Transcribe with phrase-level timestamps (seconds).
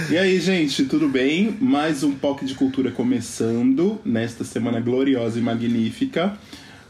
[0.09, 1.57] E aí, gente, tudo bem?
[1.61, 6.39] Mais um POC de Cultura começando nesta semana gloriosa e magnífica.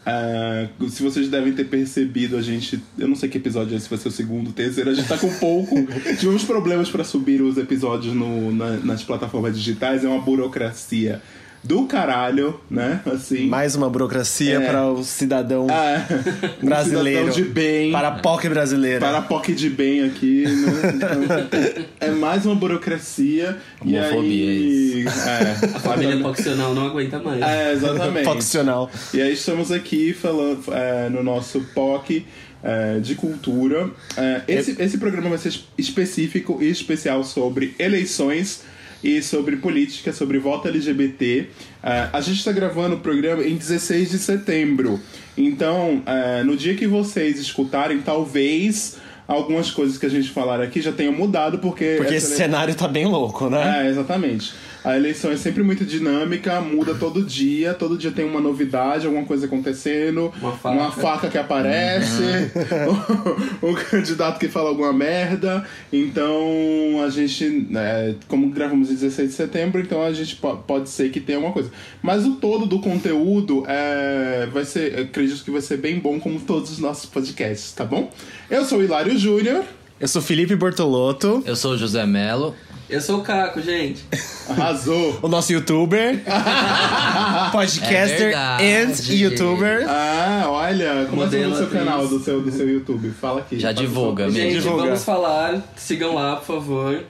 [0.06, 2.80] Uh, se vocês devem ter percebido, a gente.
[2.98, 4.90] Eu não sei que episódio é, se vai ser o segundo, o terceiro.
[4.90, 5.74] A gente tá com pouco.
[6.18, 11.20] Tivemos problemas para subir os episódios no, na, nas plataformas digitais, é uma burocracia
[11.66, 13.00] do caralho, né?
[13.04, 13.48] Assim.
[13.48, 14.66] Mais uma burocracia é.
[14.66, 16.06] para o cidadão é.
[16.62, 17.28] brasileiro.
[17.28, 17.92] Um cidadão de bem.
[17.92, 19.00] Para a POC brasileira.
[19.00, 20.92] Para a POC de bem aqui, né?
[20.94, 23.56] Então, é mais uma burocracia.
[23.80, 27.42] Homofobia, e aí, é, a família Poccional não aguenta mais.
[27.42, 28.24] É, exatamente.
[28.24, 28.90] Poccional.
[29.12, 32.24] E aí estamos aqui falando é, no nosso POC.
[32.62, 33.88] É, de cultura.
[34.16, 38.62] É, esse, esse programa vai ser específico e especial sobre eleições
[39.02, 41.48] e sobre política, sobre voto LGBT.
[41.82, 45.00] Uh, a gente está gravando o programa em 16 de setembro.
[45.36, 48.96] Então, uh, no dia que vocês escutarem, talvez
[49.28, 51.96] algumas coisas que a gente falar aqui já tenham mudado, porque.
[51.98, 53.86] Porque esse cenário tá bem louco, né?
[53.86, 54.52] É, exatamente.
[54.86, 59.24] A eleição é sempre muito dinâmica, muda todo dia, todo dia tem uma novidade, alguma
[59.24, 63.66] coisa acontecendo, uma faca, uma faca que aparece, uhum.
[63.70, 65.66] um candidato que fala alguma merda.
[65.92, 71.10] Então a gente, né, como gravamos em 16 de setembro, então a gente pode ser
[71.10, 71.72] que tenha alguma coisa.
[72.00, 76.38] Mas o todo do conteúdo é, vai ser, acredito que vai ser bem bom, como
[76.38, 78.08] todos os nossos podcasts, tá bom?
[78.48, 79.64] Eu sou o Hilário Júnior.
[79.98, 81.42] Eu sou Felipe Bortolotto.
[81.44, 82.54] Eu sou o José Melo.
[82.88, 84.04] Eu sou o Caco, gente.
[84.48, 85.18] Arrasou.
[85.20, 86.22] o nosso youtuber.
[87.50, 89.84] podcaster é and youtuber.
[89.88, 91.06] Ah, olha.
[91.10, 93.10] Como é o seu canal do seu, do seu YouTube?
[93.10, 93.58] Fala aqui.
[93.58, 94.84] Já divulga, Gente, divulga.
[94.84, 95.60] vamos falar.
[95.74, 97.02] Sigam lá, por favor.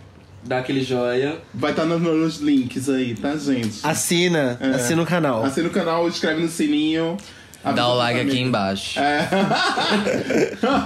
[0.43, 1.37] Dá aquele joia.
[1.53, 3.81] Vai estar tá nos links aí, tá, gente?
[3.83, 4.57] Assina.
[4.59, 4.69] É.
[4.77, 5.45] Assina o canal.
[5.45, 7.19] Assina o canal, inscreve no sininho.
[7.63, 8.99] Dá o like aqui embaixo.
[8.99, 9.29] É.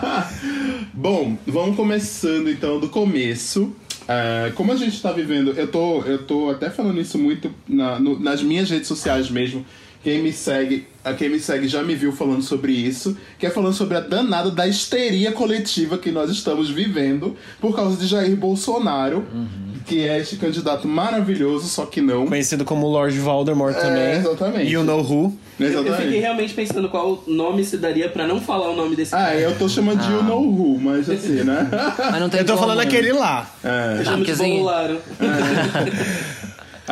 [0.92, 3.76] Bom, vamos começando então do começo.
[4.12, 8.00] É, como a gente está vivendo, eu tô, eu tô até falando isso muito na,
[8.00, 9.64] no, nas minhas redes sociais mesmo.
[10.02, 10.86] Quem me segue,
[11.18, 14.50] quem me segue já me viu falando sobre isso, que é falando sobre a danada
[14.50, 19.48] da histeria coletiva que nós estamos vivendo por causa de Jair Bolsonaro, uhum.
[19.86, 22.26] que é este candidato maravilhoso, só que não.
[22.26, 24.16] Conhecido como Lord Voldemort é, também.
[24.16, 24.72] Exatamente.
[24.72, 25.38] You know who.
[25.60, 25.90] Exatamente.
[25.90, 29.18] Eu fiquei realmente pensando qual nome se daria pra não falar o nome desse ah,
[29.18, 29.38] cara.
[29.38, 31.68] eu tô chamando de You Know Who, mas assim, né?
[32.10, 32.84] mas não tem Eu tô como, falando né?
[32.84, 33.50] aquele lá.
[33.62, 33.96] É.
[33.98, 34.58] Eu chamo de assim...
[34.58, 34.98] Bolaro.
[35.20, 36.39] É.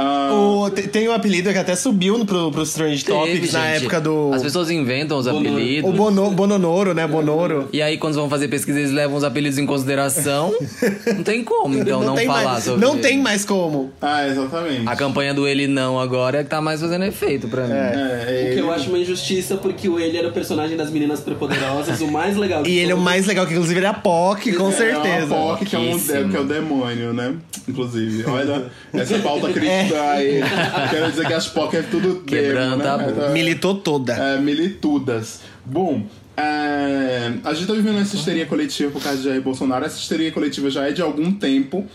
[0.00, 0.64] Uh...
[0.64, 4.32] O, tem um apelido que até subiu pro, pro Strange Topics na época do.
[4.32, 5.48] As pessoas inventam os Bonoro.
[5.48, 5.90] apelidos.
[5.90, 7.06] O Bono, Bononoro, né?
[7.06, 7.68] Bonoro.
[7.72, 10.54] E aí, quando vão fazer pesquisa, eles levam os apelidos em consideração.
[11.06, 13.92] não tem como, então, não, não falar mais, sobre Não tem mais como.
[14.00, 14.88] Ah, exatamente.
[14.88, 17.72] A campanha do Ele Não agora é que tá mais fazendo efeito pra mim.
[17.72, 18.24] É.
[18.28, 21.20] É, o que eu acho uma injustiça, porque o Ele era o personagem das Meninas
[21.20, 22.66] Prepoderosas, o mais legal.
[22.66, 25.08] e ele é o mais legal, que inclusive ele é a POC, com é, certeza.
[25.08, 27.34] É a POC, que é, um, que é o demônio, né?
[27.68, 28.24] Inclusive.
[28.26, 30.40] Olha, essa pauta crítica aí.
[30.90, 33.26] Quero dizer que as POC é tudo Quebrando demo, né?
[33.26, 34.12] Tá, militou toda.
[34.14, 35.40] É, militudas.
[35.64, 36.06] Bom,
[36.36, 39.84] é, a gente tá vivendo essa histeria coletiva por causa de Jair Bolsonaro.
[39.84, 41.86] Essa histeria coletiva já é de algum tempo,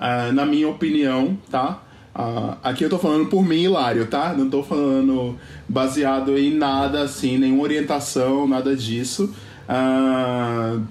[0.00, 1.82] é, na minha opinião, tá?
[2.12, 4.34] Uh, aqui eu tô falando por mim, Hilário, tá?
[4.36, 5.38] Não tô falando
[5.68, 9.32] baseado em nada assim, nenhuma orientação, nada disso.
[9.68, 10.82] Uh,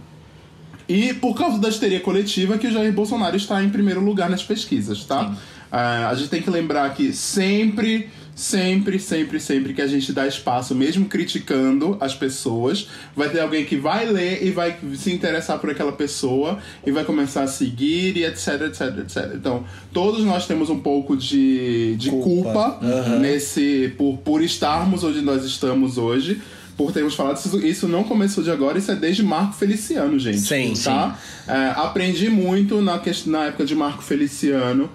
[0.87, 4.43] e por causa da histeria coletiva que o Jair Bolsonaro está em primeiro lugar nas
[4.43, 5.27] pesquisas, tá?
[5.27, 5.35] Sim.
[5.71, 10.25] Uh, a gente tem que lembrar que sempre, sempre, sempre, sempre que a gente dá
[10.25, 15.59] espaço, mesmo criticando as pessoas, vai ter alguém que vai ler e vai se interessar
[15.59, 19.31] por aquela pessoa e vai começar a seguir e etc, etc, etc.
[19.35, 19.63] Então,
[19.93, 23.19] todos nós temos um pouco de, de culpa, culpa uhum.
[23.19, 26.41] nesse por, por estarmos onde nós estamos hoje
[26.79, 30.39] por termos falado, isso, isso não começou de agora, isso é desde Marco Feliciano, gente.
[30.39, 31.19] Sim, tá?
[31.45, 31.51] sim.
[31.51, 34.89] É, aprendi muito na, na época de Marco Feliciano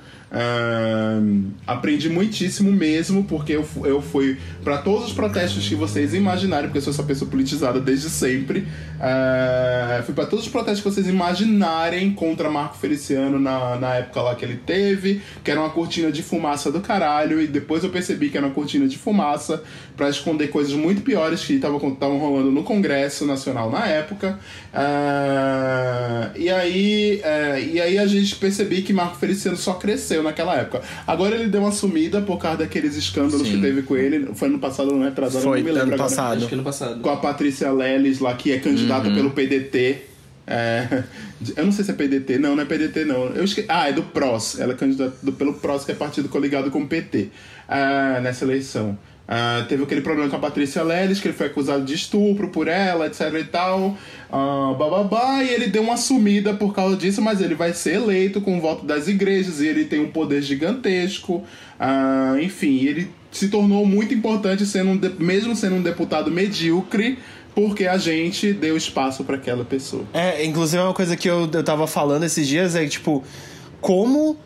[1.67, 6.79] Aprendi muitíssimo mesmo, porque eu, eu fui para todos os protestos que vocês imaginarem, porque
[6.79, 8.61] eu sou essa pessoa politizada desde sempre.
[8.95, 14.23] Uh, fui para todos os protestos que vocês imaginarem contra Marco Feliciano na, na época
[14.23, 17.91] lá que ele teve, que era uma cortina de fumaça do caralho, e depois eu
[17.91, 19.63] percebi que era uma cortina de fumaça
[19.95, 24.39] para esconder coisas muito piores que estavam rolando no Congresso Nacional na época.
[24.73, 30.57] Uh, e, aí, uh, e aí a gente percebi que Marco Feliciano só cresceu naquela
[30.57, 30.81] época.
[31.07, 33.57] Agora ele deu uma sumida por causa daqueles escândalos Sim.
[33.57, 34.31] que teve com ele.
[34.35, 36.09] Foi ano passado, não é atrasado, Foi, não me lembro ano agora.
[36.09, 36.39] passado.
[36.39, 37.01] Acho que ano passado.
[37.01, 39.15] Com a Patrícia Leles lá, que é candidata uhum.
[39.15, 40.03] pelo PDT.
[40.47, 41.03] É,
[41.57, 43.27] eu não sei se é PDT, não, não é PDT não.
[43.29, 43.65] Eu esque...
[43.69, 44.61] Ah, é do PROS.
[44.61, 47.31] Ela é candidata pelo PROS, que é partido coligado com o PT,
[47.69, 48.97] é, nessa eleição.
[49.27, 52.69] Uh, teve aquele problema com a Patrícia Leles, que ele foi acusado de estupro por
[52.69, 53.97] ela, etc e tal.
[54.31, 58.41] Uh, bababá, e ele deu uma sumida por causa disso, mas ele vai ser eleito
[58.41, 61.43] com o voto das igrejas e ele tem um poder gigantesco.
[61.81, 65.09] Uh, enfim, ele se tornou muito importante, sendo um de...
[65.19, 67.19] mesmo sendo um deputado medíocre,
[67.55, 70.05] porque a gente deu espaço para aquela pessoa.
[70.13, 73.25] É, inclusive é uma coisa que eu, eu tava falando esses dias, é tipo,
[73.81, 74.37] como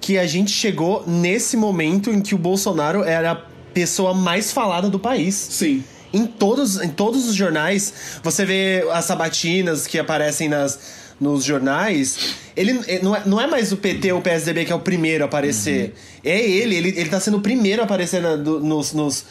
[0.00, 4.98] que a gente chegou nesse momento em que o Bolsonaro era pessoa mais falada do
[4.98, 5.34] país.
[5.34, 5.84] Sim.
[6.12, 10.78] Em todos, em todos os jornais, você vê as sabatinas que aparecem nas,
[11.20, 12.72] nos jornais, ele
[13.02, 15.26] não é, não é mais o PT ou o PSDB que é o primeiro a
[15.26, 15.86] aparecer.
[15.86, 15.92] Uhum.
[16.24, 19.24] É ele, ele, ele tá sendo o primeiro a aparecer na, do, nos, nos,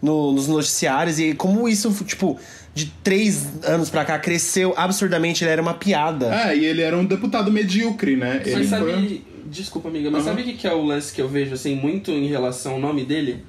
[0.00, 1.18] no, nos noticiários.
[1.18, 2.38] E como isso, tipo,
[2.74, 6.34] de três anos pra cá cresceu absurdamente, ele era uma piada.
[6.34, 8.42] É, e ele era um deputado medíocre, né?
[8.44, 8.84] Mas ele sabe.
[8.84, 9.22] Foi...
[9.46, 10.28] Desculpa, amiga, mas uhum.
[10.28, 13.04] sabe o que é o lance que eu vejo, assim, muito em relação ao nome
[13.04, 13.44] dele?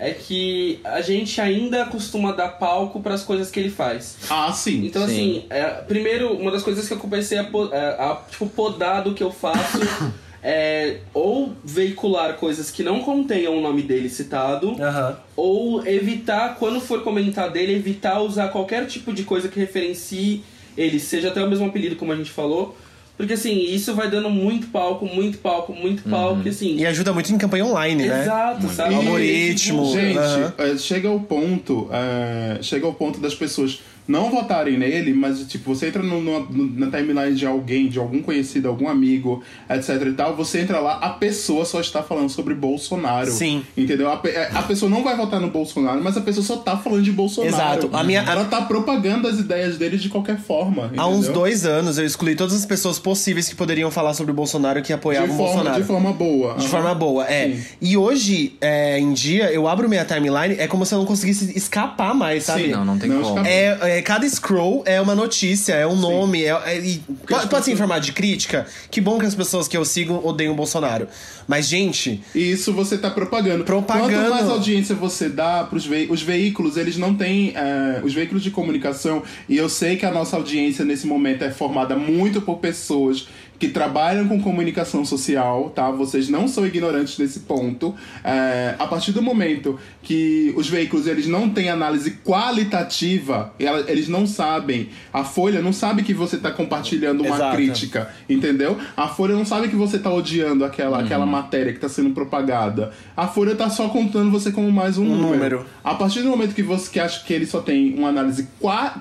[0.00, 4.16] É que a gente ainda costuma dar palco para as coisas que ele faz.
[4.30, 4.86] Ah, sim.
[4.86, 5.12] Então, sim.
[5.12, 9.04] assim, é, primeiro, uma das coisas que eu comecei a, a, é, a tipo, podar
[9.04, 9.78] do que eu faço
[10.42, 15.16] é ou veicular coisas que não contenham o nome dele citado, uhum.
[15.36, 20.42] ou evitar, quando for comentar dele, evitar usar qualquer tipo de coisa que referencie
[20.78, 22.74] ele, seja até o mesmo apelido, como a gente falou,
[23.20, 26.48] porque assim, isso vai dando muito palco, muito palco, muito palco, uhum.
[26.48, 26.76] assim.
[26.76, 28.22] E ajuda muito em campanha online, né?
[28.22, 28.94] Exato, sabe?
[28.94, 29.92] Algoritmo.
[29.92, 30.78] Gente, uhum.
[30.78, 31.82] chega ao ponto.
[31.82, 33.80] Uh, chega ao ponto das pessoas
[34.10, 38.20] não votarem nele, mas tipo, você entra no, no, na timeline de alguém, de algum
[38.20, 42.54] conhecido, algum amigo, etc e tal, você entra lá, a pessoa só está falando sobre
[42.54, 43.30] Bolsonaro.
[43.30, 43.64] Sim.
[43.76, 44.10] Entendeu?
[44.10, 47.02] A, é, a pessoa não vai votar no Bolsonaro, mas a pessoa só tá falando
[47.02, 47.54] de Bolsonaro.
[47.54, 47.90] Exato.
[47.92, 50.86] A minha, Ela tá propagando as ideias dele de qualquer forma.
[50.86, 51.04] Entendeu?
[51.04, 54.34] Há uns dois anos eu excluí todas as pessoas possíveis que poderiam falar sobre o
[54.34, 55.80] Bolsonaro que apoiavam o Bolsonaro.
[55.80, 56.54] De forma boa.
[56.54, 56.68] De uhum.
[56.68, 57.50] forma boa, é.
[57.50, 57.62] Sim.
[57.80, 61.56] E hoje, é, em dia, eu abro minha timeline, é como se eu não conseguisse
[61.56, 62.64] escapar mais, sabe?
[62.64, 63.46] Sim, não, não tem não como.
[63.46, 66.00] É, é, cada scroll é uma notícia, é um Sim.
[66.00, 66.44] nome.
[66.44, 68.66] É, é, e pode, pode ser de crítica.
[68.90, 71.08] Que bom que as pessoas que eu sigo odeiam o Bolsonaro.
[71.46, 72.22] Mas, gente.
[72.34, 73.64] Isso você tá propagando.
[73.64, 74.12] Propagando.
[74.12, 77.52] Quanto mais audiência você dá pros ve os veículos, eles não têm.
[77.56, 81.50] É, os veículos de comunicação, e eu sei que a nossa audiência nesse momento é
[81.50, 83.28] formada muito por pessoas
[83.60, 85.90] que trabalham com comunicação social, tá?
[85.90, 87.94] Vocês não são ignorantes nesse ponto.
[88.24, 93.52] É, a partir do momento que os veículos eles não têm análise qualitativa,
[93.86, 94.88] eles não sabem.
[95.12, 97.54] A Folha não sabe que você está compartilhando uma Exato.
[97.54, 98.78] crítica, entendeu?
[98.96, 101.04] A Folha não sabe que você está odiando aquela, uhum.
[101.04, 102.92] aquela matéria que está sendo propagada.
[103.14, 105.34] A Folha está só contando você como mais um, um número.
[105.34, 105.66] número.
[105.84, 108.48] A partir do momento que você que acha que ele só tem uma análise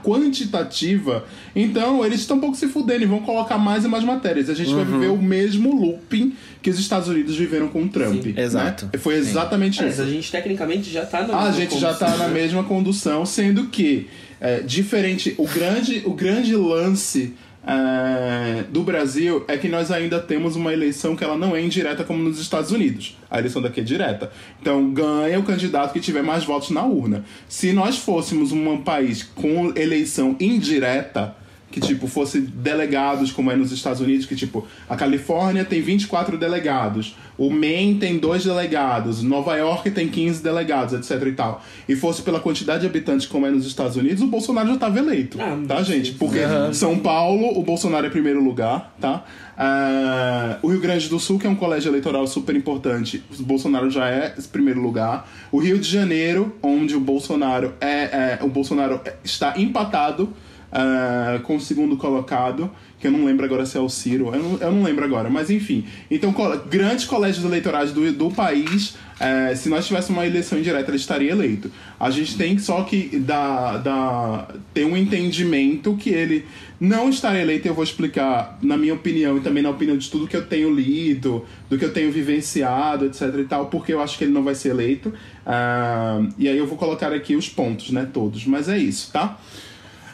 [0.04, 1.24] quantitativa,
[1.56, 4.56] então eles estão um pouco se fudendo e vão colocar mais e mais matérias a
[4.56, 4.78] gente uhum.
[4.78, 8.24] vai viver o mesmo looping que os Estados Unidos viveram com o Trump.
[8.24, 8.34] Sim.
[8.34, 8.44] Né?
[8.44, 8.90] Exato.
[9.00, 9.88] Foi exatamente Sim.
[9.88, 10.02] isso.
[10.02, 13.26] a gente tecnicamente já tá na ah, A gente condução, já tá na mesma condução,
[13.26, 14.08] sendo que
[14.42, 17.34] é, diferente, o grande, o grande lance
[17.66, 22.04] é, do Brasil é que nós ainda temos uma eleição que ela não é indireta
[22.04, 23.18] como nos Estados Unidos.
[23.30, 24.32] A eleição daqui é direta.
[24.62, 27.24] Então ganha o candidato que tiver mais votos na urna.
[27.48, 31.36] Se nós fôssemos um país com eleição indireta,
[31.72, 36.38] que, tipo, fosse delegados, como é nos Estados Unidos, que, tipo, a Califórnia tem 24
[36.38, 41.64] delegados, o Maine tem dois delegados, Nova York tem 15 delegados, etc e tal.
[41.88, 45.00] E fosse pela quantidade de habitantes, como é nos Estados Unidos, o Bolsonaro já estava
[45.00, 46.14] eleito, ah, tá, gente?
[46.14, 46.74] Porque uhum.
[46.74, 49.24] São Paulo, o Bolsonaro é primeiro lugar, tá?
[49.60, 53.90] Uh, o Rio Grande do Sul, que é um colégio eleitoral super importante, o Bolsonaro
[53.90, 55.30] já é primeiro lugar.
[55.52, 60.34] O Rio de Janeiro, onde o Bolsonaro é, é o Bolsonaro está empatado
[60.72, 64.44] uh, com o segundo colocado, que eu não lembro agora se é o Ciro, eu
[64.44, 65.86] não, eu não lembro agora, mas enfim.
[66.12, 66.34] Então,
[66.70, 71.32] grandes colégios eleitorais do, do país, uh, se nós tivéssemos uma eleição indireta, ele estaria
[71.32, 71.72] eleito.
[72.00, 76.46] A gente tem só que dar, dar, ter um entendimento que ele
[76.80, 80.28] não estará eleito, eu vou explicar na minha opinião e também na opinião de tudo
[80.28, 84.18] que eu tenho lido, do que eu tenho vivenciado, etc e tal, porque eu acho
[84.18, 85.10] que ele não vai ser eleito.
[85.10, 88.46] Uh, e aí eu vou colocar aqui os pontos, né, todos.
[88.46, 89.38] Mas é isso, tá?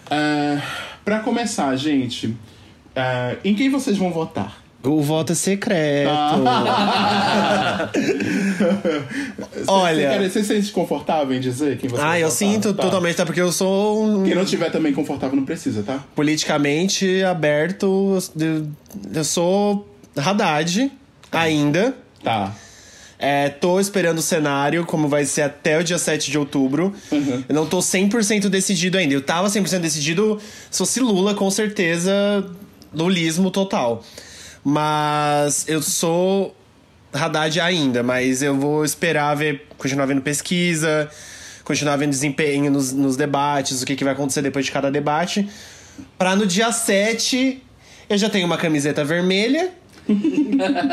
[0.10, 0.62] Uh, é,
[1.04, 4.64] para começar, gente, uh, em quem vocês vão votar?
[4.84, 6.10] O voto é secreto.
[6.48, 7.90] Ah.
[9.68, 10.30] Olha.
[10.30, 12.38] Você, se sente confortável em dizer quem você Ah, eu votar?
[12.38, 12.84] sinto tá.
[12.84, 13.26] totalmente, tá?
[13.26, 14.06] Porque eu sou.
[14.06, 14.24] Um...
[14.24, 16.04] Quem não tiver também confortável não precisa, tá?
[16.16, 18.18] Politicamente aberto,
[19.14, 20.90] eu sou Haddad
[21.32, 21.96] ainda.
[22.24, 22.56] Tá.
[23.18, 26.94] É, tô esperando o cenário, como vai ser até o dia 7 de outubro.
[27.12, 27.44] Uhum.
[27.48, 29.14] Eu não tô 100% decidido ainda.
[29.14, 32.12] Eu tava 100% decidido se fosse Lula, com certeza,
[32.94, 34.04] lulismo total.
[34.64, 36.56] Mas eu sou
[37.14, 41.10] Haddad ainda, mas eu vou esperar ver, continuar vendo pesquisa,
[41.64, 45.48] continuar vendo desempenho nos, nos debates, o que, que vai acontecer depois de cada debate.
[46.18, 47.64] Pra no dia 7
[48.10, 49.72] eu já tenho uma camiseta vermelha.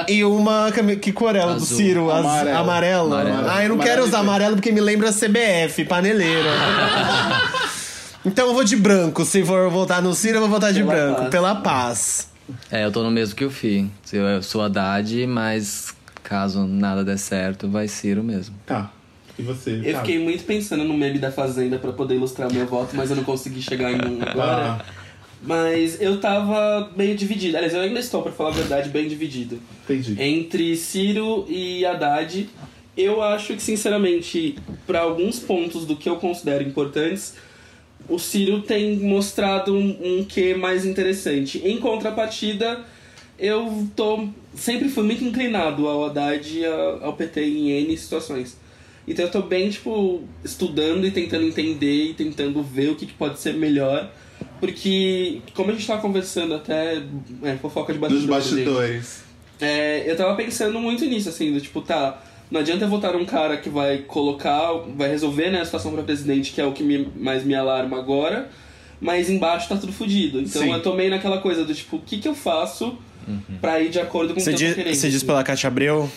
[0.09, 1.61] E uma que cor é o do.
[1.61, 2.11] Ciro?
[2.11, 2.57] Az- Amarelo.
[2.59, 3.15] Amarelo.
[3.15, 3.51] Amarelo.
[3.51, 6.49] Ah, eu não quero usar amarelo porque me lembra CBF, paneleiro.
[8.25, 9.25] então eu vou de branco.
[9.25, 11.19] Se for votar no Ciro, eu vou votar de Pela branco.
[11.21, 11.31] paz.
[11.31, 12.29] Pela paz.
[12.71, 13.89] É, eu tô no mesmo que o Fi.
[14.13, 18.55] Eu sou Haddad, mas caso nada der certo, vai Ciro mesmo.
[18.67, 18.91] Tá.
[19.39, 19.81] E você?
[19.85, 20.01] Eu Tá.
[20.01, 23.25] fiquei muito pensando no meme da Fazenda pra poder ilustrar meu voto, mas eu não
[23.25, 24.79] consegui chegar em um agora.
[24.79, 24.85] Ah,
[25.43, 27.57] Mas eu tava meio dividido.
[27.57, 29.61] Aliás, eu ainda estou, pra falar a verdade, bem dividido.
[29.85, 30.21] entendi.
[30.23, 32.49] Entre Ciro e Haddad,
[32.97, 34.57] eu acho que, sinceramente,
[34.87, 37.35] para alguns pontos do que eu considero importantes,
[38.09, 41.61] o Ciro tem mostrado um, um quê mais interessante.
[41.65, 42.81] Em contrapartida,
[43.39, 48.57] eu tô sempre fui muito inclinado ao Haddad e ao PT em N situações.
[49.07, 53.15] Então eu tô bem, tipo, estudando e tentando entender e tentando ver o que, que
[53.15, 54.11] pode ser melhor.
[54.63, 57.03] Porque, como a gente tava conversando até,
[57.43, 58.65] é, fofoca de Dos bastidores, gente.
[58.65, 59.23] bastidores.
[59.61, 63.25] É, eu tava pensando muito nisso, assim, do tipo, tá, não adianta eu votar um
[63.25, 66.85] cara que vai colocar, vai resolver né, a situação pra presidente, que é o que
[66.85, 68.49] me- mais me alarma agora,
[69.01, 70.41] mas embaixo tá tudo fodido.
[70.41, 70.73] Então Sim.
[70.73, 72.97] eu tô meio naquela coisa do tipo, o que que eu faço
[73.61, 74.95] pra ir de acordo com o que eu diz, tô querendo?
[74.95, 75.27] você diz assim.
[75.27, 76.09] pela Cátia Abreu?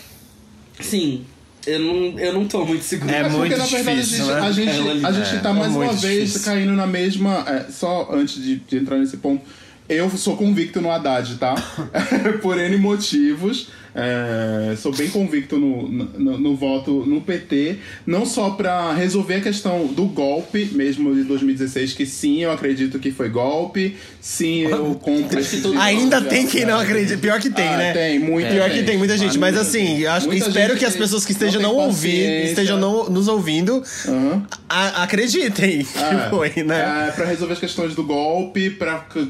[0.80, 1.26] Sim,
[1.68, 3.12] eu não, eu não tô muito seguro.
[3.12, 4.54] É porque, muito na verdade, difícil, a né?
[4.54, 6.42] gente, Ela ali- a gente tá é mais uma muito vez difícil.
[6.52, 7.44] caindo na mesma.
[7.48, 9.42] é, só antes de, de entrar nesse ponto,
[9.88, 11.56] eu sou convicto no Haddad, tá?
[12.42, 13.70] Por N motivos.
[13.96, 19.42] É, sou bem convicto no, no, no voto no PT, não só pra resolver a
[19.42, 24.96] questão do golpe mesmo de 2016, que sim, eu acredito que foi golpe, sim, eu
[25.02, 25.40] compro.
[25.42, 27.18] Que Ainda de- tem quem não acredita.
[27.18, 27.94] Pior que tem, Ah, né?
[27.94, 28.80] Tem, muita Pior gente.
[28.80, 29.38] que tem muita gente.
[29.38, 30.08] Ah, Mas assim, gente.
[30.08, 33.82] acho, espero que as pessoas que estejam não não, tem ouvindo, estejam não, nos ouvindo,
[34.08, 34.46] Aham.
[34.68, 37.08] a- acreditem que É, foi, né?
[37.08, 38.78] É, pra resolver as questões do golpe,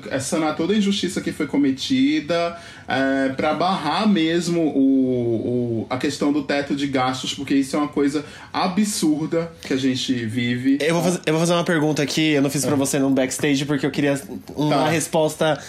[0.09, 5.97] é, sanar toda a injustiça que foi cometida, é, pra barrar mesmo o, o- a
[5.97, 8.23] questão do teto de gastos, porque isso é uma coisa
[8.53, 10.77] absurda que a gente vive.
[10.81, 13.09] Eu vou, fazer, eu vou fazer uma pergunta aqui, eu não fiz pra você no
[13.09, 14.19] backstage porque eu queria
[14.55, 14.75] uma.
[14.75, 14.89] Tá.
[14.89, 15.59] resposta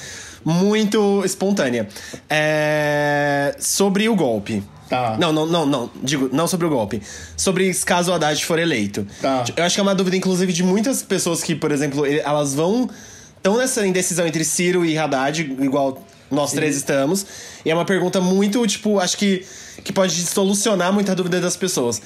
[0.44, 1.88] muito espontânea.
[2.28, 4.62] É, sobre o golpe.
[4.88, 5.16] Tá.
[5.18, 5.90] Não, não, não, não.
[6.02, 7.02] Digo, não sobre o golpe.
[7.36, 9.04] Sobre caso o Haddad for eleito.
[9.20, 9.44] Tá.
[9.56, 12.88] Eu acho que é uma dúvida, inclusive, de muitas pessoas que, por exemplo, elas vão.
[13.36, 17.26] estão nessa indecisão entre Ciro e Haddad, igual nós três estamos.
[17.64, 19.44] E é uma pergunta muito, tipo, acho que,
[19.84, 22.00] que pode solucionar muita dúvida das pessoas.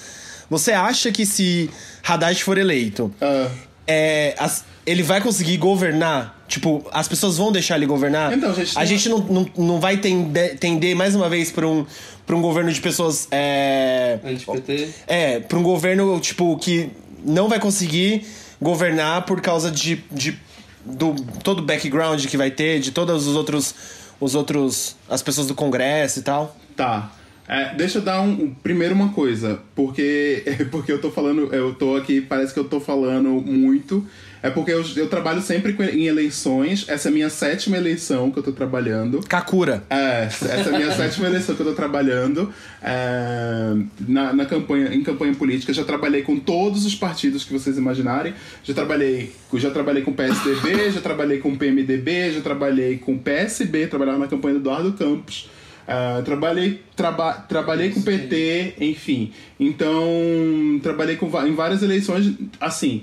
[0.48, 1.70] Você acha que se
[2.06, 3.48] Haddad for eleito, Ah,
[3.86, 6.36] é, as- ele vai conseguir governar?
[6.48, 8.32] Tipo, as pessoas vão deixar ele governar?
[8.32, 11.86] Então, gente, a gente não, não, não vai tender, tender mais uma vez pra um,
[12.26, 13.28] pra um governo de pessoas.
[13.30, 14.88] É, Anti-PT.
[15.06, 16.90] é, pra um governo, tipo, que
[17.24, 18.26] não vai conseguir
[18.60, 20.36] governar por causa de, de
[20.84, 23.74] do todo o background que vai ter, de todos os outros.
[24.20, 24.96] Os outros.
[25.08, 26.56] as pessoas do Congresso e tal.
[26.76, 27.10] Tá.
[27.48, 31.96] É, deixa eu dar um, primeiro uma coisa, porque porque eu tô falando, eu tô
[31.96, 34.06] aqui, parece que eu tô falando muito.
[34.42, 36.86] É porque eu, eu trabalho sempre em eleições.
[36.88, 39.20] Essa é a minha sétima eleição que eu tô trabalhando.
[39.28, 39.82] Kakura.
[39.90, 43.74] É, essa é a minha sétima eleição que eu tô trabalhando é,
[44.08, 45.72] na, na campanha, em campanha política.
[45.72, 48.34] Já trabalhei com todos os partidos que vocês imaginarem.
[48.64, 54.18] Já trabalhei, já trabalhei com PSDB, já trabalhei com PMDB, já trabalhei com PSB, trabalhava
[54.18, 55.50] na campanha do Eduardo Campos.
[55.86, 59.32] É, trabalhei, traba, trabalhei com PT, enfim.
[59.58, 63.02] Então, trabalhei com, em várias eleições, assim,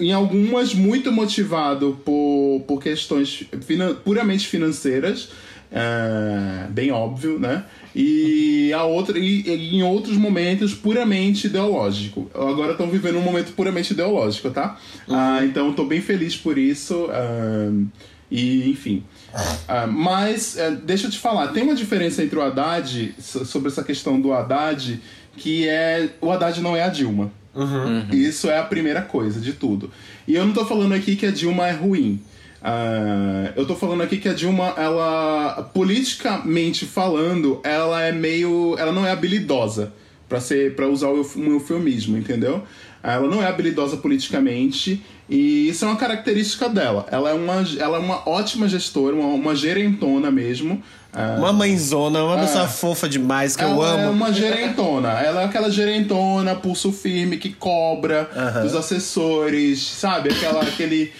[0.00, 5.28] em algumas muito motivado por, por questões finan- puramente financeiras,
[5.70, 7.64] é, bem óbvio, né?
[7.94, 12.30] E a outra e, e em outros momentos puramente ideológico.
[12.34, 14.78] Agora estão vivendo um momento puramente ideológico, tá?
[15.08, 17.08] Ah, então estou bem feliz por isso.
[17.10, 17.70] ah,
[18.30, 19.02] e enfim.
[19.68, 23.68] Ah, mas eh, deixa eu te falar, tem uma diferença entre o Haddad so- sobre
[23.68, 25.00] essa questão do Haddad,
[25.36, 27.30] que é o Haddad não é a Dilma.
[28.12, 29.90] Isso é a primeira coisa de tudo.
[30.26, 32.20] E eu não tô falando aqui que a Dilma é ruim.
[32.62, 38.76] Ah, eu tô falando aqui que a Dilma, ela, politicamente falando, ela é meio.
[38.78, 39.92] Ela não é habilidosa,
[40.28, 42.62] pra ser para usar o euf- eufemismo, entendeu?
[43.02, 47.04] Ela não é habilidosa politicamente e isso é uma característica dela.
[47.10, 50.80] Ela é uma, ela é uma ótima gestora, uma, uma gerentona mesmo.
[51.14, 54.12] Ah, Uma mãezona, uma pessoa fofa demais que eu ela é amo.
[54.12, 55.10] uma gerentona.
[55.20, 58.30] Ela é aquela gerentona, pulso firme, que cobra
[58.62, 60.30] dos assessores, sabe?
[60.30, 61.12] Aquela, aquele.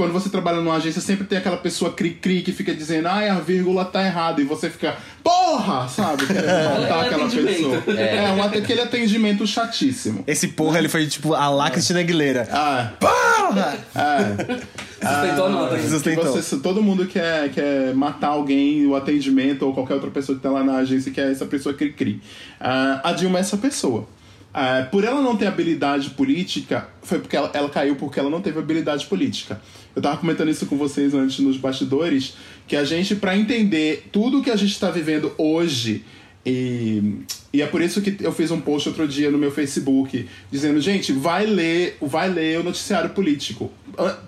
[0.00, 3.34] Quando você trabalha numa agência, sempre tem aquela pessoa cri-cri que fica dizendo, ai, a
[3.34, 4.40] vírgula tá errada.
[4.40, 5.86] E você fica, porra!
[5.88, 6.26] Sabe?
[6.26, 7.84] Querendo matar É aquela pessoa.
[7.98, 10.24] É, um, aquele atendimento chatíssimo.
[10.26, 12.48] Esse porra, ele foi tipo a lá Cristina Aguilera.
[12.50, 13.76] Ah, Porra!
[13.94, 14.80] é.
[15.06, 15.78] Sustentou a nota.
[15.88, 16.24] Sustentou.
[16.32, 20.50] você- todo mundo quer, quer matar alguém, o atendimento ou qualquer outra pessoa que tá
[20.50, 22.22] lá na agência que é essa pessoa cri-cri.
[22.58, 24.06] Ah, a Dilma é essa pessoa.
[24.52, 28.40] Ah, por ela não ter habilidade política, foi porque ela, ela caiu porque ela não
[28.40, 29.60] teve habilidade política.
[29.94, 32.34] Eu tava comentando isso com vocês antes nos bastidores,
[32.66, 36.04] que a gente, para entender tudo que a gente está vivendo hoje,
[36.44, 37.20] e,
[37.52, 40.80] e é por isso que eu fiz um post outro dia no meu Facebook dizendo,
[40.80, 43.70] gente, vai ler, vai ler o noticiário político.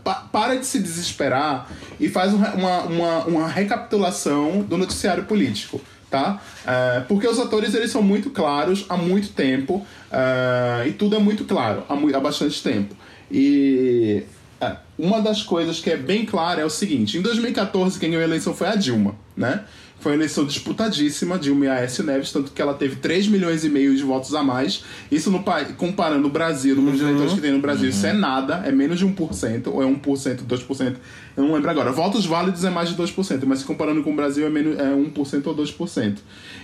[0.05, 5.81] Pa- para de se desesperar e faz um uma, uma, uma recapitulação do noticiário político.
[6.12, 6.42] Tá?
[6.66, 11.19] É, porque os atores eles são muito claros há muito tempo é, e tudo é
[11.19, 12.95] muito claro há, há bastante tempo.
[13.31, 14.23] E
[14.61, 18.21] é, uma das coisas que é bem clara é o seguinte: em 2014, quem ganhou
[18.21, 19.64] a eleição foi a Dilma, né?
[20.03, 23.69] Foi uma eleição disputadíssima, Dilma e Aécio Neves, tanto que ela teve 3 milhões e
[23.69, 24.83] meio de votos a mais.
[25.09, 25.45] Isso no
[25.77, 28.73] comparando o Brasil, o número de eleitores que tem no Brasil, isso é nada, é
[28.73, 30.97] menos de 1%, ou é 1%, 2%,
[31.37, 31.93] eu não lembro agora.
[31.93, 34.91] Votos válidos é mais de 2%, mas se comparando com o Brasil é, menos, é
[34.93, 36.19] 1% ou 2%.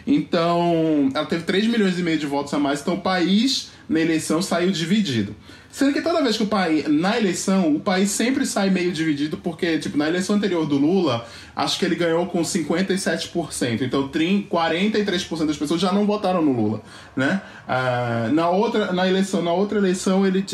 [0.05, 4.01] Então, ela teve 3 milhões e meio de votos a mais, então o país na
[4.01, 5.35] eleição saiu dividido.
[5.71, 9.37] Sendo que toda vez que o país, na eleição, o país sempre sai meio dividido,
[9.37, 11.27] porque, tipo, na eleição anterior do Lula,
[11.59, 13.83] acho que ele ganhou com 57%.
[13.83, 16.81] Então, trin- 43% das pessoas já não votaram no Lula,
[17.17, 17.43] né?
[17.67, 20.45] Ah, na, outra, na, eleição, na outra eleição, ele,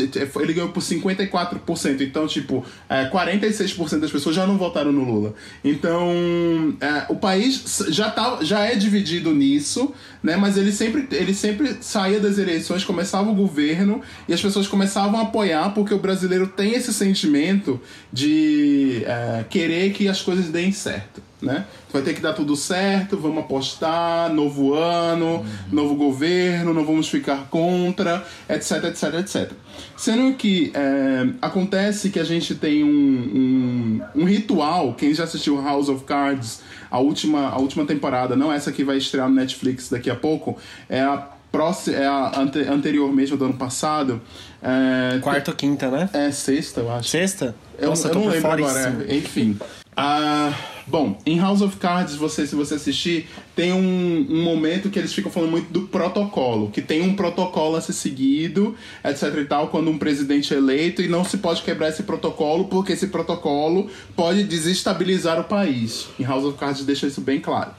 [0.41, 2.01] ele ganhou por 54%.
[2.01, 5.35] Então, tipo, é, 46% das pessoas já não votaram no Lula.
[5.63, 9.93] Então, é, o país já, tá, já é dividido nisso,
[10.23, 10.37] né?
[10.37, 15.21] Mas ele sempre, ele sempre saía das eleições, começava o governo e as pessoas começavam
[15.21, 17.79] a apoiar porque o brasileiro tem esse sentimento
[18.11, 20.94] de é, querer que as coisas deem certo,
[21.41, 21.65] né?
[21.93, 27.47] Vai ter que dar tudo certo, vamos apostar, novo ano, novo governo, não vamos ficar
[27.51, 29.53] contra, etc, etc, etc.
[29.97, 35.61] Sendo que é, acontece que a gente tem um, um, um ritual, quem já assistiu
[35.63, 39.89] House of Cards, a última, a última temporada, não essa que vai estrear no Netflix
[39.89, 40.57] daqui a pouco,
[40.89, 44.21] é a próxima, é a ante, anterior mesmo do ano passado.
[44.61, 46.09] É, Quarta ou quinta, né?
[46.13, 47.09] É sexta, eu acho.
[47.09, 47.55] Sexta?
[47.79, 49.05] Eu, Nossa, eu tô não lembro agora.
[49.09, 49.57] é, Enfim.
[49.97, 50.53] Ah,
[50.87, 55.13] bom, em House of Cards, você, se você assistir, tem um, um momento que eles
[55.13, 59.69] ficam falando muito do protocolo, que tem um protocolo a ser seguido, etc e tal,
[59.69, 63.89] quando um presidente é eleito, e não se pode quebrar esse protocolo, porque esse protocolo
[64.15, 66.09] pode desestabilizar o país.
[66.19, 67.71] Em House of Cards deixa isso bem claro.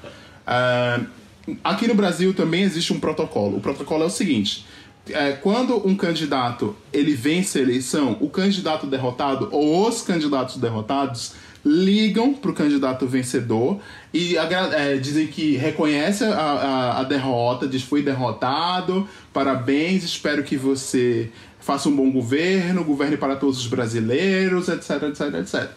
[0.46, 1.02] Ah,
[1.64, 3.58] aqui no Brasil também existe um protocolo.
[3.58, 4.66] O protocolo é o seguinte:
[5.10, 11.34] é, quando um candidato ele vence a eleição, o candidato derrotado ou os candidatos derrotados
[11.66, 13.80] ligam para o candidato vencedor
[14.14, 20.56] e é, dizem que reconhece a, a, a derrota, diz foi derrotado, parabéns, espero que
[20.56, 25.72] você faça um bom governo, governe para todos os brasileiros, etc, etc, etc.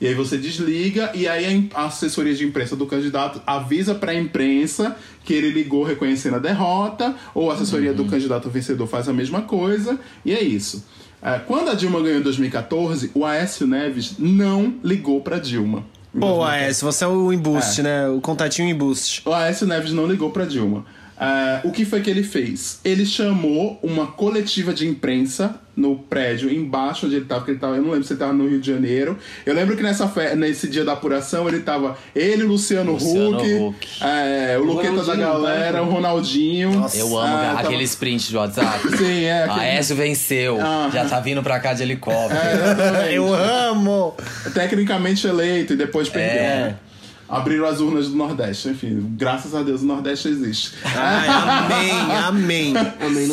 [0.00, 4.14] E aí você desliga e aí a assessoria de imprensa do candidato avisa para a
[4.14, 9.12] imprensa que ele ligou reconhecendo a derrota, ou a assessoria do candidato vencedor faz a
[9.12, 10.84] mesma coisa, e é isso.
[11.24, 15.82] É, Quando a Dilma ganhou em 2014, o Aécio Neves não ligou para Dilma.
[16.12, 16.50] Pô, 2014.
[16.52, 18.08] Aécio, você é o embuste, né?
[18.08, 19.22] O contatinho embuste.
[19.24, 20.84] O Aécio Neves não ligou para Dilma.
[21.18, 22.80] Ah, o que foi que ele fez?
[22.84, 27.76] Ele chamou uma coletiva de imprensa no prédio embaixo onde ele estava, que ele tava,
[27.76, 29.18] eu não lembro se ele estava no Rio de Janeiro.
[29.44, 33.54] Eu lembro que nessa fe- nesse dia da apuração ele tava ele, Luciano, Luciano Huck,
[33.54, 33.88] Huck.
[34.04, 35.80] é, o O Luqueta da Ronaldinho, galera, né?
[35.80, 36.86] o Ronaldinho.
[36.94, 38.88] Eu amo Ah, cara, tava- aqueles prints de WhatsApp.
[38.96, 39.44] Sim, é.
[39.44, 40.58] aquele- Aécio venceu.
[40.60, 40.90] Ah.
[40.92, 42.40] Já tá vindo pra cá de helicóptero.
[42.40, 43.12] É.
[43.12, 44.14] Eu amo!
[44.52, 46.42] tecnicamente eleito e depois perdeu.
[46.42, 46.74] É.
[47.36, 48.68] Abriram as urnas do Nordeste.
[48.68, 50.72] Enfim, graças a Deus o Nordeste existe.
[50.84, 51.90] Ai, amém,
[52.26, 52.74] amém.
[53.00, 53.32] Amém, esse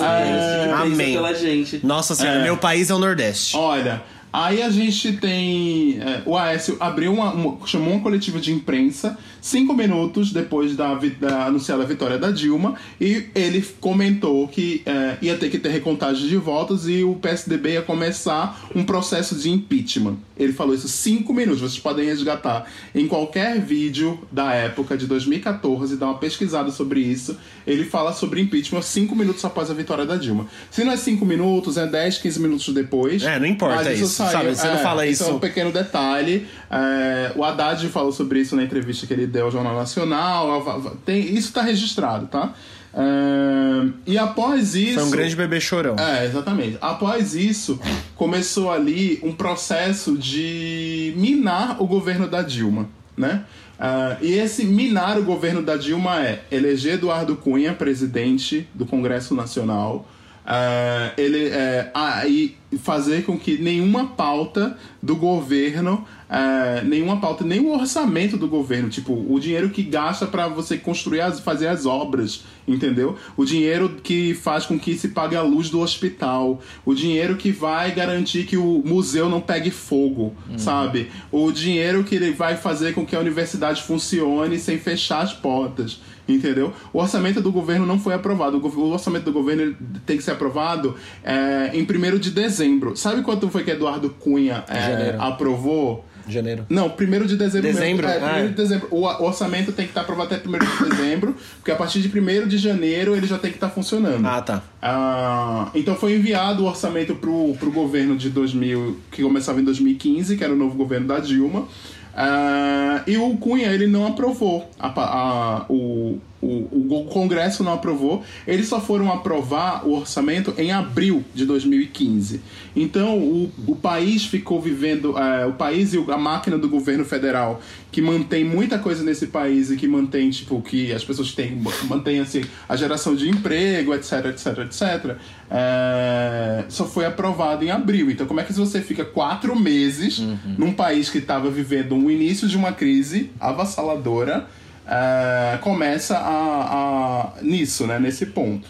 [0.70, 1.14] tipo Amém.
[1.14, 1.80] pela gente.
[1.86, 2.44] Nossa senhora, É.
[2.44, 3.56] meu país é o Nordeste.
[3.56, 4.02] Olha,
[4.34, 6.00] aí a gente tem.
[6.02, 10.93] é, o Aécio abriu uma, uma- chamou uma coletiva de imprensa cinco minutos depois da,
[11.19, 16.27] da anunciada vitória da Dilma e ele comentou que é, ia ter que ter recontagem
[16.27, 20.17] de votos e o PSDB ia começar um processo de impeachment.
[20.38, 21.62] Ele falou isso cinco minutos.
[21.62, 27.38] Vocês podem resgatar em qualquer vídeo da época de 2014, dar uma pesquisada sobre isso.
[27.65, 30.47] Ele fala sobre impeachment cinco minutos após a vitória da Dilma.
[30.71, 33.21] Se não é cinco minutos, é 10, 15 minutos depois.
[33.21, 34.56] É, não importa Mas isso, sabe?
[34.56, 35.23] Você não fala isso.
[35.23, 36.47] isso- é um pequeno detalhe.
[36.69, 40.98] É, o Haddad falou sobre isso na entrevista que ele deu ao Jornal Nacional.
[41.06, 42.54] Tem, isso está registrado, tá?
[42.94, 44.96] Ah, e após isso.
[44.96, 45.96] Foi um grande bebê chorão.
[45.98, 46.78] É, exatamente.
[46.82, 47.80] Após isso,
[48.15, 53.46] começou ali um processo de minar o governo da Dilma, né?
[53.80, 59.34] Ah, e esse minar o governo da Dilma é eleger Eduardo Cunha presidente do Congresso
[59.34, 60.08] Nacional,
[60.45, 67.43] ah, ele é, ah, e fazer com que nenhuma pauta do governo, ah, nenhuma pauta,
[67.43, 71.67] nem o orçamento do governo, tipo o dinheiro que gasta para você construir, as, fazer
[71.67, 73.15] as obras, entendeu?
[73.38, 77.51] O dinheiro que faz com que se pague a luz do hospital, o dinheiro que
[77.51, 81.12] vai garantir que o museu não pegue fogo, sabe?
[81.32, 85.99] O dinheiro que vai fazer com que a universidade funcione sem fechar as portas
[86.36, 86.74] entendeu?
[86.94, 88.58] O orçamento do governo não foi aprovado.
[88.58, 92.96] O, o orçamento do governo tem que ser aprovado é, em 1 de dezembro.
[92.96, 96.06] Sabe quanto foi que Eduardo Cunha é, aprovou?
[96.28, 96.65] Janeiro.
[96.70, 97.72] Não, 1 de dezembro.
[97.72, 98.08] Dezembro?
[98.08, 98.26] Mesmo.
[98.26, 98.48] É, 1 Ah.
[98.48, 98.88] de dezembro.
[98.91, 102.08] O, o orçamento tem que estar aprovado até 1 de dezembro, porque a partir de
[102.20, 104.26] 1 de janeiro ele já tem que estar funcionando.
[104.26, 104.63] Ah, tá.
[104.82, 110.38] Ah, então foi enviado o orçamento pro, pro governo de 2000, que começava em 2015,
[110.38, 111.67] que era o novo governo da Dilma.
[112.13, 114.69] Ah, e o Cunha, ele não aprovou.
[114.80, 118.23] A a- o, o, o Congresso não aprovou.
[118.47, 122.41] Eles só foram aprovar o orçamento em abril de 2015.
[122.75, 125.15] Então o, o país ficou vivendo.
[125.17, 129.69] ah, o país e a máquina do governo federal, que mantém muita coisa nesse país
[129.69, 134.25] e que mantém, tipo, que as pessoas têm, mantém assim, a geração de emprego, etc,
[134.25, 135.15] etc, etc.
[135.49, 138.10] é, só foi aprovado em abril.
[138.10, 140.23] Então, como é que você fica quatro meses
[140.58, 144.47] num país que estava vivendo o início de uma crise avassaladora?
[144.91, 147.97] É, começa a, a- nisso, né?
[147.97, 148.67] Nesse ponto.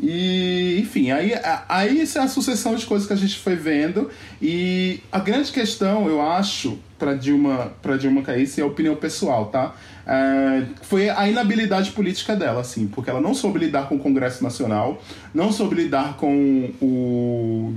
[0.00, 1.32] E, enfim, aí,
[1.68, 4.08] aí isso é a sucessão de coisas que a gente foi vendo.
[4.40, 9.46] E a grande questão, eu acho, para Dilma, pra Dilma isso é a opinião pessoal,
[9.46, 9.74] tá?
[10.06, 14.42] É, foi a inabilidade política dela, assim, porque ela não soube lidar com o Congresso
[14.42, 15.02] Nacional,
[15.34, 17.74] não soube lidar com o.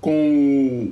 [0.00, 0.90] com.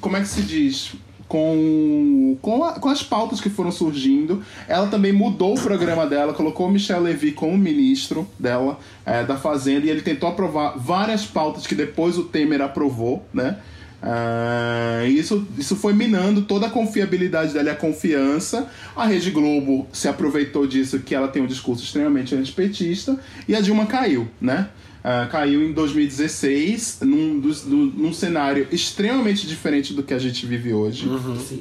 [0.00, 0.94] como é que se diz?
[1.28, 4.42] Com, com, a- com as pautas que foram surgindo.
[4.68, 9.36] Ela também mudou o programa dela, colocou o Michel Levy como ministro dela, é, da
[9.36, 13.56] Fazenda, e ele tentou aprovar várias pautas que depois o Temer aprovou, né?
[14.02, 18.68] Ah, isso, isso foi minando toda a confiabilidade dela e a confiança.
[18.94, 23.60] A Rede Globo se aproveitou disso, que ela tem um discurso extremamente antipetista, e a
[23.60, 24.68] Dilma caiu, né?
[25.08, 30.44] Ah, caiu em 2016, num, dos- do- num cenário extremamente diferente do que a gente
[30.46, 31.06] vive hoje.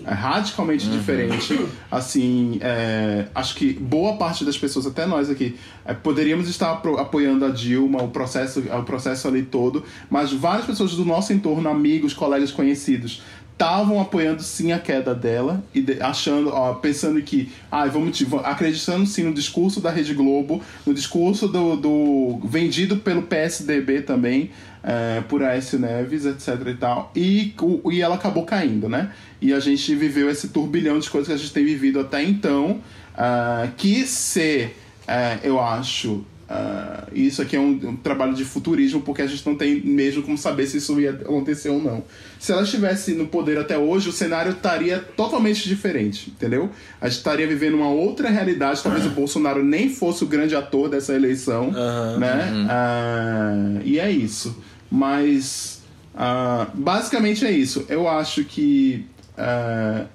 [0.03, 1.59] É radicalmente diferente.
[1.91, 5.55] Assim, é, acho que boa parte das pessoas, até nós aqui,
[5.85, 10.65] é, poderíamos estar apro- apoiando a Dilma, o processo, o processo ali todo, mas várias
[10.65, 13.21] pessoas do nosso entorno, amigos, colegas conhecidos,
[13.55, 18.27] estavam apoiando sim a queda dela e de- achando, ó, pensando que, ah, vamos, te-
[18.43, 24.51] acreditando sim no discurso da Rede Globo, no discurso do, do vendido pelo PSDB também,
[24.83, 29.11] é, por Aécio Neves, etc e tal, e, o- e ela acabou caindo, né?
[29.41, 32.81] E a gente viveu esse turbilhão de coisas que a gente tem vivido até então,
[33.17, 34.69] ah, que se,
[35.07, 39.45] é, eu acho, ah, isso aqui é um, um trabalho de futurismo, porque a gente
[39.45, 42.03] não tem mesmo como saber se isso ia acontecer ou não.
[42.39, 46.69] Se ela estivesse no poder até hoje, o cenário estaria totalmente diferente, entendeu?
[47.01, 48.83] A gente estaria vivendo uma outra realidade.
[48.83, 52.17] Talvez o Bolsonaro nem fosse o grande ator dessa eleição, Aham.
[52.19, 52.67] né?
[52.69, 54.55] Ah, e é isso.
[54.91, 55.81] Mas
[56.15, 57.85] ah, basicamente é isso.
[57.89, 59.05] Eu acho que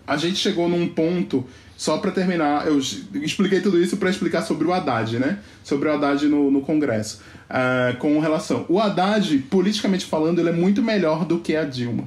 [0.06, 1.44] a gente chegou num ponto.
[1.80, 5.38] Só pra terminar, eu expliquei tudo isso pra explicar sobre o Haddad, né?
[5.64, 7.22] Sobre o Haddad no, no Congresso.
[7.48, 8.66] Ah, com relação.
[8.68, 12.06] O Haddad, politicamente falando, ele é muito melhor do que a Dilma,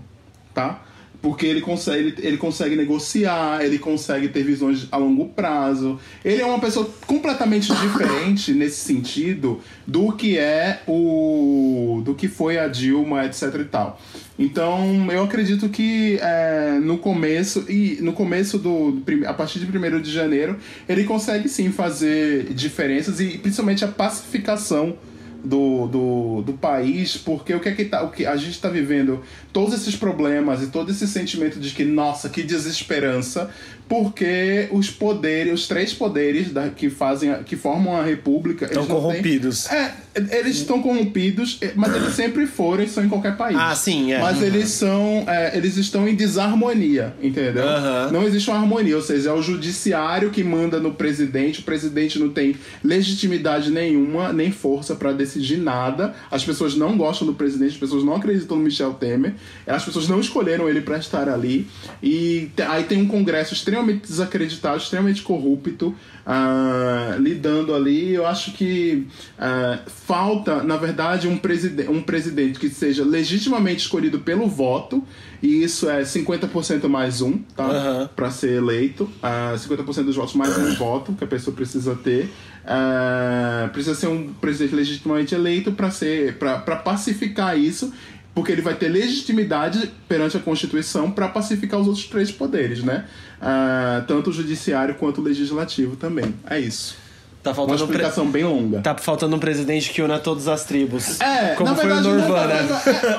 [0.53, 0.83] tá?
[1.23, 5.99] Porque ele consegue, ele, ele consegue negociar, ele consegue ter visões a longo prazo.
[6.23, 12.03] Ele é uma pessoa completamente diferente nesse sentido do que é o.
[12.05, 13.99] do que foi a Dilma, etc e tal.
[14.37, 19.01] Então eu acredito que é, no começo, e no começo do.
[19.27, 20.57] a partir de 1 de janeiro,
[20.89, 24.97] ele consegue sim fazer diferenças e principalmente a pacificação
[25.43, 28.69] do, do, do país, porque o que é que tá, o que a gente está
[28.69, 33.49] vivendo todos esses problemas e todo esse sentimento de que nossa, que desesperança,
[33.87, 38.87] porque os poderes, os três poderes da, que fazem, que formam a república, Estão não
[38.87, 39.69] têm- corrompidos.
[39.71, 39.91] é,
[40.31, 43.57] eles estão corrompidos, é, mas eles sempre foram e são em qualquer país.
[43.59, 44.19] Ah, sim, é.
[44.19, 47.63] Mas eles são, é, eles estão em desarmonia, entendeu?
[47.67, 48.09] Aham.
[48.11, 52.17] Não existe uma harmonia, ou seja, é o judiciário que manda no presidente, o presidente
[52.19, 56.13] não tem legitimidade nenhuma, nem força para decidir nada.
[56.31, 59.33] As pessoas não gostam do presidente, as pessoas não acreditam no Michel Temer.
[59.67, 61.67] As pessoas não escolheram ele para estar ali.
[62.01, 68.13] E aí tem um Congresso extremamente desacreditado, extremamente corrupto, ah, lidando ali.
[68.13, 69.07] Eu acho que
[69.37, 75.03] ah, falta, na verdade, um, preside um presidente que seja legitimamente escolhido pelo voto.
[75.41, 77.65] E isso é 50% mais um, tá?
[77.65, 78.09] Aham.
[78.15, 79.09] para ser eleito.
[79.21, 82.29] Ah, 50% dos votos mais um voto que a pessoa precisa ter.
[82.65, 87.93] Ah, precisa ser um presidente legitimamente eleito para ser para pacificar isso,
[88.33, 93.05] porque ele vai ter legitimidade perante a Constituição para pacificar os outros três poderes, né?
[93.41, 96.33] Ah, tanto o judiciário quanto o legislativo também.
[96.49, 96.95] É isso.
[97.43, 98.79] Tá Uma faltando um pre- explicação bem longa.
[98.79, 101.19] Tá faltando um presidente que una todas as tribos.
[101.19, 102.53] É, como na foi verdade, o não, Nirvana.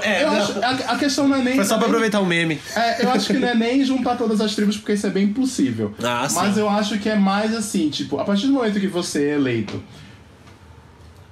[0.02, 2.26] é, é, eu acho, a, a questão não é nem Foi só pra aproveitar o
[2.26, 2.58] meme.
[2.74, 5.24] É, eu acho que não é nem juntar todas as tribos, porque isso é bem
[5.24, 5.94] impossível.
[6.02, 6.36] Ah, sim.
[6.36, 9.34] Mas eu acho que é mais assim, tipo, a partir do momento que você é
[9.34, 9.82] eleito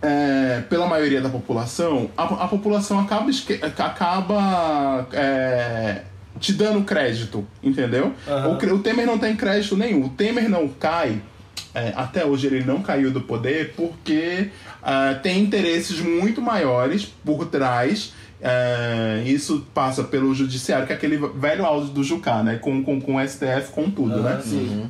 [0.03, 3.31] é, pela maioria da população, a, a população acaba,
[3.79, 6.03] acaba é,
[6.41, 8.13] te dando crédito, entendeu?
[8.53, 10.07] O, cre- o Temer não tem crédito nenhum.
[10.07, 11.21] O Temer não cai.
[11.75, 14.49] é, até hoje ele não caiu do poder porque
[14.83, 18.13] ah, tem interesses muito maiores por trás.
[18.43, 22.57] é, isso passa pelo judiciário, que é aquele velho áudio do Jucá, né?
[22.57, 24.33] Com, com, com o STF, com tudo, né?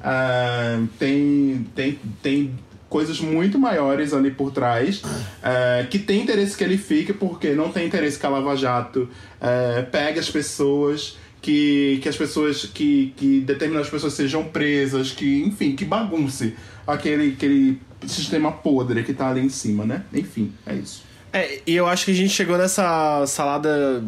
[0.02, 2.54] Ah, tem, tem, tem
[2.92, 5.00] coisas muito maiores ali por trás
[5.42, 9.08] é, que tem interesse que ele fique porque não tem interesse que a Lava Jato
[9.40, 15.42] é, pegue as pessoas que, que as pessoas que, que determinadas pessoas sejam presas que
[15.42, 16.54] enfim que bagunce
[16.86, 20.04] aquele, aquele sistema podre que tá ali em cima né?
[20.12, 21.02] Enfim é isso.
[21.32, 24.04] É, e eu acho que a gente chegou nessa salada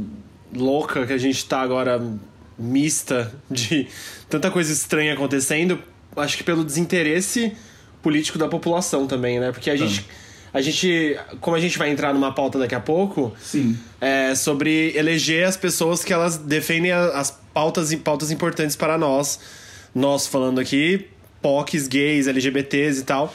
[0.54, 2.02] louca que a gente tá agora
[2.58, 3.88] mista de
[4.28, 5.80] tanta coisa estranha acontecendo,
[6.14, 7.56] acho que pelo desinteresse
[8.04, 9.50] político da população também, né?
[9.50, 10.06] Porque a gente
[10.52, 14.92] a gente, como a gente vai entrar numa pauta daqui a pouco, sim é sobre
[14.94, 19.40] eleger as pessoas que elas defendem as pautas e pautas importantes para nós.
[19.94, 21.06] Nós falando aqui,
[21.40, 23.34] POCs, gays, LGBTs e tal.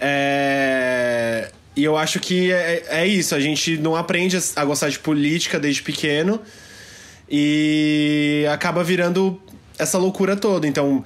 [0.00, 4.98] É, E eu acho que é, é isso, a gente não aprende a gostar de
[4.98, 6.40] política desde pequeno
[7.28, 9.40] e acaba virando
[9.78, 10.66] essa loucura toda.
[10.66, 11.02] Então,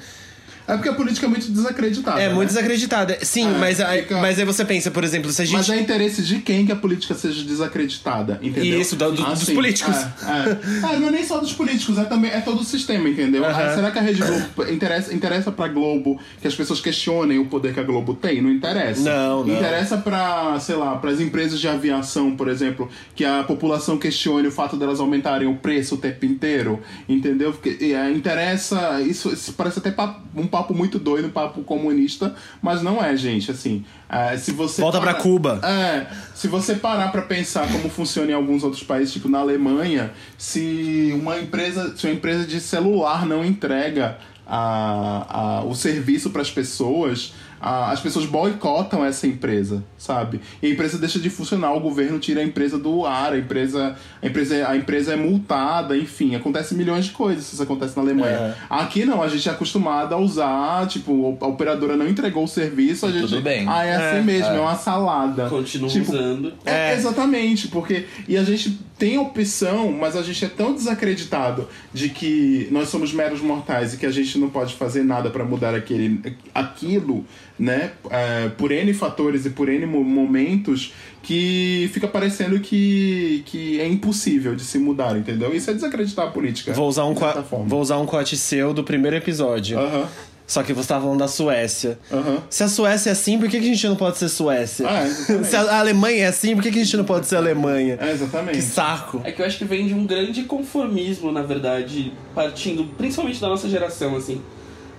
[0.69, 2.35] é porque a política é muito desacreditada é né?
[2.35, 3.19] muito desacreditada.
[3.23, 5.57] Sim, É, mas, aí, fica- mas aí você pensa, por exemplo, se a gente.
[5.57, 8.81] Mas é interesse de quem que a política seja desacreditada, entendeu?
[8.81, 9.95] Isso, do- do- dos Assim, políticos.
[9.97, 10.95] É, é.
[10.95, 13.45] É, não é nem só dos políticos, é também é todo o sistema, entendeu?
[13.45, 13.63] Aham.
[13.67, 17.47] Ah, será que a Rede Globo interessa, interessa pra Globo que as pessoas questionem o
[17.47, 18.41] poder que a Globo tem?
[18.43, 19.03] Não interessa.
[19.03, 19.55] Não, não.
[19.57, 24.53] Interessa pra, sei lá, pras empresas de aviação, por exemplo, que a população questione o
[24.53, 27.53] fato delas aumentarem o preço o tempo inteiro, entendeu?
[27.53, 29.95] Porque é, interessa, isso, isso parece até
[30.35, 33.85] um papo muito doido, um papo comunista, mas não é, gente, assim.
[34.09, 35.61] é, se você Volta pra Cuba.
[35.63, 40.13] é, se você parar pra pensar como funciona em alguns outros países, tipo na Alemanha,
[40.39, 46.43] se uma empresa, se uma empresa de celular não entrega a, a, o serviço para
[46.43, 50.41] as pessoas, a- as pessoas boicotam essa empresa, sabe?
[50.63, 53.97] E a empresa deixa de funcionar, o governo tira a empresa do ar, a empresa,
[54.23, 58.03] a empresa, a empresa é multada, enfim, acontece milhões de coisas se isso acontece na
[58.03, 58.55] Alemanha.
[58.69, 63.07] Aqui não, a gente é acostumado a usar, tipo, a operadora não entregou o serviço,
[63.07, 63.23] a gente.
[63.29, 63.67] tudo bem.
[63.69, 65.49] Ah, é assim mesmo, é, uma salada.
[65.49, 66.53] Continuam Tipo, usando.
[66.65, 68.07] É, exatamente, porque.
[68.29, 73.13] E a gente tem opção, mas a gente é tão desacreditado de que nós somos
[73.13, 76.21] meros mortais e que a gente não pode fazer nada para mudar aquele,
[76.55, 77.25] aquilo,
[77.59, 77.93] né?
[78.11, 83.87] É, por N fatores e por N mo- momentos que fica parecendo que, que é
[83.87, 85.55] impossível de se mudar, entendeu?
[85.55, 86.73] Isso é desacreditar a política.
[86.73, 89.79] Vou usar um, co- vou usar um cote seu do primeiro episódio.
[89.79, 90.09] Aham,
[90.47, 91.99] Só que você tava falando da Suécia.
[92.11, 92.43] aham.
[92.49, 94.87] Se a Suécia é assim, por que, que a gente não pode ser Suécia?
[94.89, 95.07] Ah.
[95.43, 97.99] Se a Alemanha é assim, por que, que a gente não pode ser Alemanha?
[98.01, 98.57] É, exatamente.
[98.57, 99.21] Que saco.
[99.25, 103.49] É que eu acho que vem de um grande conformismo, na verdade, partindo principalmente da
[103.49, 104.41] nossa geração, assim.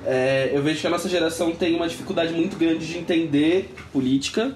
[0.05, 4.55] É, eu vejo que a nossa geração tem uma dificuldade muito grande de entender política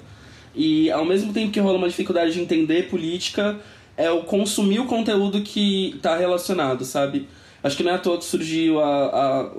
[0.56, 3.60] e ao mesmo tempo que rola uma dificuldade de entender política
[3.98, 7.28] é o consumir o conteúdo que tá relacionado, sabe?
[7.64, 9.06] Acho que não é à toa que surgiu a,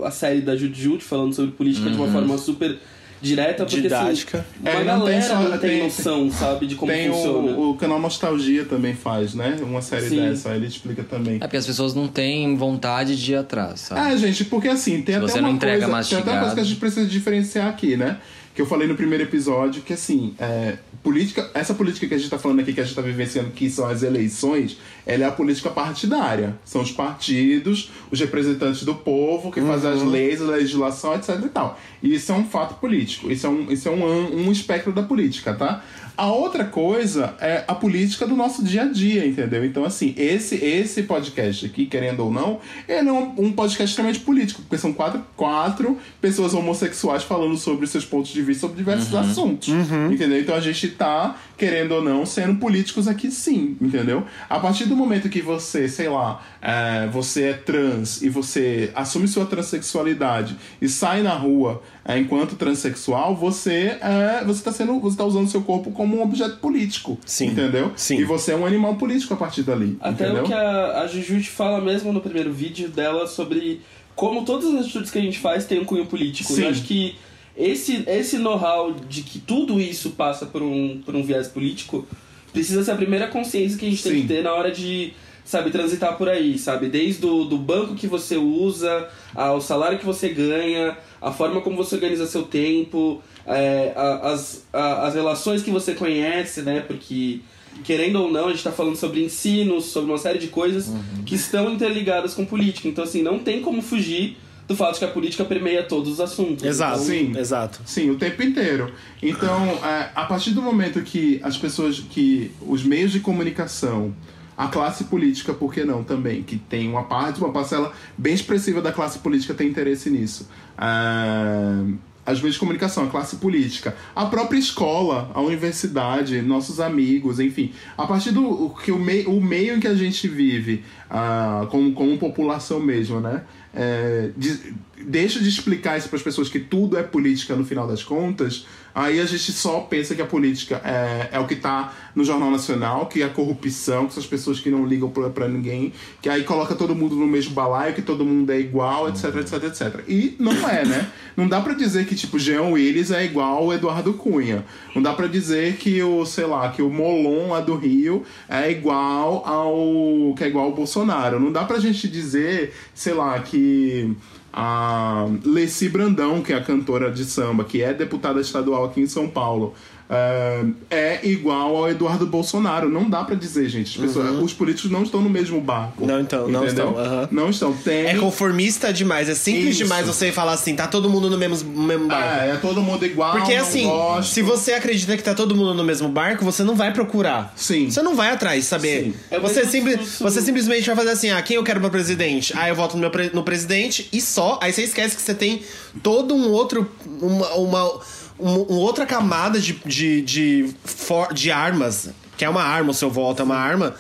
[0.02, 2.76] a, a série da Jude falando sobre política de uma forma super
[3.20, 4.38] direta, porque Didática.
[4.38, 7.08] assim, uma É, não tem galera só- não tem, tem- noção, sabe, de como Tem
[7.08, 7.52] funciona.
[7.52, 9.56] o, o canal Nostalgia também faz, né?
[9.62, 10.16] Uma série Sim.
[10.16, 11.36] dessa, ele explica também.
[11.36, 14.12] É porque as pessoas não têm vontade de ir atrás, sabe?
[14.12, 16.40] É, gente, porque assim, tem Se até você uma não entrega coisa, tem até uma
[16.40, 18.16] coisa que a gente precisa diferenciar aqui, né?
[18.54, 22.28] Que eu falei no primeiro episódio, que assim, é, política, essa política que a gente
[22.28, 25.32] tá falando aqui, que a gente tá vivenciando, que são as eleições, ela é a
[25.32, 26.54] política partidária.
[26.64, 29.96] São os partidos, os representantes do povo, que fazem Uhum.
[29.96, 31.80] as leis, a legislação, etc e tal.
[32.02, 33.30] E isso é um fato político.
[33.30, 35.82] Isso é um, isso é um, um espectro da política, tá?
[36.22, 39.64] A outra coisa é a política do nosso dia a dia, entendeu?
[39.64, 44.20] Então, assim, esse, esse podcast aqui, querendo ou não, ele é um, um podcast extremamente
[44.20, 49.12] político, porque são quatro, quatro pessoas homossexuais falando sobre seus pontos de vista sobre diversos
[49.12, 49.66] assuntos.
[50.12, 50.40] Entendeu?
[50.40, 54.24] Então a gente tá, querendo ou não, sendo políticos aqui sim, entendeu?
[54.48, 59.26] A partir do momento que você, sei lá, é, você é trans e você assume
[59.26, 65.24] sua transexualidade e sai na rua enquanto transexual, você é, você tá sendo, você tá
[65.24, 67.48] usando seu corpo como um objeto político, Sim.
[67.48, 67.92] entendeu?
[67.94, 68.18] Sim.
[68.18, 70.42] E você é um animal político a partir dali, Até entendeu?
[70.42, 73.80] o que a, a Jujute fala mesmo no primeiro vídeo dela sobre
[74.14, 76.52] como todas as atitudes que a gente faz têm um cunho político.
[76.52, 76.62] Sim.
[76.64, 77.16] Eu acho que
[77.56, 82.06] esse, esse know-how de que tudo isso passa por um, por um viés político
[82.52, 84.22] precisa ser a primeira consciência que a gente tem Sim.
[84.22, 85.12] que ter na hora de,
[85.44, 86.88] sabe, transitar por aí, sabe?
[86.88, 91.76] Desde o do banco que você usa, ao salário que você ganha, a forma como
[91.76, 96.80] você organiza seu tempo, é, a- as, a- as relações que você conhece, né?
[96.80, 97.40] Porque,
[97.84, 100.90] querendo ou não, a gente tá falando sobre ensino, sobre uma série de coisas
[101.24, 102.88] que estão interligadas com política.
[102.88, 104.36] Então, assim, não tem como fugir
[104.68, 106.64] do fato de que a política permeia todos os assuntos.
[106.64, 106.94] Exato.
[107.02, 107.38] Então, Sim.
[107.38, 107.80] Exato.
[107.84, 108.92] Sim, o tempo inteiro.
[109.22, 114.14] Então, é, a partir do momento que as pessoas, que os meios de comunicação,
[114.64, 118.80] a classe política, por que não também, que tem uma parte, uma parcela bem expressiva
[118.80, 120.48] da classe política tem interesse nisso.
[120.78, 121.84] É,
[122.24, 127.72] as meios de comunicação, a classe política, a própria escola, a universidade, nossos amigos, enfim.
[127.98, 131.92] A partir do que o, mei, o meio em que a gente vive, ah, como,
[131.92, 133.42] como população mesmo, né?
[133.74, 137.88] É, de- deixa de explicar isso para as pessoas que tudo é política no final
[137.88, 138.64] das contas,
[138.94, 142.50] aí a gente só pensa que a política é, é o que tá no Jornal
[142.50, 146.28] Nacional, que é a corrupção, que são as pessoas que não ligam pra ninguém, que
[146.28, 150.04] aí coloca todo mundo no mesmo balaio, que todo mundo é igual, etc, etc, etc.
[150.08, 151.10] E não é, né?
[151.36, 154.64] Não dá pra dizer que, tipo, Jean Willis é igual ao Eduardo Cunha.
[154.94, 158.70] Não dá pra dizer que o, sei lá, que o Molon lá do Rio é
[158.70, 160.34] igual ao.
[160.36, 161.40] que é igual ao Bolsonaro.
[161.40, 164.14] Não dá pra gente dizer, sei lá, que
[164.52, 169.06] a Leci Brandão, que é a cantora de samba, que é deputada estadual aqui em
[169.06, 169.74] São Paulo,
[170.12, 172.88] é, é igual ao Eduardo Bolsonaro.
[172.88, 173.98] Não dá pra dizer, gente.
[173.98, 176.02] As pessoas- Os políticos não estão no mesmo barco.
[176.02, 176.06] Uhum.
[176.08, 176.88] Não então, não entendeu?
[176.90, 177.28] estão, aham.
[177.30, 177.72] Não estão.
[177.72, 178.06] Tem.
[178.06, 179.78] É conformista demais, é simples Isso.
[179.84, 182.44] demais você falar assim, tá todo mundo no mesmo, mesmo barco.
[182.44, 183.32] É, é todo mundo igual.
[183.32, 184.32] Porque não assim, gosto.
[184.32, 187.52] se você acredita que tá todo mundo no mesmo barco, você não vai procurar.
[187.56, 187.90] Sim.
[187.90, 189.04] Você não vai atrás, saber.
[189.04, 189.14] Sim.
[189.30, 192.52] É Você, simples, discurso- você simplesmente vai fazer assim, ah, quem eu quero pra presidente?
[192.56, 194.58] Ah, eu voto no, meu pre- no presidente e só.
[194.62, 195.62] Aí você esquece que você tem
[196.02, 196.90] todo um outro.
[197.20, 198.00] Uma, uma,
[198.42, 202.10] um- uma outra camada de, de, de, for- de armas.
[202.36, 203.94] Que é uma arma o seu voto, é uma arma.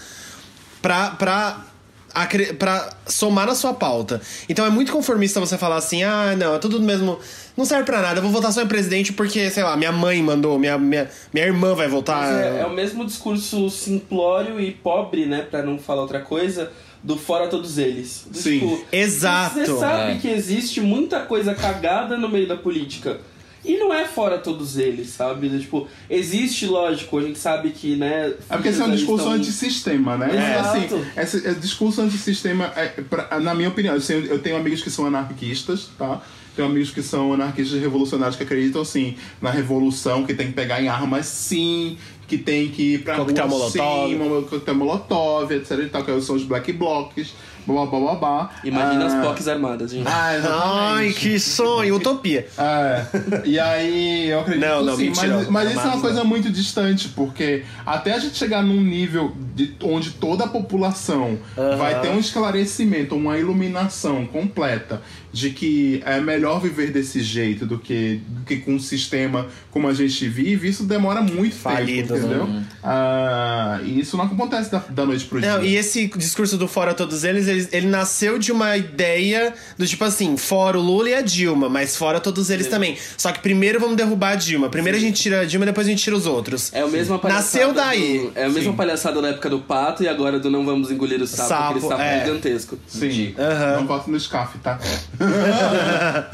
[0.80, 1.10] Pra.
[1.10, 1.66] pra
[2.14, 4.20] acre- pra somar na sua pauta.
[4.48, 7.18] Então é muito conformista você falar assim: ah, não, é tudo do mesmo.
[7.56, 10.22] Não serve pra nada, eu vou votar só em presidente porque, sei lá, minha mãe
[10.22, 12.32] mandou, minha, minha, minha irmã vai votar.
[12.32, 16.70] É, é o mesmo discurso simplório e pobre, né, pra não falar outra coisa,
[17.02, 18.26] do fora todos eles.
[18.32, 18.58] Sim.
[18.60, 19.54] tipo, Exato.
[19.58, 20.14] Você sabe É.
[20.16, 23.20] que existe muita coisa cagada no meio da política.
[23.64, 25.48] E não é fora todos eles, sabe?
[25.60, 28.34] Tipo, existe, lógico, a gente sabe que, né...
[28.50, 30.30] É porque esse é um discurso ali antissistema, né?
[30.34, 30.96] Exato.
[30.96, 34.82] Assim, esse, esse discurso antissistema, é, pra- na minha opinião, eu tenho, eu tenho amigos
[34.82, 36.20] que são anarquistas, tá?
[36.56, 40.82] Tenho amigos que são anarquistas revolucionários que acreditam, assim, na revolução, que tem que pegar
[40.82, 41.96] em armas, sim,
[42.28, 44.10] que tem que ir pra Coquetel rua, Molotov.
[44.10, 44.18] sim,
[44.50, 47.32] coquetel molotov, etc e tal, que são os black blocs,
[47.66, 48.50] blá, blá, blá, blá.
[48.64, 50.06] Imagina Ah, as POCs armadas, gente.
[50.08, 50.72] Ah, exatamente.
[50.72, 52.46] Ai, que sonho, utopia.
[52.58, 53.06] É,
[53.44, 55.36] e aí eu acredito Não, não, sim, mentira.
[55.36, 59.32] mas, mas isso é uma coisa muito distante, porque até a gente chegar num nível
[59.54, 61.38] de, onde toda a população
[61.78, 65.00] vai ter um esclarecimento, uma iluminação completa
[65.32, 69.88] de que é melhor viver desse jeito do que, do que com um sistema como
[69.88, 72.46] a gente vive, isso demora muito Falido, tempo, entendeu?
[72.46, 72.64] né?
[72.82, 75.56] Ah, e isso não acontece da, da noite pro dia.
[75.56, 79.86] Não, e esse discurso do fora todos eles, ele, ele nasceu de uma ideia do
[79.86, 82.96] tipo assim, fora o Lula e a Dilma, mas fora todos eles também.
[83.16, 84.68] Só que primeiro vamos derrubar a Dilma.
[84.68, 86.72] Primeiro a gente tira a Dilma, depois a gente tira os outros.
[86.72, 88.18] É o mesmo palhaçada Nasceu daí.
[88.18, 88.76] do- é a mesma Sim.
[88.76, 91.88] palhaçada da época do pato e agora do não vamos engolir o sapo, Sapo, aquele
[91.88, 92.24] sapo é.
[92.24, 92.78] gigantesco.
[92.86, 93.34] Sim.
[93.38, 93.76] Aham.
[93.82, 94.78] Não voto no SCAF, tá?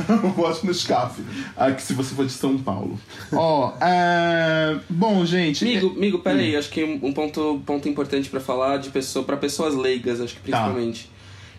[0.08, 1.20] Não voto no SCAF.
[1.56, 2.98] Ah, que se você for de São Paulo.
[3.32, 4.76] Ó, é...
[4.88, 5.64] Bom, gente...
[5.64, 9.74] Amigo, amigo, peraí, acho que um ponto, ponto importante pra falar de pessoa, para pessoas
[9.74, 10.64] leigas, acho que Tá.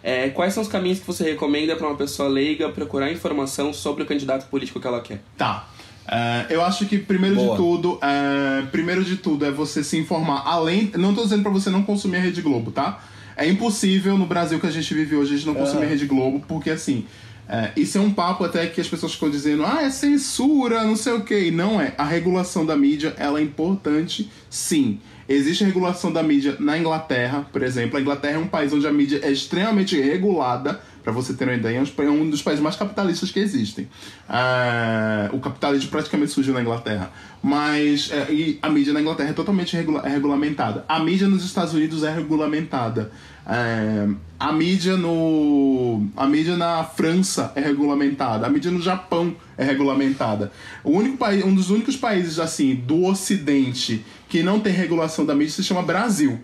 [0.01, 4.03] É, quais são os caminhos que você recomenda pra uma pessoa leiga procurar informação sobre
[4.03, 5.21] o candidato político que ela quer?
[5.37, 5.67] Tá.
[6.11, 7.51] É, eu acho que primeiro Boa.
[7.51, 10.91] de tudo, é, primeiro de tudo é você se informar além.
[10.95, 13.03] Não tô dizendo pra você não consumir a Rede Globo, tá?
[13.37, 16.05] É impossível no Brasil que a gente vive hoje a gente não consumir a Rede
[16.05, 17.05] Globo, porque assim.
[17.51, 20.95] É, isso é um papo até que as pessoas ficam dizendo, ah, é censura, não
[20.95, 21.47] sei o que.
[21.47, 21.95] E não é.
[21.97, 24.99] A regulação da mídia, ela é importante, sim.
[25.29, 27.99] Existe regulação da mídia na Inglaterra, por exemplo.
[27.99, 31.53] A Inglaterra é um país onde a mídia é extremamente regulada, para você ter uma
[31.53, 33.87] ideia, é um dos países mais capitalistas que existem.
[34.27, 37.11] É, o capitalismo praticamente surgiu na Inglaterra.
[37.43, 40.83] Mas é, e a mídia na Inglaterra é totalmente regula é regulamentada.
[40.87, 43.11] A mídia nos Estados Unidos é regulamentada.
[43.45, 44.07] É,
[44.39, 50.51] a mídia no a mídia na França é regulamentada a mídia no Japão é regulamentada
[50.83, 55.35] o único país um dos únicos países assim do Ocidente que não tem regulação da
[55.35, 56.39] mídia se chama Brasil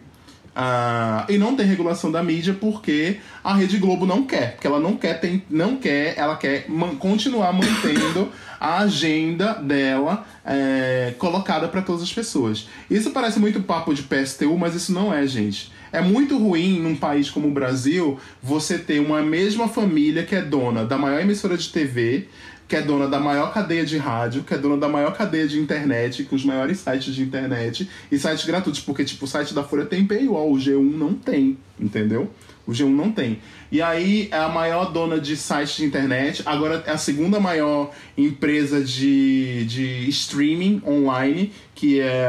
[0.55, 4.79] Uh, e não tem regulação da mídia porque a Rede Globo não quer, porque ela
[4.79, 11.67] não quer, tem, não quer, ela quer man continuar mantendo a agenda dela é, colocada
[11.67, 12.69] para todas as pessoas.
[12.89, 15.73] Isso parece muito papo de PSTU, mas isso não é, gente.
[15.91, 20.41] É muito ruim num país como o Brasil você ter uma mesma família que é
[20.41, 22.29] dona da maior emissora de TV,
[22.67, 25.59] que é dona da maior cadeia de rádio, que é dona da maior cadeia de
[25.59, 29.63] internet, com os maiores sites de internet e sites gratuitos, porque tipo o site da
[29.63, 32.31] Folha tem paywall, o G1 não tem, entendeu?
[32.67, 33.39] O G1 não tem.
[33.71, 37.91] E aí é a maior dona de sites de internet, agora é a segunda maior
[38.17, 42.27] empresa de, de streaming online, que é,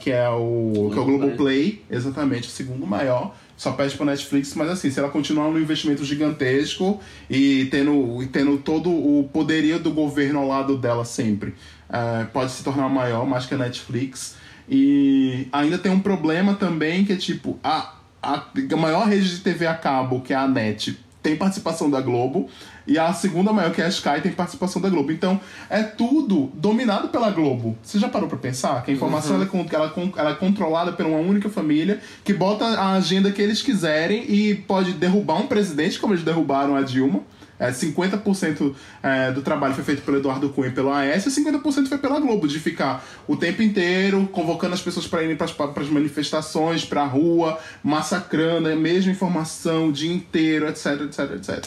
[0.00, 4.54] que é o, que é o Globoplay, exatamente, o segundo maior só pede para Netflix,
[4.54, 7.00] mas assim, se ela continuar no investimento gigantesco
[7.30, 11.54] e tendo, e tendo todo o poderio do governo ao lado dela sempre,
[11.88, 14.36] é, pode se tornar maior, mais que a Netflix.
[14.68, 18.46] E ainda tem um problema também que é tipo, a, a
[18.76, 22.48] maior rede de TV a cabo, que é a NET, tem participação da Globo.
[22.86, 25.10] E a segunda maior, que é a Sky, tem participação da Globo.
[25.10, 27.76] Então, é tudo dominado pela Globo.
[27.82, 28.84] Você já parou pra pensar?
[28.84, 29.42] Que a informação uhum.
[29.72, 33.60] ela, é, ela é controlada por uma única família que bota a agenda que eles
[33.60, 37.22] quiserem e pode derrubar um presidente, como eles derrubaram a Dilma.
[37.58, 41.88] É, 50% é, do trabalho foi feito pelo Eduardo Cunha e pelo AS e 50%
[41.88, 45.88] foi pela Globo, de ficar o tempo inteiro convocando as pessoas para irem para as
[45.88, 51.64] manifestações, para a rua, massacrando a mesma informação o dia inteiro, etc, etc, etc.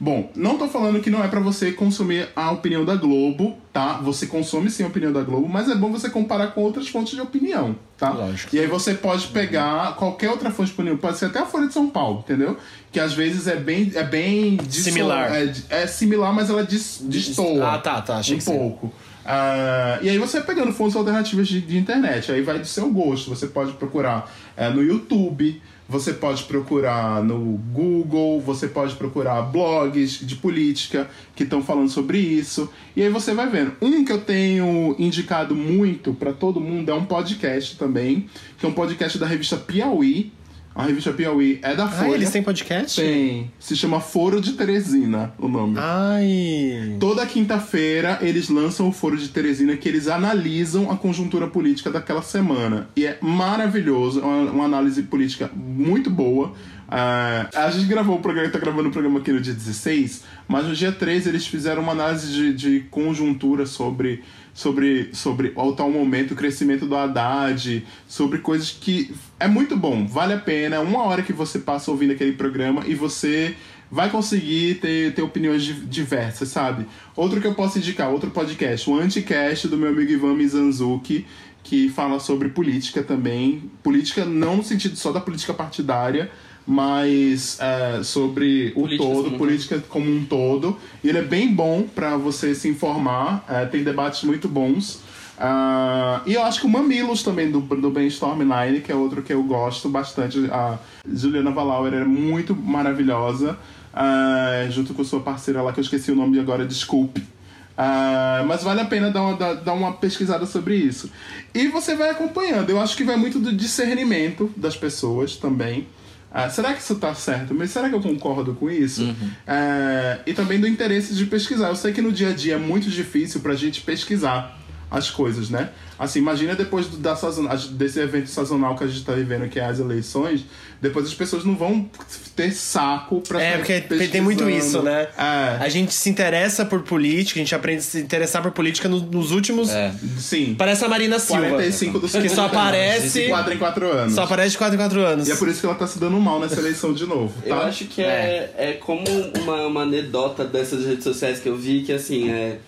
[0.00, 3.94] Bom, não tô falando que não é para você consumir a opinião da Globo, tá?
[3.94, 7.14] Você consome sim a opinião da Globo, mas é bom você comparar com outras fontes
[7.14, 8.10] de opinião, tá?
[8.10, 8.54] Lógico.
[8.54, 11.66] E aí você pode pegar qualquer outra fonte de opinião, pode ser até a Folha
[11.66, 12.56] de São Paulo, entendeu?
[12.92, 15.34] Que às vezes é bem é bem similar.
[15.34, 17.74] É, é, similar, mas ela dis, destoa.
[17.74, 18.86] Ah, tá, tá, achei um que pouco.
[19.28, 22.88] Uh, e aí você vai pegando fontes alternativas de, de, internet, aí vai do seu
[22.90, 23.28] gosto.
[23.28, 30.20] Você pode procurar é, no YouTube, você pode procurar no Google, você pode procurar blogs
[30.20, 32.70] de política que estão falando sobre isso.
[32.94, 33.72] E aí você vai vendo.
[33.80, 38.28] Um que eu tenho indicado muito para todo mundo é um podcast também,
[38.58, 40.30] que é um podcast da revista Piauí,
[40.78, 42.12] a revista Piauí é da ah, Folha.
[42.12, 43.00] Ah, eles têm podcast?
[43.00, 43.50] Tem.
[43.58, 45.74] Se chama Foro de Teresina, o nome.
[45.76, 46.96] Ai.
[47.00, 52.22] Toda quinta-feira eles lançam o Foro de Teresina que eles analisam a conjuntura política daquela
[52.22, 52.88] semana.
[52.94, 56.52] E é maravilhoso, é uma, uma análise política muito boa.
[56.88, 60.64] Uh, a gente gravou o programa, tá gravando o programa aqui no dia 16, mas
[60.64, 64.22] no dia 13 eles fizeram uma análise de, de conjuntura sobre
[64.58, 70.04] sobre, sobre o tal momento, o crescimento do Haddad, sobre coisas que é muito bom,
[70.04, 70.74] vale a pena.
[70.74, 73.54] É uma hora que você passa ouvindo aquele programa e você
[73.88, 76.88] vai conseguir ter, ter opiniões diversas, sabe?
[77.14, 81.24] Outro que eu posso indicar, outro podcast, o Anticast do meu amigo Ivan Mizanzuki,
[81.62, 83.70] que fala sobre política também.
[83.80, 86.32] Política não no sentido só da política partidária,
[86.68, 90.76] mas é, sobre o Políticas todo, como política como um todo.
[91.02, 95.00] E ele é bem bom para você se informar, é, tem debates muito bons.
[95.38, 99.22] Uh, e eu acho que o Mamilos também, do, do Brainstorm Nine, que é outro
[99.22, 100.38] que eu gosto bastante.
[100.50, 100.78] A
[101.10, 103.56] Juliana Valauer é muito maravilhosa,
[103.94, 107.20] uh, junto com sua parceira lá, que eu esqueci o nome agora, desculpe.
[107.20, 111.10] Uh, mas vale a pena dar uma, dar, dar uma pesquisada sobre isso.
[111.54, 112.68] E você vai acompanhando.
[112.68, 115.86] Eu acho que vai muito do discernimento das pessoas também.
[116.30, 117.54] Ah, será que isso está certo?
[117.54, 119.02] Mas será que eu concordo com isso?
[119.02, 119.30] Uhum.
[119.46, 121.68] É, e também do interesse de pesquisar.
[121.68, 124.58] Eu sei que no dia a dia é muito difícil para a gente pesquisar
[124.90, 125.70] as coisas, né?
[125.98, 129.58] Assim, imagina depois do, da sazonal, desse evento sazonal que a gente está vivendo, que
[129.58, 130.44] é as eleições,
[130.80, 131.90] depois as pessoas não vão
[132.36, 135.08] ter saco pra É, porque tem muito isso, né?
[135.18, 135.58] É.
[135.60, 139.02] A gente se interessa por política, a gente aprende a se interessar por política nos,
[139.02, 139.70] nos últimos.
[139.70, 139.92] É.
[140.18, 140.54] Sim.
[140.56, 141.48] Parece a Marina Silva.
[141.48, 143.22] 45 dos Que só aparece.
[143.22, 144.14] De 4 em 4 anos.
[144.14, 145.28] Só aparece de 4 em 4 anos.
[145.28, 147.34] E é por isso que ela tá se dando mal nessa eleição de novo.
[147.42, 147.48] Tá?
[147.48, 148.70] Eu acho que é, é.
[148.70, 149.04] é como
[149.42, 152.58] uma, uma anedota dessas redes sociais que eu vi, que assim, é.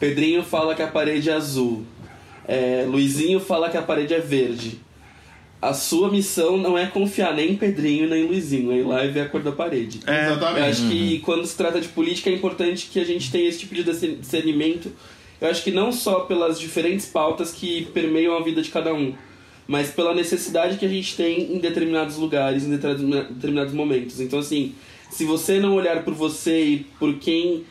[0.00, 1.84] Pedrinho fala que a parede é azul.
[2.46, 4.80] É, Luizinho fala que a parede é verde.
[5.60, 9.04] a sua missão não é confiar nem em Pedrinho nem em Luizinho, é ir lá
[9.04, 10.00] e ver a cor da parede.
[10.06, 10.64] É, Eu Exatamente.
[10.68, 13.72] acho que quando se trata de política é importante que a gente tenha esse tipo
[13.76, 14.90] de discernimento.
[15.40, 19.14] Eu acho que não só pelas diferentes pautas que permeiam a vida de cada um,
[19.68, 24.20] mas pela necessidade que a gente tem em determinados lugares, em determin- determinados momentos.
[24.20, 24.74] Então, assim,
[25.12, 27.64] se você não olhar por você e por quem,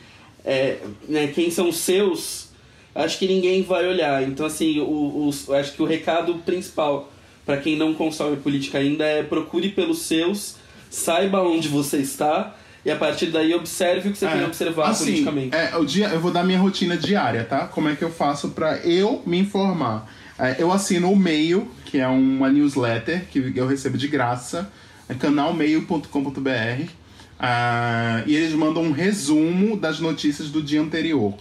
[0.46, 2.48] é, né, quem são os seus,
[2.94, 4.22] acho que ninguém vai olhar.
[4.22, 7.10] Então, assim, o, o- eu acho que o recado principal
[7.46, 10.56] para quem não consome política ainda é procure pelos seus,
[10.90, 14.90] saiba onde você está e a partir daí observe o que você tem que observar
[14.90, 15.54] assim, politicamente.
[15.56, 17.66] É, o dia, eu vou dar minha rotina diária, tá?
[17.66, 20.12] Como é que eu faço pra eu me informar?
[20.38, 24.70] É, eu assino o Mail, que é uma newsletter que eu recebo de graça,
[25.08, 26.86] é canalmeio.com.br.
[27.38, 31.34] ah, e eles mandam um resumo das notícias do dia anterior.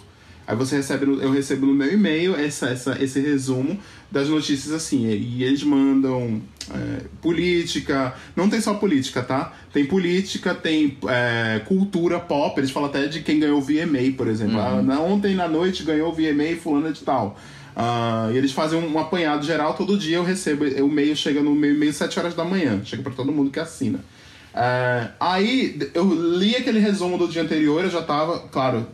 [0.51, 3.79] Aí você recebe, no- eu recebo no meu e-mail essa, essa, esse resumo
[4.11, 5.07] das notícias assim.
[5.07, 8.13] E eles mandam é, política.
[8.35, 9.53] Não tem só política, tá?
[9.71, 12.59] Tem política, tem é, cultura pop.
[12.59, 14.59] Eles falam até de quem ganhou o VMA, por exemplo.
[14.59, 17.39] Ah, na- ontem na noite ganhou o VMA fulano de tal.
[17.73, 20.17] Ah, e eles fazem um, apanhado geral todo dia.
[20.17, 20.65] Eu recebo.
[20.65, 22.81] O e-mail chega no meu e-mail 7 horas da manhã.
[22.83, 23.99] Chega pra todo mundo que assina.
[24.53, 26.03] É, aí eu
[26.37, 28.85] li aquele resumo do dia anterior, eu já tava, claro,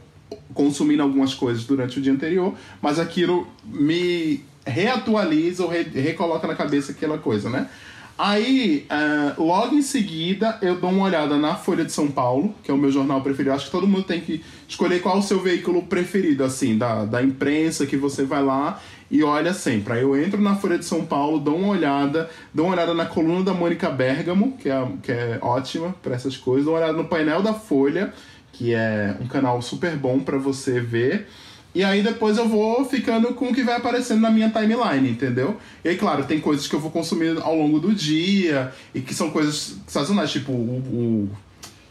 [0.54, 6.56] consumindo algumas coisas durante o dia anterior, mas aquilo me reatualiza ou re recoloca na
[6.56, 7.70] cabeça aquela coisa, né?
[8.18, 12.72] Aí, é, logo em seguida, eu dou uma olhada na Folha de São Paulo, que
[12.72, 13.54] é o meu jornal preferido.
[13.54, 17.22] Acho que todo mundo tem que escolher qual o seu veículo preferido, assim, da, da
[17.22, 19.94] imprensa que você vai lá e olha sempre.
[19.94, 23.06] Aí eu entro na Folha de São Paulo, dou uma olhada, dou uma olhada na
[23.06, 26.98] coluna da Mônica Bergamo, que é, que é ótima para essas coisas, dou uma olhada
[26.98, 28.12] no painel da Folha,
[28.58, 31.28] que é um canal super bom para você ver.
[31.76, 35.58] E aí depois eu vou ficando com o que vai aparecendo na minha timeline, entendeu?
[35.86, 39.14] E aí, claro, tem coisas que eu vou consumir ao longo do dia e que
[39.14, 41.30] são coisas sazonais, tipo o, o,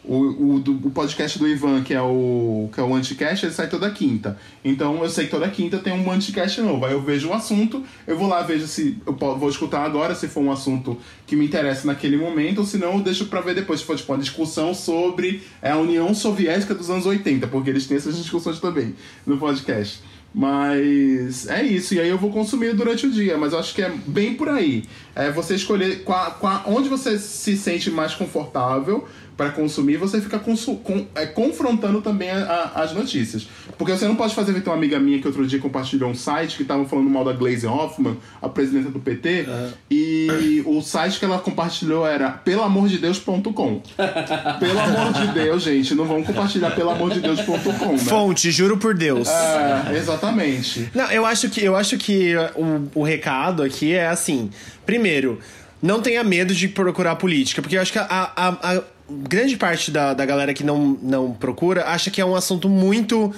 [0.07, 3.53] o, o, do- o podcast do Ivan, que é o que é o Anticast, ele
[3.55, 4.39] sai toda quinta.
[4.65, 6.85] Então eu sei que toda quinta tem um Anticast novo.
[6.87, 10.29] Aí eu vejo o assunto, eu vou lá, vejo se eu vou escutar agora, se
[10.29, 10.97] for um assunto
[11.27, 13.97] que me interessa naquele momento, ou se não, eu deixo pra ver depois, se for
[13.97, 18.17] tipo uma discussão sobre é, a União Soviética dos anos 80, porque eles têm essas
[18.17, 18.95] discussões também
[19.27, 20.01] no podcast.
[20.33, 23.81] Mas é isso, e aí eu vou consumir durante o dia, mas eu acho que
[23.83, 24.85] é bem por aí.
[25.15, 30.39] É você escolher qua, qua- onde você se sente mais confortável para consumir, você fica
[30.39, 33.47] consu- com- é, confrontando também a- a- as notícias.
[33.77, 36.57] Porque você não pode fazer feito uma amiga minha que outro dia compartilhou um site
[36.57, 39.47] que tava falando mal da Glaze Hoffman, a presidenta do PT,
[39.91, 43.83] e o site que ela compartilhou era pelamordedeus.com.
[44.59, 47.99] Pelo amor de Deus, gente, não vamos compartilhar pelamordedeus.com, né?
[47.99, 49.29] Fonte, juro por Deus.
[49.29, 50.89] É, exatamente.
[50.95, 54.51] Não, eu acho que, eu acho que o, o recado aqui é assim:
[54.85, 55.39] primeiro,
[55.83, 59.91] não tenha medo de procurar política, porque eu acho que a, a- a grande parte
[59.91, 63.33] da, da galera que não, não procura acha que é um assunto muito.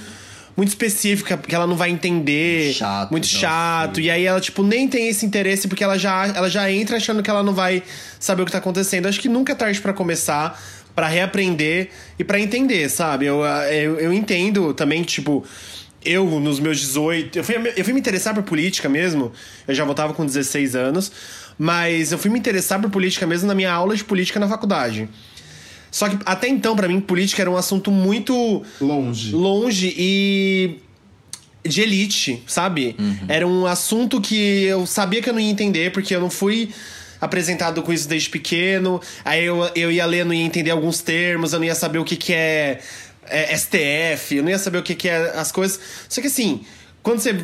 [0.56, 2.72] Muito específico, que ela não vai entender.
[2.72, 4.00] Chato, Muito então, chato.
[4.00, 7.22] E aí ela, tipo, nem tem esse interesse porque ela já, ela já entra achando
[7.22, 7.80] que ela não vai
[8.18, 9.06] saber o que tá acontecendo.
[9.06, 10.60] Acho que nunca é tarde pra começar,
[10.96, 13.24] pra reaprender e pra entender, sabe?
[13.26, 15.44] Eu, eu, eu entendo também, tipo,
[16.04, 17.38] eu, nos meus 18.
[17.38, 19.30] Eu fui, eu fui me interessar por política mesmo.
[19.68, 21.12] Eu já voltava com 16 anos.
[21.58, 25.08] Mas eu fui me interessar por política mesmo na minha aula de política na faculdade.
[25.90, 29.32] Só que até então, pra mim, política era um assunto muito Longe.
[29.32, 30.78] longe e
[31.66, 32.96] de elite, sabe?
[33.28, 36.70] Era um assunto que eu sabia que eu não ia entender, porque eu não fui
[37.20, 39.00] apresentado com isso desde pequeno.
[39.24, 42.04] Aí eu, eu ia ler, não ia entender alguns termos, eu não ia saber o
[42.04, 42.80] que, que é,
[43.26, 45.80] é, STF, eu não ia saber o que, que é as coisas.
[46.08, 46.62] Só que assim,
[47.02, 47.34] quando você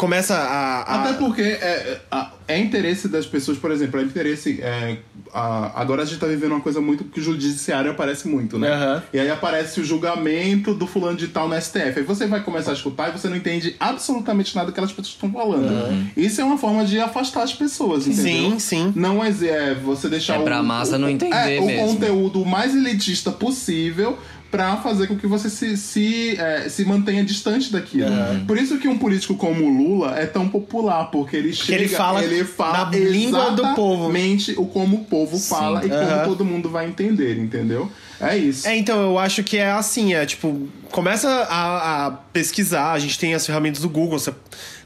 [0.00, 0.80] começa a.
[0.80, 4.58] a- Até porque é, é, é interesse das pessoas, por exemplo, é interesse.
[4.62, 4.96] é,
[5.32, 8.68] a- agora a gente tá vivendo uma coisa muito que o judiciário aparece muito, né?
[8.72, 9.02] Aham.
[9.12, 11.98] E aí aparece o julgamento do fulano de tal no STF.
[12.00, 15.08] Aí você vai começar a escutar e você não entende absolutamente nada que aquelas pessoas
[15.14, 16.10] estão falando.
[16.16, 18.50] Isso é uma forma de afastar as pessoas, entendeu?
[18.52, 18.92] Sim, sim.
[18.96, 21.84] Não é, é você deixar É o, pra massa o- não entender é, mesmo.
[21.84, 24.18] o conteúdo mais elitista possível
[24.50, 28.10] pra fazer com que você se, se, é, se mantenha distante daquilo.
[28.46, 31.88] Por isso que um político como o Lula é tão popular, porque ele chega, ele
[31.88, 34.04] fala ele fala na língua do povo.
[34.04, 36.06] exatamente o como o povo fala e Aham.
[36.24, 37.90] como todo mundo vai entender, entendeu?
[38.20, 38.66] É isso.
[38.66, 43.18] É, então, eu acho que é assim, é tipo, começa a, a pesquisar, a gente
[43.18, 44.34] tem as ferramentas do Google, você-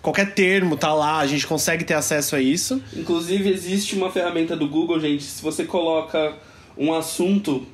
[0.01, 2.81] qualquer termo tá lá, a gente consegue ter acesso a isso.
[2.95, 5.25] Inclusive, existe uma ferramenta do Google, gente.
[5.25, 6.35] Se você coloca
[6.79, 7.67] um assunto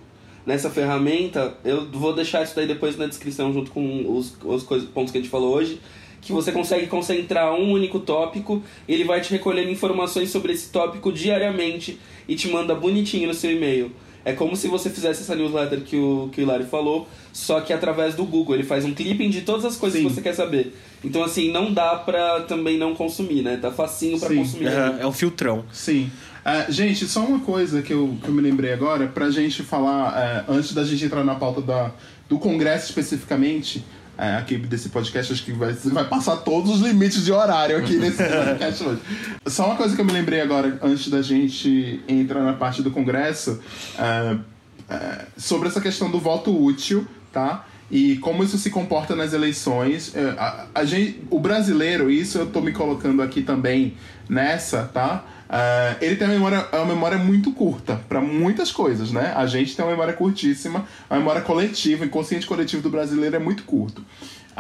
[0.47, 4.89] nessa ferramenta, eu vou deixar isso daí depois na descrição, junto com os, os coisas,
[4.89, 5.81] pontos que a gente falou hoje.
[6.21, 11.11] que você consegue concentrar um único tópico, ele vai te recolhendo informações sobre esse tópico
[11.13, 13.91] diariamente e te manda bonitinho no seu e-mail.
[14.23, 17.73] É como se você fizesse essa newsletter que o, que o Hilário falou, só que
[17.73, 18.55] através do Google.
[18.55, 20.09] Ele faz um clipping de todas as coisas Sim.
[20.09, 20.77] que você quer saber.
[21.03, 23.57] Então, assim, não dá pra também não consumir, né?
[23.57, 24.37] Tá facinho pra Sim.
[24.37, 24.69] consumir.
[24.69, 25.65] Aham, é um filtrão.
[25.73, 26.11] Sim.
[26.45, 30.19] É, gente, só uma coisa que eu, que eu me lembrei agora, pra gente falar,
[30.19, 31.91] é, antes da gente entrar na pauta da,
[32.29, 33.85] do Congresso especificamente,
[34.17, 37.97] é, aqui desse podcast, acho que vai, vai passar todos os limites de horário aqui
[37.99, 39.01] nesse podcast hoje.
[39.47, 42.91] Só uma coisa que eu me lembrei agora, antes da gente entrar na parte do
[42.91, 43.61] Congresso,
[45.37, 47.67] sobre essa questão do voto útil, tá?
[47.91, 50.15] E como isso se comporta nas eleições.
[50.39, 53.95] A, a gente, o brasileiro, isso eu tô me colocando aqui também
[54.29, 55.25] nessa, tá?
[55.53, 59.33] É, ele tem uma memória, uma memória muito curta para muitas coisas, né?
[59.35, 63.39] A gente tem uma memória curtíssima, a memória coletiva, o inconsciente coletivo do brasileiro é
[63.41, 64.05] muito curto.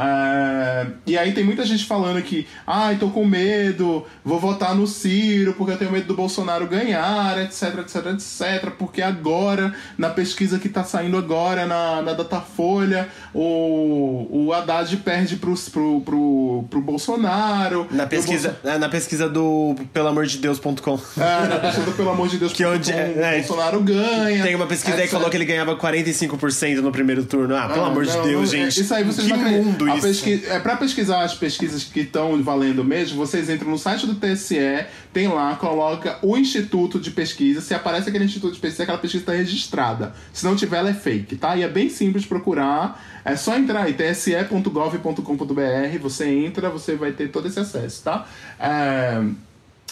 [0.03, 4.87] É, e aí tem muita gente falando que, ai, tô com medo, vou votar no
[4.87, 8.71] Ciro porque eu tenho medo do Bolsonaro ganhar, etc, etc, etc.
[8.79, 15.37] Porque agora, na pesquisa que tá saindo agora na, na Datafolha, o, o Haddad perde
[15.37, 17.87] pro, pro, pro, pro Bolsonaro.
[17.91, 20.99] Na pesquisa, na pesquisa do pelamordedeus.com.
[21.19, 24.43] É, na pesquisa, pelo amor de Deus, Que onde- o é, Bolsonaro ganha.
[24.43, 25.13] Tem uma pesquisa aí que etc.
[25.17, 27.55] falou que ele ganhava 45% no primeiro turno.
[27.57, 28.81] Ah, pelo Ah, amor de não, Deus, não, é- gente.
[28.81, 30.07] Isso aí vocês que não mundo isso.
[30.07, 34.15] pesqui- É pra pesquisar as pesquisas que estão valendo mesmo, vocês entram no site do
[34.15, 37.61] TSE, tem lá, coloca o instituto de pesquisa.
[37.61, 40.15] Se aparece aquele instituto de pesquisa, aquela pesquisa está registrada.
[40.33, 41.57] Se não tiver, ela é fake, tá?
[41.57, 43.21] E é bem simples procurar.
[43.25, 45.99] É só entrar aí, tse.gov.com.br.
[46.01, 48.27] Você entra, você vai ter todo esse acesso, tá?
[48.59, 49.23] É,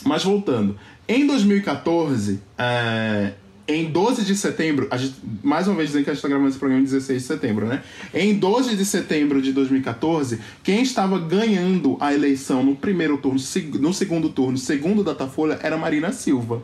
[0.04, 0.78] Mas voltando.
[1.08, 3.32] Em 2014, é,
[3.68, 6.48] em 12 de setembro, a gente, mais uma vez dizendo que a gente está gravando
[6.48, 7.82] esse programa em 16 de setembro, né?
[8.14, 13.38] Em 12 de setembro de 2014, quem estava ganhando a eleição no primeiro turno,
[13.78, 16.62] no segundo turno, segundo Datafolha, era Marina Silva.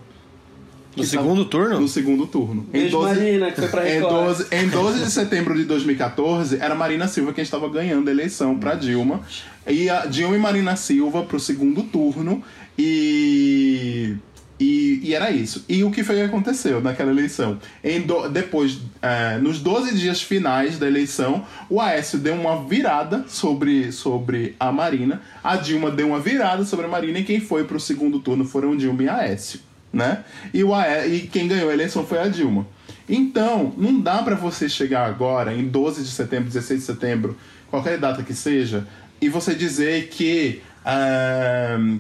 [0.97, 1.81] No segundo turno?
[1.81, 2.63] No segundo turno.
[2.71, 4.27] Beijo, Marina, que foi pra em, Record.
[4.27, 8.57] 12, em 12 de setembro de 2014, era Marina Silva quem estava ganhando a eleição
[8.59, 9.21] para Dilma.
[9.67, 12.43] E a Dilma e Marina Silva pro segundo turno.
[12.79, 14.15] E.
[14.61, 15.65] E, e era isso.
[15.69, 17.59] E o que foi que aconteceu naquela eleição?
[18.07, 23.91] Do- depois, eh, nos 12 dias finais da eleição, o Aécio deu uma virada sobre,
[23.91, 27.81] sobre a Marina, a Dilma deu uma virada sobre a Marina, e quem foi pro
[27.81, 29.61] segundo turno foram Dilma e Aécio
[29.93, 30.25] né?
[30.53, 32.67] E, o Aé- e quem ganhou a eleição foi a Dilma.
[33.09, 37.37] Então, não dá pra você chegar agora, em 12 de setembro, 16 de setembro,
[37.71, 38.87] qualquer data que seja,
[39.21, 40.61] e você dizer que,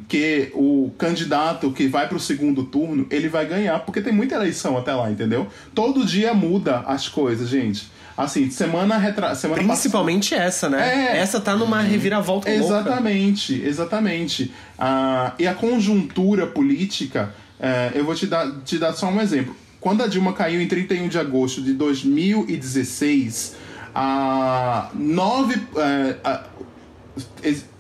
[0.09, 4.76] que o candidato que vai pro segundo turno, ele vai ganhar, porque tem muita eleição
[4.76, 5.47] até lá, entendeu?
[5.74, 7.91] Todo dia muda as coisas, gente.
[8.16, 9.35] Assim, semana retra...
[9.35, 11.16] semana passada- Principalmente essa, né?
[11.16, 11.18] É.
[11.18, 12.64] Essa tá numa reviravolta louca.
[12.64, 14.53] Exatamente, exatamente.
[14.78, 19.57] Ah, e a conjuntura política, eh, eu vou te dar, te dar só um exemplo.
[19.80, 23.57] Quando a Dilma caiu em 31 de agosto de 2016,
[23.93, 25.61] a nove.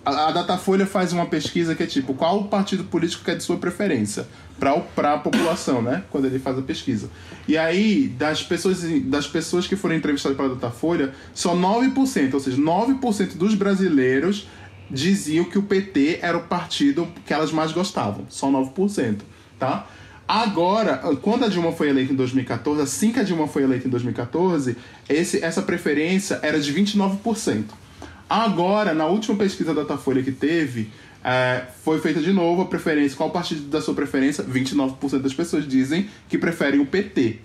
[0.04, 3.42] A Datafolha faz uma pesquisa que é tipo, qual o partido político que é de
[3.42, 4.26] sua preferência
[4.58, 6.04] para a população, né?
[6.10, 7.10] Quando ele faz a pesquisa.
[7.48, 12.56] E aí, das pessoas, das pessoas que foram entrevistadas pela Datafolha, só 9%, ou seja,
[12.56, 14.46] 9% dos brasileiros
[14.90, 18.26] diziam que o PT era o partido que elas mais gostavam.
[18.28, 19.20] Só 9%,
[19.58, 19.86] tá?
[20.26, 23.90] Agora, quando a Dilma foi eleita em 2014, assim que a Dilma foi eleita em
[23.90, 24.76] 2014,
[25.08, 27.64] esse, essa preferência era de 29%.
[28.34, 30.90] Agora, na última pesquisa da Datafolha que teve,
[31.22, 33.16] é, foi feita de novo a preferência.
[33.16, 34.42] Qual partido da sua preferência?
[34.42, 37.38] 29% das pessoas dizem que preferem o PT.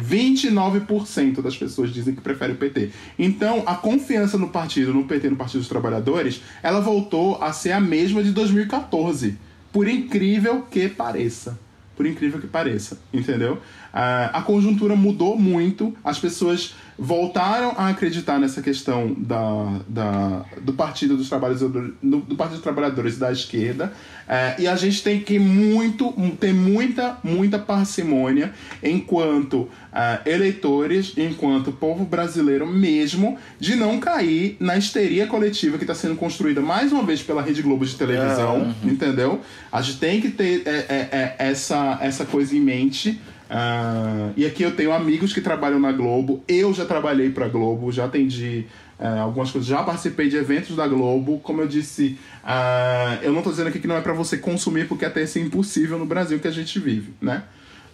[0.00, 2.90] 29% das pessoas dizem que preferem o PT.
[3.18, 7.72] Então, a confiança no partido, no PT, no Partido dos Trabalhadores, ela voltou a ser
[7.72, 9.36] a mesma de 2014.
[9.72, 11.58] Por incrível que pareça.
[11.96, 13.58] Por incrível que pareça, entendeu?
[13.92, 20.72] Ah, a conjuntura mudou muito, as pessoas voltaram a acreditar nessa questão da, da, do
[20.72, 23.92] Partido dos Trabalhadores, do, do Partido dos Trabalhadores da esquerda,
[24.28, 31.72] eh, e a gente tem que muito, ter muita, muita parcimônia enquanto ah, eleitores, enquanto
[31.72, 37.02] povo brasileiro mesmo, de não cair na histeria coletiva que está sendo construída mais uma
[37.02, 39.40] vez pela Rede Globo de televisão, entendeu?
[39.72, 43.18] A gente tem que ter é, é, é, essa, essa coisa em mente.
[43.48, 46.42] Ah, e aqui eu tenho amigos que trabalham na Globo.
[46.48, 48.66] Eu já trabalhei pra Globo, já atendi
[48.98, 51.38] ah, algumas coisas, já participei de eventos da Globo.
[51.38, 54.88] Como eu disse, ah, eu não tô dizendo aqui que não é pra você consumir,
[54.88, 57.44] porque até isso é impossível no Brasil que a gente vive, né?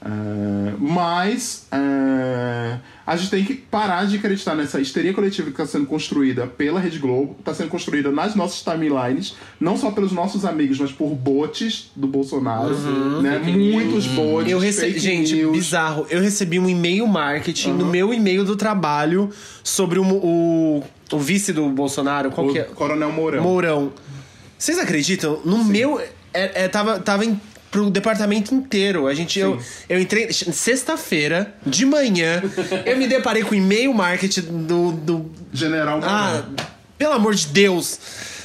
[0.04, 2.76] É, mas é,
[3.06, 6.80] a gente tem que parar de acreditar nessa histeria coletiva que está sendo construída pela
[6.80, 11.10] Rede Globo, está sendo construída nas nossas timelines, não só pelos nossos amigos, mas por
[11.10, 12.74] bots do Bolsonaro,
[13.22, 13.40] né?
[13.44, 15.52] Fake Muitos bots, Eu recebi, fake gente, news.
[15.52, 16.04] bizarro.
[16.10, 19.30] Eu recebi um e-mail marketing no meu e-mail do trabalho
[19.62, 22.32] sobre o, o, o vice do Bolsonaro.
[22.32, 22.64] Qual O que é?
[22.64, 23.42] Coronel Mourão.
[23.42, 23.92] Mourão.
[24.58, 25.40] Vocês acreditam?
[25.44, 26.00] No meu.
[26.34, 27.38] É, é, tava, tava em,
[27.72, 29.08] pro departamento inteiro.
[29.08, 29.40] A gente.
[29.40, 29.58] Eu,
[29.88, 30.32] eu entrei.
[30.32, 32.40] Sexta-feira, de manhã,
[32.86, 34.92] eu me deparei com o e-mail marketing do.
[34.92, 36.44] do General ah,
[36.96, 37.98] pelo amor de Deus!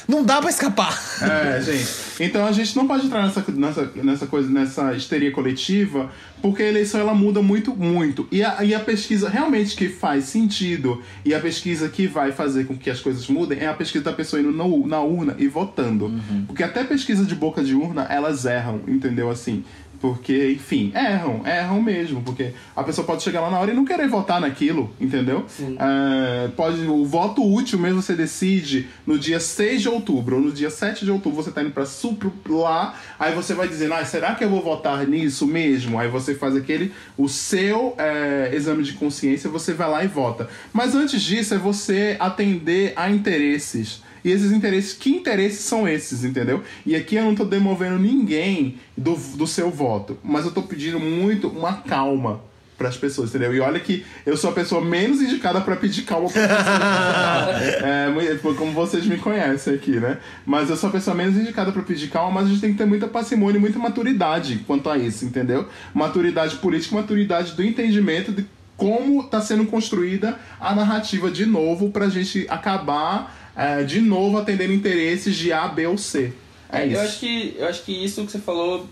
[0.08, 0.98] Não dá pra escapar.
[1.20, 2.08] É, gente.
[2.18, 6.68] Então a gente não pode entrar nessa, nessa, nessa coisa, nessa histeria coletiva, porque a
[6.68, 8.26] eleição ela muda muito, muito.
[8.32, 12.64] E a, e a pesquisa realmente que faz sentido e a pesquisa que vai fazer
[12.64, 15.46] com que as coisas mudem é a pesquisa da pessoa indo no, na urna e
[15.46, 16.10] votando.
[16.46, 19.30] Porque até pesquisa de boca de urna, elas erram, entendeu?
[19.30, 19.62] Assim.
[20.00, 22.22] Porque, enfim, erram, erram mesmo.
[22.22, 25.44] Porque a pessoa pode chegar lá na hora e não querer votar naquilo, entendeu?
[25.78, 30.52] É, pode, o voto útil mesmo você decide no dia 6 de outubro ou no
[30.52, 34.04] dia 7 de outubro você tá indo pra supro lá, aí você vai dizendo, ah,
[34.04, 35.98] será que eu vou votar nisso mesmo?
[35.98, 40.48] Aí você faz aquele, o seu é, exame de consciência, você vai lá e vota.
[40.72, 44.02] Mas antes disso é você atender a interesses.
[44.24, 46.62] E esses interesses, que interesses são esses, entendeu?
[46.84, 50.98] E aqui eu não tô demovendo ninguém do, do seu voto, mas eu tô pedindo
[51.00, 52.40] muito uma calma
[52.76, 53.52] para as pessoas, entendeu?
[53.52, 57.82] E olha que eu sou a pessoa menos indicada para pedir calma pra pessoas.
[57.82, 60.18] é, muito- como vocês me conhecem aqui, né?
[60.46, 62.78] Mas eu sou a pessoa menos indicada para pedir calma, mas a gente tem que
[62.78, 65.66] ter muita parcimônia e muita maturidade quanto a isso, entendeu?
[65.92, 68.46] Maturidade política, maturidade do entendimento de
[68.76, 74.72] como está sendo construída a narrativa de novo pra gente acabar é, de novo atendendo
[74.72, 76.32] interesses de A, B ou C.
[76.70, 76.94] É isso.
[76.94, 78.86] Eu acho que eu acho que isso que você falou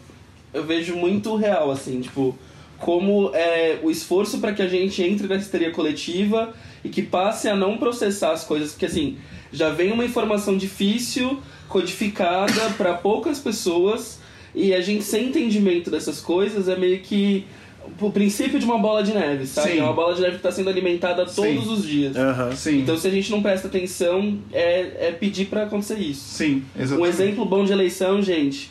[0.52, 2.36] eu vejo muito real assim, tipo,
[2.78, 7.48] como é o esforço para que a gente entre na histeria coletiva e que passe
[7.48, 9.18] a não processar as coisas, porque assim,
[9.52, 14.18] já vem uma informação difícil, codificada para poucas pessoas
[14.54, 17.46] e a gente sem entendimento dessas coisas é meio que
[18.00, 19.72] o princípio de uma bola de neve, sabe?
[19.72, 19.78] Sim.
[19.78, 21.34] É uma bola de neve que está sendo alimentada todos
[21.64, 21.72] Sim.
[21.72, 22.16] os dias.
[22.56, 26.34] Sim, Então, se a gente não presta atenção, é, é pedir para acontecer isso.
[26.34, 27.08] sim, Um exatamente.
[27.10, 28.70] exemplo bom de eleição, gente,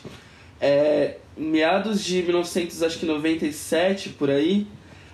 [0.60, 4.66] é meados de 1997 por aí,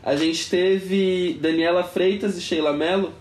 [0.03, 3.13] a gente teve Daniela Freitas e Sheila Mello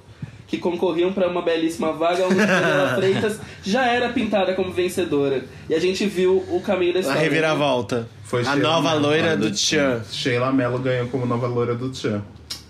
[0.47, 5.45] que concorriam para uma belíssima vaga onde Daniela Freitas já era pintada como vencedora.
[5.69, 7.21] E a gente viu o caminho da A história.
[7.21, 8.09] reviravolta.
[8.31, 10.01] Foi a Sheila nova Mello, loira do Tchan.
[10.09, 12.23] Sheila Mello ganhou como nova loira do Tchan.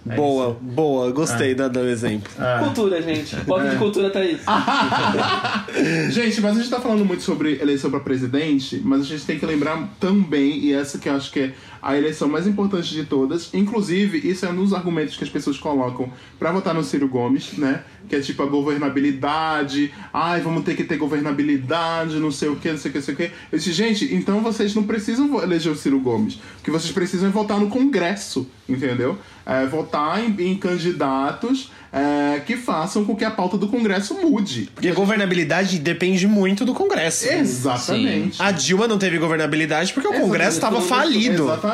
[0.09, 1.12] É Boa, boa.
[1.12, 2.28] Gostei da, do exemplo.
[2.32, 2.41] isso.
[2.41, 2.57] É.
[2.64, 3.36] Cultura, gente.
[3.45, 4.39] Pop de cultura tá aí.
[6.09, 9.38] Gente, mas a gente tá falando muito sobre eleição pra presidente, mas a gente tem
[9.38, 13.06] que lembrar também, e essa que eu acho que é a eleição mais importante de
[13.06, 17.08] todas, inclusive, isso é um dos argumentos que as pessoas colocam pra votar no Ciro
[17.08, 17.84] Gomes, né?
[18.08, 22.70] Que é tipo a governabilidade, ai, vamos ter que ter governabilidade, não sei o que,
[22.70, 23.32] não sei o que, não sei o que.
[23.52, 26.36] Eu disse, gente, então vocês não precisam eleger o Ciro Gomes.
[26.36, 29.18] O que vocês precisam é votar no Congresso, entendeu?
[29.46, 34.70] É, votar em, em candidatos é, que façam com que a pauta do Congresso mude.
[34.74, 37.28] Porque a governabilidade depende muito do Congresso.
[37.28, 38.42] Exatamente.
[38.42, 41.44] A Dilma não teve governabilidade porque o Congresso estava falido.
[41.44, 41.71] Exatamente.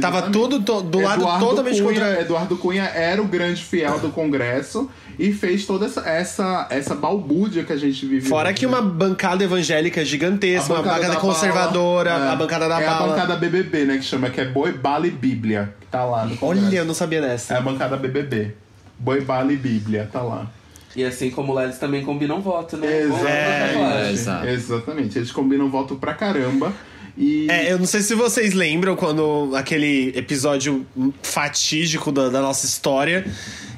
[0.00, 0.32] Tava exatamente.
[0.32, 2.20] todo to- do lado Eduardo totalmente Cunha, contra.
[2.20, 7.64] Eduardo Cunha era o grande fiel do Congresso e fez toda essa, essa, essa balbúrdia
[7.64, 8.28] que a gente vive.
[8.28, 8.72] Fora hoje, que né?
[8.72, 13.04] uma bancada evangélica gigantesca, uma bancada da conservadora, bala, é, a bancada da é bala.
[13.04, 13.96] a bancada BBB, né?
[13.98, 15.74] Que chama, que é Boi, Bala e Bíblia.
[15.80, 16.66] Que tá lá no Congresso.
[16.66, 17.54] Olha, eu não sabia dessa.
[17.54, 18.54] É a bancada BBB.
[18.98, 20.08] Boi, Bala e Bíblia.
[20.12, 20.46] Tá lá.
[20.94, 22.86] E assim como lá eles também combinam voto, né?
[23.04, 24.52] Lá, É.
[24.52, 25.18] Exatamente.
[25.18, 26.72] Eles combinam voto pra caramba.
[27.16, 27.46] E...
[27.50, 30.86] É, eu não sei se vocês lembram quando aquele episódio
[31.22, 33.24] fatídico da, da nossa história,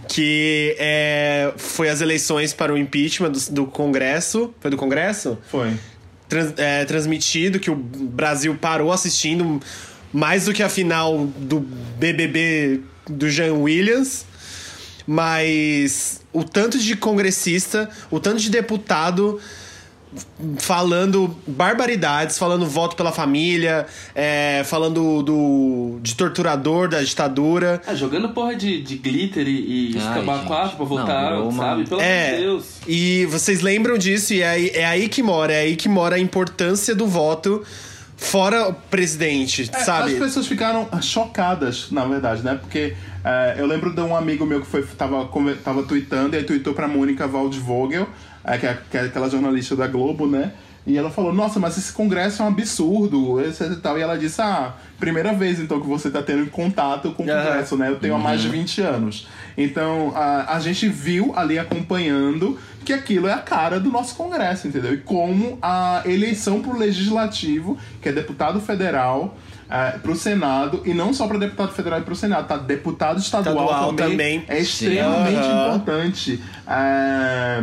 [0.08, 4.52] que é, foi as eleições para o impeachment do, do Congresso.
[4.60, 5.38] Foi do Congresso?
[5.48, 5.72] Foi.
[6.28, 9.60] Trans- é, transmitido, que o Brasil parou assistindo
[10.12, 14.26] mais do que a final do BBB do Jean Williams.
[15.06, 19.40] Mas o tanto de congressista, o tanto de deputado
[20.58, 27.80] falando barbaridades, falando voto pela família, é, falando do, de torturador da ditadura.
[27.86, 30.02] Ah, jogando porra de, de glitter e, e gente.
[30.46, 31.84] quatro pra Não, votar, uma- sabe?
[31.86, 32.64] Pelo amor É, de Deus.
[32.86, 36.18] e vocês lembram disso, e é é aí que mora, é aí que mora a
[36.18, 37.62] importância do voto
[38.18, 40.12] fora o presidente, É, sabe?
[40.12, 42.58] As pessoas ficaram chocadas, na verdade, né?
[42.60, 42.94] Porque
[43.24, 45.26] é, eu lembro de um amigo meu que foi, tava,
[45.64, 48.08] tava tweetando e aí tweetou pra Mônica Waldvogel,
[48.44, 50.52] é, que, é, que é aquela jornalista da Globo, né?
[50.88, 53.98] E ela falou, nossa, mas esse congresso é um absurdo, e tal.
[53.98, 57.76] E ela disse, ah, primeira vez então que você tá tendo contato com o congresso,
[57.76, 57.90] né?
[57.90, 59.28] Eu tenho há mais de 20 anos.
[59.54, 64.66] Então, a, a gente viu ali acompanhando que aquilo é a cara do nosso congresso,
[64.66, 64.94] entendeu?
[64.94, 69.36] E como a eleição pro legislativo, que é deputado federal,
[69.68, 72.56] é, pro Senado, e não só para deputado federal e pro Senado, tá?
[72.56, 74.44] Deputado estadual, Estadual também, também.
[74.48, 76.42] é extremamente importante.
[76.66, 77.62] É,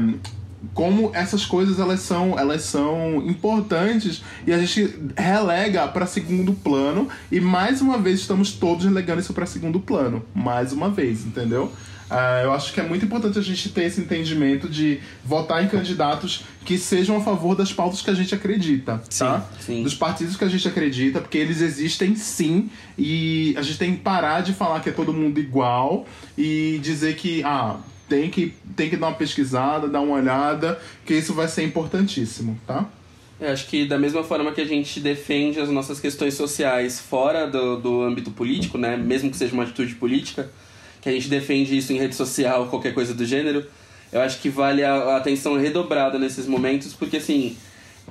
[0.74, 7.08] como essas coisas elas são elas são importantes e a gente relega para segundo plano
[7.32, 11.72] e mais uma vez estamos todos relegando isso para segundo plano mais uma vez entendeu
[12.10, 15.68] Ah, eu acho que é muito importante a gente ter esse entendimento de votar em
[15.68, 19.46] candidatos que sejam a favor das pautas que a gente acredita, tá?
[19.60, 19.82] sim.
[19.84, 24.02] Dos partidos que a gente acredita, porque eles existem sim e a gente tem que
[24.02, 26.06] parar de falar que é todo mundo igual
[26.38, 27.78] e dizer que ah,
[28.08, 32.60] tem que, tem que dar uma pesquisada, dar uma olhada, que isso vai ser importantíssimo,
[32.66, 32.88] tá?
[33.40, 37.46] Eu acho que da mesma forma que a gente defende as nossas questões sociais fora
[37.46, 40.50] do, do âmbito político, né, mesmo que seja uma atitude política,
[41.02, 43.66] que a gente defende isso em rede social, qualquer coisa do gênero,
[44.12, 47.58] eu acho que vale a, a atenção redobrada nesses momentos, porque assim,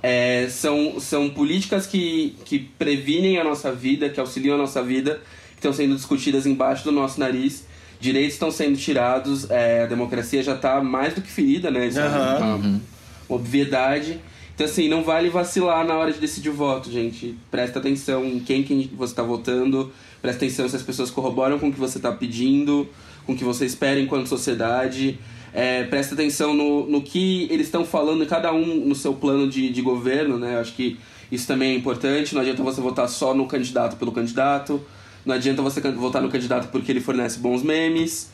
[0.02, 5.22] é, são, são políticas que, que previnem a nossa vida, que auxiliam a nossa vida,
[5.52, 7.64] que estão sendo discutidas embaixo do nosso nariz.
[8.04, 11.86] Direitos estão sendo tirados, é, a democracia já está mais do que ferida, né?
[11.86, 12.56] Isso é Aham.
[12.56, 12.80] uma
[13.26, 14.20] obviedade.
[14.54, 17.34] Então, assim, não vale vacilar na hora de decidir o voto, gente.
[17.50, 19.90] Presta atenção em quem, quem você está votando,
[20.20, 22.86] presta atenção se as pessoas corroboram com o que você está pedindo,
[23.24, 25.18] com o que você espera enquanto sociedade.
[25.54, 29.70] É, presta atenção no, no que eles estão falando, cada um no seu plano de,
[29.70, 30.56] de governo, né?
[30.56, 30.98] Eu acho que
[31.32, 32.34] isso também é importante.
[32.34, 34.78] Não adianta você votar só no candidato pelo candidato.
[35.24, 38.32] Não adianta você votar no candidato porque ele fornece bons memes.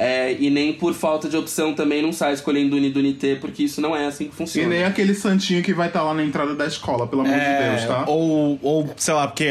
[0.00, 3.64] É, e nem por falta de opção também não sai escolhendo Uni do Unité, porque
[3.64, 4.68] isso não é assim que E funciona.
[4.68, 7.84] nem aquele santinho que vai estar lá na entrada da escola, pelo amor de Deus,
[7.84, 8.04] tá?
[8.06, 9.42] É, Ou, ou, sei lá, porque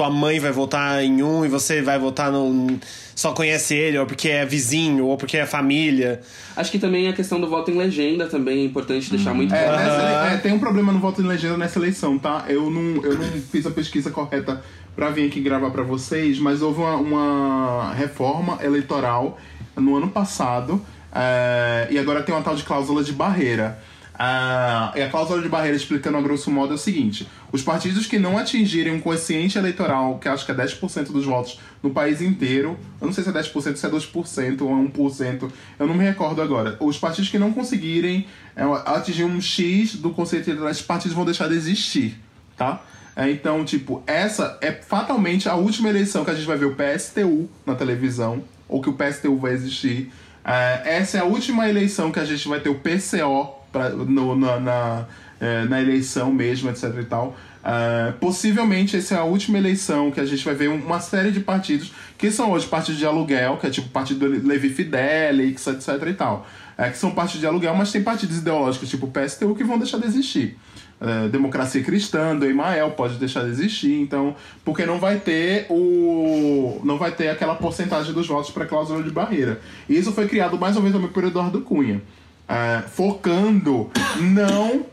[0.00, 2.78] sua mãe vai votar em um e você vai votar no.
[3.14, 6.22] Só conhece ele, ou porque é vizinho, ou porque é família.
[6.56, 9.62] Acho que também a questão do voto em legenda também é importante deixar muito É,
[9.62, 9.76] claro.
[9.78, 12.46] nessa ele- é, tem um problema no voto de legenda nessa eleição, tá?
[12.48, 14.62] Eu não, eu não fiz a pesquisa correta
[14.96, 19.38] pra vir aqui gravar pra vocês, mas houve uma, uma reforma eleitoral
[19.76, 20.80] no ano passado
[21.14, 23.78] é, e agora tem uma tal de cláusula de barreira.
[24.22, 28.06] Ah, e a cláusula de barreira, explicando a grosso modo, é o seguinte: os partidos
[28.06, 32.20] que não atingirem um quociente eleitoral, que acho que é 10% dos votos no país
[32.20, 35.94] inteiro, eu não sei se é 10%, se é 2% ou é 1%, eu não
[35.94, 36.76] me recordo agora.
[36.80, 41.24] Os partidos que não conseguirem é, atingir um X do quociente eleitoral, esses partidos vão
[41.24, 42.20] deixar de existir,
[42.58, 42.82] tá?
[43.16, 46.76] É, então, tipo, essa é fatalmente a última eleição que a gente vai ver o
[46.76, 50.12] PSTU na televisão, ou que o PSTU vai existir.
[50.44, 54.36] É, essa é a última eleição que a gente vai ter o PCO pra, no-
[54.36, 55.04] na, na,
[55.40, 57.36] é, na eleição mesmo, etc e tal.
[57.62, 61.40] É, possivelmente essa é a última eleição que a gente vai ver uma série de
[61.40, 65.88] partidos que são hoje partidos de aluguel, que é tipo partido do Levi Fidelix, etc
[66.08, 66.46] e tal.
[66.78, 69.78] É, que são partidos de aluguel, mas tem partidos ideológicos tipo o PSTU que vão
[69.78, 70.56] deixar de existir.
[71.02, 76.80] É, democracia cristã do Emael pode deixar de existir, então porque não vai ter o
[76.84, 79.60] não vai ter aquela porcentagem dos votos para cláusula de barreira.
[79.88, 82.02] E isso foi criado mais ou menos também por Eduardo Cunha,
[82.50, 83.90] é, focando
[84.20, 84.84] não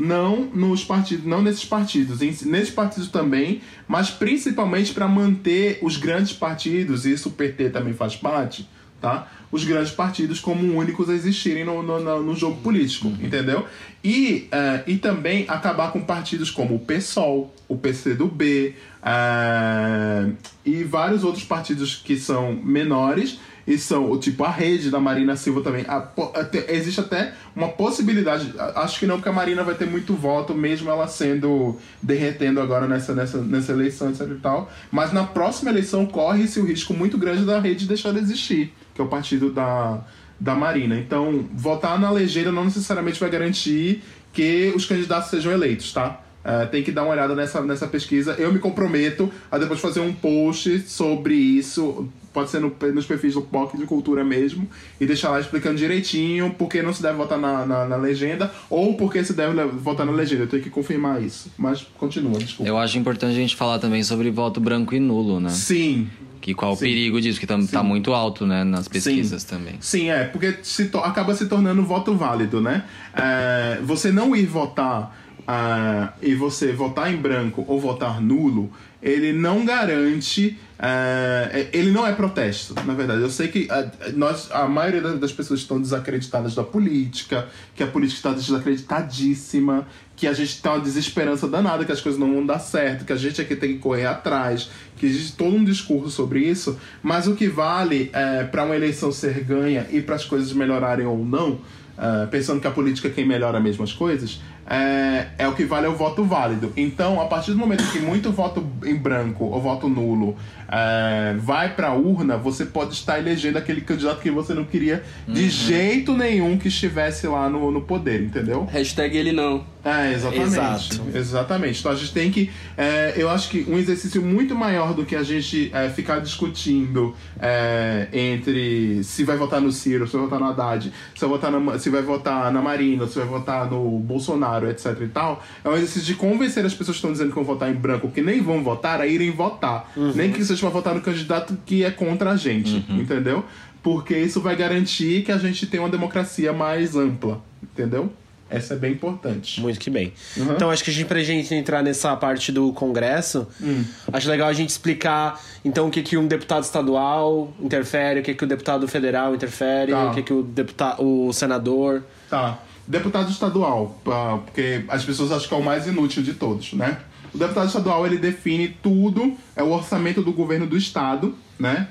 [0.00, 5.96] não nos partidos, não nesses partidos, em- nesses partidos também, mas principalmente para manter os
[5.96, 8.68] grandes partidos, e isso o PT também faz parte,
[9.00, 9.26] tá?
[9.50, 13.66] Os grandes partidos como únicos a existirem no, no, no- jogo político, entendeu?
[14.04, 20.28] E, eh, e também acabar com partidos como o PSOL, o PCdoB, eh,
[20.64, 25.36] e vários outros partidos que são menores e são o tipo a rede da Marina
[25.36, 25.84] Silva também.
[25.86, 29.86] A até- existe até uma possibilidade, a- acho que não, porque a Marina vai ter
[29.86, 34.70] muito voto, mesmo ela sendo derretendo agora nessa, nessa, nessa eleição, etc e tal.
[34.90, 39.00] Mas na próxima eleição corre-se o risco muito grande da rede deixar de existir, que
[39.02, 40.00] é o partido da,
[40.40, 40.98] da Marina.
[40.98, 44.02] Então, votar na legenda não necessariamente vai garantir
[44.32, 46.22] que os candidatos sejam eleitos, tá?
[46.44, 48.32] É, tem que dar uma olhada nessa, nessa pesquisa.
[48.38, 52.08] Eu me comprometo a depois fazer um post sobre isso.
[52.32, 54.68] Pode ser no, nos perfis do POC de Cultura mesmo.
[55.00, 58.52] E deixar lá explicando direitinho por que não se deve votar na, na, na legenda
[58.68, 60.44] ou por que se deve votar na legenda.
[60.44, 61.50] Eu tenho que confirmar isso.
[61.56, 62.68] Mas continua, desculpa.
[62.68, 65.50] Eu acho importante a gente falar também sobre voto branco e nulo, né?
[65.50, 66.08] Sim,
[66.40, 66.84] Que qual Sim.
[66.84, 69.74] o perigo disso, que tá, tá muito alto, né, nas pesquisas também.
[69.80, 72.84] Sim, é, porque se acaba se tornando voto válido, né?
[73.14, 75.14] É, você não ir votar
[75.50, 78.70] ah, e você votar em branco ou votar nulo,
[79.02, 80.58] ele não garante.
[80.80, 83.20] é, ele não é protesto, na verdade.
[83.22, 87.86] Eu sei que a, nós, a maioria das- pessoas estão desacreditadas da política, que a
[87.86, 89.86] política está desacreditadíssima,
[90.16, 93.12] que a gente tá uma desesperança danada, que as coisas não vão dar certo, que
[93.12, 96.78] a gente aqui tem que correr atrás, que existe todo um discurso sobre isso.
[97.02, 101.06] Mas o que vale é, para uma eleição ser ganha e para as coisas melhorarem
[101.06, 101.60] ou não,
[101.96, 105.64] é, pensando que a política é quem melhora mesmo as coisas, é, é o que
[105.64, 106.72] vale é o voto válido.
[106.76, 110.36] Então, a partir do momento que muito voto em branco ou voto nulo
[110.68, 115.02] é, vai para a urna, você pode estar elegendo aquele candidato que você não queria
[115.26, 118.64] de jeito nenhum que estivesse lá no, no poder, entendeu?
[118.70, 119.64] Hashtag ele não.
[119.84, 120.46] É, exatamente.
[120.48, 121.02] Exato.
[121.14, 121.80] Exatamente.
[121.80, 122.50] Então a gente tem que.
[122.76, 127.14] é, eu acho que um exercício muito maior do que a gente é, ficar discutindo
[127.40, 131.52] é, entre se vai votar no Ciro, se vai votar no Haddad, se vai votar
[131.52, 135.68] na, se vai votar na Marina, se vai votar no Bolsonaro, etc e tal, é
[135.68, 138.20] um exercício de convencer as pessoas que estão dizendo que vão votar em branco, que
[138.20, 139.90] nem vão votar, a irem votar.
[140.14, 143.44] Nem que seja pra votar no candidato que é contra a gente, entendeu?
[143.82, 148.12] Porque isso vai garantir que a gente tenha uma democracia mais ampla, entendeu?
[148.50, 149.60] Essa é bem importante.
[149.60, 150.12] Muito que bem.
[150.36, 150.52] Uhum.
[150.52, 153.84] Então, acho que a gente, pra gente entrar nessa parte do Congresso, Hum.
[154.10, 158.34] acho legal a gente explicar, então, o que, que um deputado estadual interfere, o que,
[158.34, 160.10] que o deputado federal interfere, Tá.
[160.10, 162.02] o que, que o, deputado, o senador...
[162.30, 162.58] Tá.
[162.86, 166.96] Deputado estadual, pá, porque as pessoas acham que é o mais inútil de todos, né?
[167.34, 171.88] O deputado estadual, ele define tudo, é o orçamento do governo do estado, né?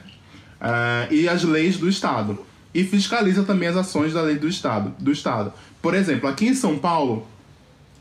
[0.59, 2.45] Ah, e as leis do estado.
[2.73, 5.53] E fiscaliza também as ações da lei do estado, do estado.
[5.81, 7.27] Por exemplo, aqui em São Paulo,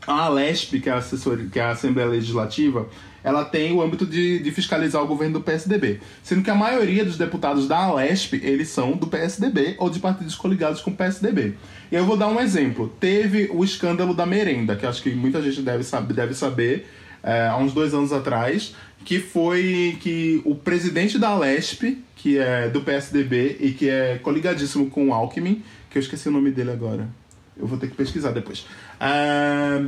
[0.05, 2.87] a Alesp, que é a, assessor, que é a Assembleia Legislativa,
[3.23, 5.99] ela tem o âmbito de, de fiscalizar o governo do PSDB.
[6.23, 10.33] Sendo que a maioria dos deputados da Alesp, eles são do PSDB ou de partidos
[10.33, 11.55] coligados com o PSDB.
[11.91, 12.93] E eu vou dar um exemplo.
[12.99, 16.87] Teve o escândalo da merenda, que acho que muita gente deve, saber, deve saber,
[17.23, 22.67] é, há uns dois anos atrás, que foi que o presidente da Alesp, que é
[22.69, 26.71] do PSDB e que é coligadíssimo com o Alckmin, que eu esqueci o nome dele
[26.71, 27.07] agora.
[27.55, 28.65] Eu vou ter que pesquisar depois.
[28.99, 29.83] Ah,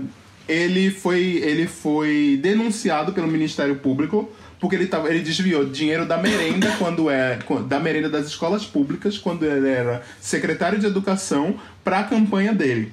[0.48, 6.18] ele, foi, ele foi denunciado pelo Ministério Público porque ele, tava, ele desviou dinheiro da
[6.18, 12.00] merenda quando é da merenda das escolas públicas quando ele era secretário de educação para
[12.00, 12.92] a campanha dele.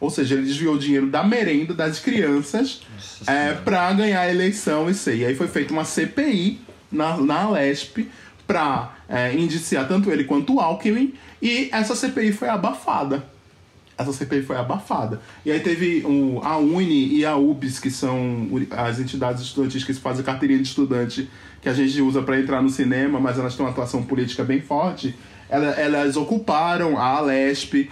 [0.00, 2.80] Ou seja, ele desviou dinheiro da merenda das crianças
[3.26, 5.18] é, para ganhar a eleição e sei.
[5.18, 6.58] E aí foi feita uma CPI
[6.90, 8.08] na, na Alesp
[8.46, 13.24] para é, indiciar tanto ele quanto o Alckmin e essa CPI foi abafada.
[13.96, 15.20] Essa CPI foi abafada.
[15.44, 19.92] E aí teve o, a Uni e a UBS, que são as entidades estudantis que
[19.92, 21.28] fazem carteirinha de estudante
[21.60, 24.60] que a gente usa para entrar no cinema, mas elas têm uma atuação política bem
[24.60, 25.14] forte.
[25.48, 27.90] Elas, elas ocuparam a Alesp,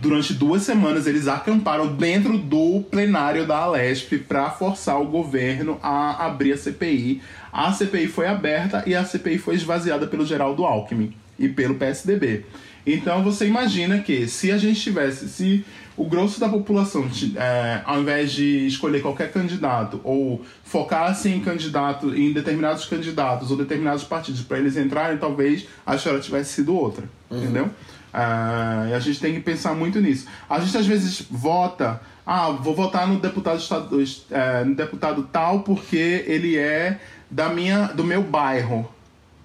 [0.00, 6.26] durante duas semanas eles acamparam dentro do plenário da Alesp para forçar o governo a
[6.26, 7.22] abrir a CPI.
[7.52, 12.44] A CPI foi aberta e a CPI foi esvaziada pelo Geraldo Alckmin e pelo PSDB.
[12.86, 15.64] Então você imagina que se a gente tivesse, se
[15.96, 22.14] o grosso da população, é, ao invés de escolher qualquer candidato ou focasse em candidato,
[22.14, 27.04] em determinados candidatos ou determinados partidos para eles entrarem, talvez a história tivesse sido outra,
[27.30, 27.68] entendeu?
[28.12, 30.26] Ah, e a gente tem que pensar muito nisso.
[30.48, 35.60] A gente às vezes vota, ah, vou votar no deputado, estadu- é, no deputado tal
[35.60, 37.00] porque ele é
[37.30, 38.88] da minha, do meu bairro.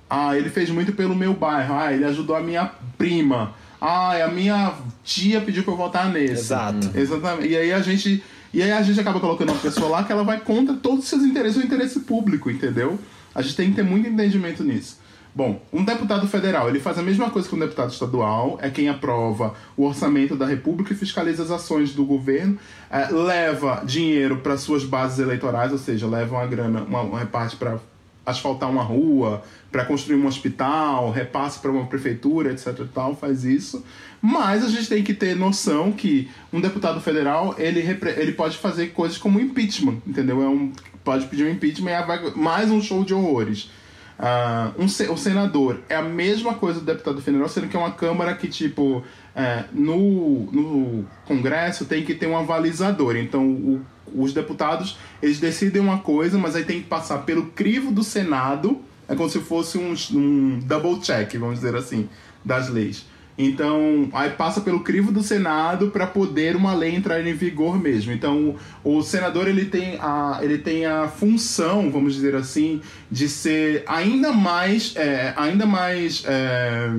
[0.10, 1.74] Ah, ele fez muito pelo meu bairro.
[1.76, 3.54] Ah, ele ajudou a minha prima.
[3.82, 6.34] Ah, a minha tia pediu pra eu votar nesse.
[6.34, 6.92] Exato.
[6.96, 7.48] Exatamente.
[7.50, 8.24] E aí a gente.
[8.54, 11.10] E aí a gente acaba colocando uma pessoa lá que ela vai contra todos os
[11.10, 13.00] seus interesses, o interesse público, entendeu?
[13.34, 15.00] A gente tem que ter muito entendimento nisso.
[15.36, 18.88] Bom, um deputado federal, ele faz a mesma coisa que um deputado estadual, é quem
[18.88, 22.60] aprova o orçamento da República e fiscaliza as ações do governo,
[22.92, 27.56] eh, leva dinheiro para suas bases eleitorais, ou seja, leva uma grana, uma, uma reparte
[27.56, 27.80] para
[28.24, 33.84] asfaltar uma rua, para construir um hospital, repasse para uma prefeitura, etc tal, faz isso.
[34.22, 37.80] Mas a gente tem que ter noção que um deputado federal, ele,
[38.16, 40.44] ele pode fazer coisas como impeachment, entendeu?
[40.44, 40.72] É um,
[41.04, 43.70] pode pedir um impeachment e vai mais um show de horrores.
[44.18, 47.92] Ah, um, o senador é a mesma coisa do deputado federal, sendo que é uma
[47.92, 49.04] Câmara que, tipo,
[49.36, 53.16] é, no, no Congresso tem que ter um avalizador.
[53.16, 53.82] Então, o-
[54.16, 58.80] os deputados, eles decidem uma coisa, mas aí tem que passar pelo crivo do Senado,
[59.08, 62.08] é como se fosse um, um double check, vamos dizer assim,
[62.46, 63.06] das leis.
[63.38, 68.12] Então, aí passa pelo crivo do Senado para poder uma lei entrar em vigor mesmo.
[68.12, 73.84] Então, o, senador ele tem, a, ele tem a função, vamos dizer assim, de ser
[73.88, 76.92] ainda mais, é, ainda mais é,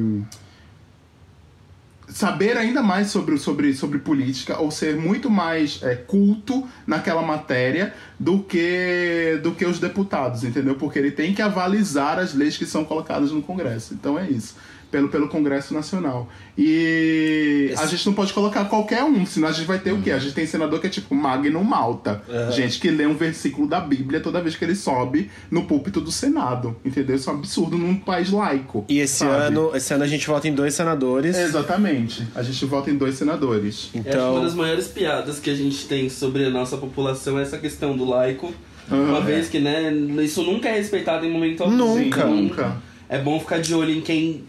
[2.09, 7.95] saber ainda mais sobre, sobre, sobre política ou ser muito mais é, culto naquela matéria
[8.19, 10.77] do que do que os deputados, entendeu?
[10.77, 13.95] Porque ele tem que avalizar as leis que são colocadas no Congresso.
[13.95, 14.55] Então é isso.
[14.95, 16.29] Pelo, pelo Congresso Nacional.
[16.57, 20.13] E a gente não pode colocar qualquer um, senão a gente vai ter o quê?
[20.13, 22.23] A gente tem senador que é tipo Magno Malta.
[22.53, 26.13] Gente que lê um versículo da Bíblia toda vez que ele sobe no púlpito do
[26.13, 26.77] Senado.
[26.85, 27.17] Entendeu?
[27.17, 28.85] Isso é um absurdo num país laico.
[28.89, 29.33] E esse sabe?
[29.33, 31.37] ano, esse ano a gente vota em dois senadores.
[31.37, 32.25] Exatamente.
[32.33, 33.89] A gente vota em dois senadores.
[33.91, 37.43] Que uma Então, das maiores piadas que a gente tem sobre a nossa população é
[37.43, 38.55] essa questão do laico.
[38.89, 39.09] Aham.
[39.09, 39.93] Uma vez que, né,
[40.23, 41.75] isso nunca é respeitado em momento algum.
[41.75, 42.23] Nunca.
[42.23, 42.77] Sim, nunca.
[43.09, 44.45] É bom ficar de olho em quem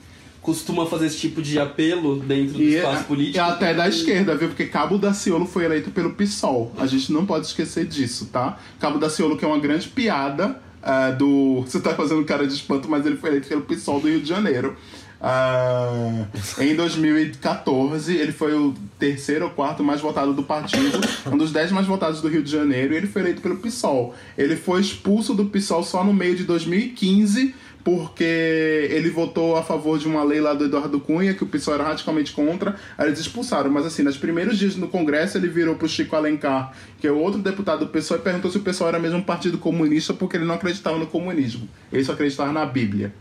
[0.45, 3.37] costuma fazer esse tipo de apelo dentro do E, espaço político.
[3.37, 4.47] e até da esquerda, viu?
[4.49, 6.71] Porque Cabo Daciolo foi eleito pelo PSOL.
[6.77, 8.59] A gente não pode esquecer disso, tá?
[8.79, 11.63] Cabo Daciolo, que é uma grande piada ah, do.
[11.67, 14.29] Você tá fazendo cara de espanto, mas ele foi eleito pelo PSOL do Rio de
[14.29, 14.77] Janeiro.
[15.19, 16.27] Ah,
[16.59, 21.71] em 2014, ele foi o terceiro ou quarto mais votado do partido, um dos dez
[21.71, 24.13] mais votados do Rio de Janeiro, e ele foi eleito pelo PSOL.
[24.37, 29.99] Ele foi expulso do PSOL só no meio de 2015, porque ele votou a favor
[29.99, 33.19] de uma lei lá do Eduardo Cunha, que o PSOL era radicalmente contra, aí eles
[33.19, 33.69] expulsaram.
[33.69, 37.39] Mas assim, nos primeiros dias no Congresso, ele virou pro Chico Alencar, que é outro
[37.39, 40.45] deputado do PSOL, e perguntou se o PSOL era mesmo um partido comunista, porque ele
[40.45, 41.69] não acreditava no comunismo.
[41.93, 43.13] Ele só acreditava na Bíblia.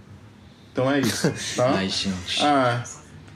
[0.72, 1.74] Então é isso, tá?
[1.74, 2.42] Ai, gente.
[2.42, 2.82] Ah,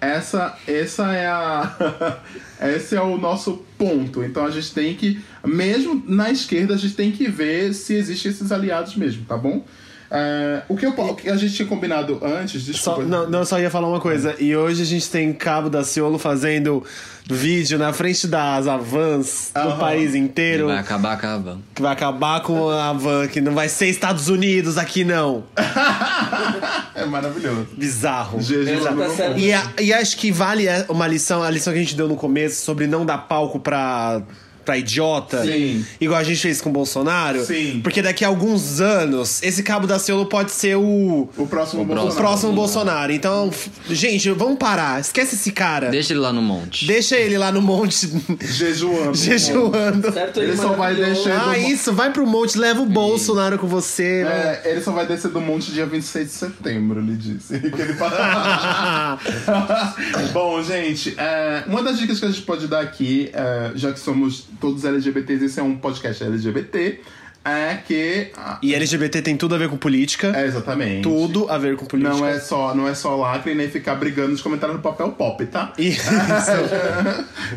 [0.00, 2.22] essa, essa é a.
[2.74, 4.24] Esse é o nosso ponto.
[4.24, 8.32] Então a gente tem que, mesmo na esquerda, a gente tem que ver se existem
[8.32, 9.64] esses aliados mesmo, tá bom?
[10.10, 13.02] É, o, que eu, o que a gente tinha combinado antes, só, desculpa.
[13.02, 14.34] não, não, só ia falar uma coisa.
[14.38, 16.82] E hoje a gente tem Cabo da Ciolo fazendo
[17.30, 19.78] vídeo na frente das Avans do Aham.
[19.78, 20.68] país inteiro.
[20.68, 21.58] Vai acabar com a van.
[21.74, 25.44] Que vai acabar com a van, que não vai ser Estados Unidos aqui, não.
[26.94, 27.68] é maravilhoso.
[27.76, 28.38] Bizarro.
[28.38, 29.28] No tá.
[29.36, 32.16] E, a- e acho que vale uma lição, a lição que a gente deu no
[32.16, 34.22] começo sobre não dar palco pra,
[34.68, 35.42] pra idiota.
[35.44, 35.82] Sim.
[35.98, 37.42] Igual a gente fez com o Bolsonaro.
[37.42, 37.80] Sim.
[37.82, 41.84] Porque daqui a alguns anos, esse cabo da Ciolo pode ser o, O próximo O
[41.84, 42.16] o Bolsonaro.
[42.16, 43.10] próximo Bolsonaro.
[43.10, 43.50] Então,
[43.88, 45.00] gente, vamos parar.
[45.00, 45.88] Esquece esse cara.
[45.88, 46.86] Deixa ele lá no monte.
[46.86, 48.10] Deixa ele lá no monte
[48.42, 49.14] Jejuando.
[49.16, 50.12] jejuando.
[50.12, 50.42] Certo?
[50.42, 54.24] Ele só vai deixar- Ah, do isso, vai pro monte, leva o Bolsonaro com você.
[54.24, 54.60] né?
[54.64, 57.58] É, ele só vai descer do monte dia 26 de setembro, ele disse.
[57.58, 57.94] Que ele
[60.32, 64.00] Bom, gente, é, uma das dicas que a gente pode dar aqui, é, já que
[64.00, 67.00] somos todos LGBTs, esse é um podcast LGBT,
[67.44, 68.30] é que.
[68.62, 70.32] E LGBT tem tudo a ver com política.
[70.36, 71.02] É, exatamente.
[71.02, 72.14] Tudo a ver com política.
[72.14, 75.44] Não é, só, não é só lacre nem ficar brigando nos comentários do papel pop,
[75.46, 75.72] tá?
[75.78, 76.10] Isso.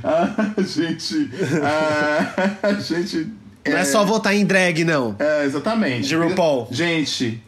[0.04, 1.30] Ah, gente.
[1.62, 3.28] ah, gente.
[3.66, 5.16] Não é só votar em drag, não.
[5.20, 6.08] É, exatamente.
[6.08, 6.68] De RuPaul.
[6.72, 7.44] Gente,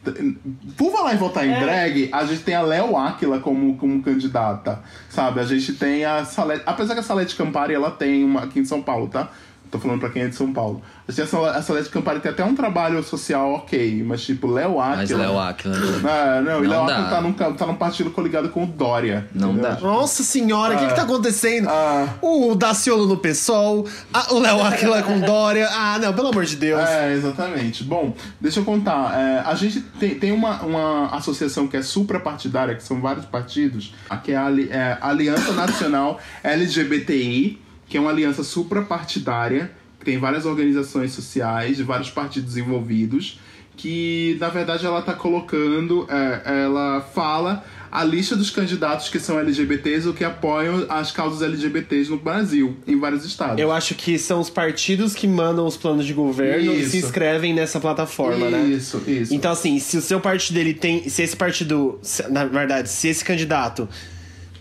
[0.78, 4.80] por falar em votar em drag, a gente tem a Léo Aquila como, como candidata,
[5.09, 5.39] sabe?
[5.39, 6.64] A gente tem a Salete...
[6.66, 9.30] Apesar que a Salete Campari, ela tem uma aqui em São Paulo, tá?
[9.74, 10.84] Tô falando pra quem é de São Paulo.
[11.07, 14.21] A gente tem a Sal- a Salete Campari tem até um trabalho social ok, mas
[14.24, 14.97] tipo, Léo Aquila...
[14.97, 15.76] Mas Léo Aquila.
[16.07, 16.93] Ah, não, e Não Léo dá.
[16.93, 19.28] Aquila tá num, tá num partido coligado com o Dória.
[19.34, 19.71] Não entendeu?
[19.71, 19.80] dá.
[19.82, 21.67] Nossa senhora, o que, que tá acontecendo?
[21.69, 22.07] Ah.
[22.21, 25.67] O Daciolo no PSOL, a- o Léo Aquila com Dória.
[25.71, 26.80] Ah, não, pelo amor de Deus.
[26.88, 27.84] É, exatamente.
[27.84, 29.19] Bom, deixa eu contar.
[29.19, 33.91] É, a gente tem, tem uma, uma associação que é suprapartidária, que são vários partidos,
[34.07, 37.59] a que é a é a Aliança Nacional LGBTI,
[37.94, 39.70] que é uma aliança suprapartidária,
[40.00, 43.39] que tem várias organizações sociais, de vários partidos envolvidos,
[43.78, 49.38] que na verdade ela está colocando, é, ela fala a lista dos candidatos que são
[49.38, 53.60] LGBTs ou que apoiam as causas LGBTs no Brasil, em vários estados.
[53.60, 56.89] Eu acho que são os partidos que mandam os planos de governo e Isso.
[56.89, 58.64] se inscrevem nessa plataforma, né?
[58.64, 59.32] Isso, isso.
[59.32, 61.08] Então, assim, se o seu partido ele tem.
[61.08, 62.00] Se esse partido.
[62.32, 63.88] Na verdade, se esse candidato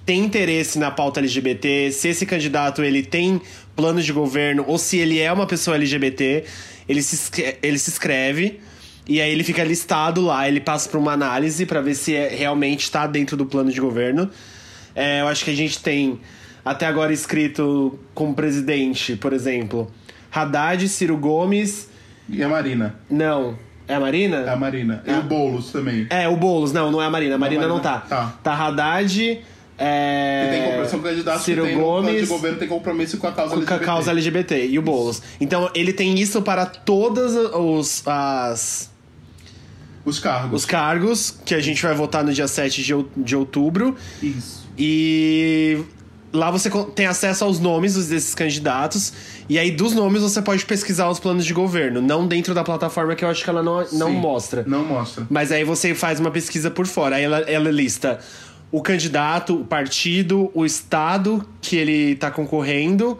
[0.04, 3.40] tem interesse na pauta LGBT, se esse candidato ele tem
[3.76, 6.44] plano de governo, ou se ele é uma pessoa LGBT,
[6.88, 8.60] ele se, ele se inscreve.
[9.08, 12.28] E aí ele fica listado lá, ele passa por uma análise pra ver se é,
[12.28, 14.30] realmente está dentro do plano de governo.
[14.94, 16.20] É, eu acho que a gente tem
[16.64, 19.90] até agora escrito como presidente, por exemplo,
[20.30, 21.88] Haddad, Ciro Gomes.
[22.28, 22.94] E a Marina.
[23.10, 23.58] Não.
[23.88, 24.36] É a Marina?
[24.46, 25.02] É a Marina.
[25.04, 25.18] E Ah.
[25.18, 26.06] o Boulos também.
[26.08, 27.34] É, o Boulos, não, não é a Marina.
[27.34, 27.98] A Marina Marina- não tá.
[27.98, 28.38] tá.
[28.42, 29.40] Tá Haddad,
[29.78, 30.44] é.
[30.44, 33.32] Que tem compromisso, são candidatos Ciro que tem de Gomes governo tem compromisso com a
[33.32, 33.84] causa com a LGBT.
[33.84, 35.22] causa LGBT e o Boulos.
[35.40, 38.90] Então ele tem isso para todas os, as,
[40.04, 40.62] Os cargos.
[40.62, 43.96] os cargos que a gente vai votar no dia 7 de, de outubro.
[44.22, 44.62] Isso.
[44.78, 45.78] E
[46.32, 49.12] lá você tem acesso aos nomes desses candidatos.
[49.48, 52.00] E aí, dos nomes, você pode pesquisar os planos de governo.
[52.00, 54.16] Não dentro da plataforma que eu acho que ela não, não Sim.
[54.16, 54.64] mostra.
[54.66, 55.26] Não mostra.
[55.28, 57.16] Mas aí você faz uma pesquisa por fora.
[57.16, 58.18] Aí ela, ela lista
[58.72, 63.18] o candidato, o partido, o estado que ele tá concorrendo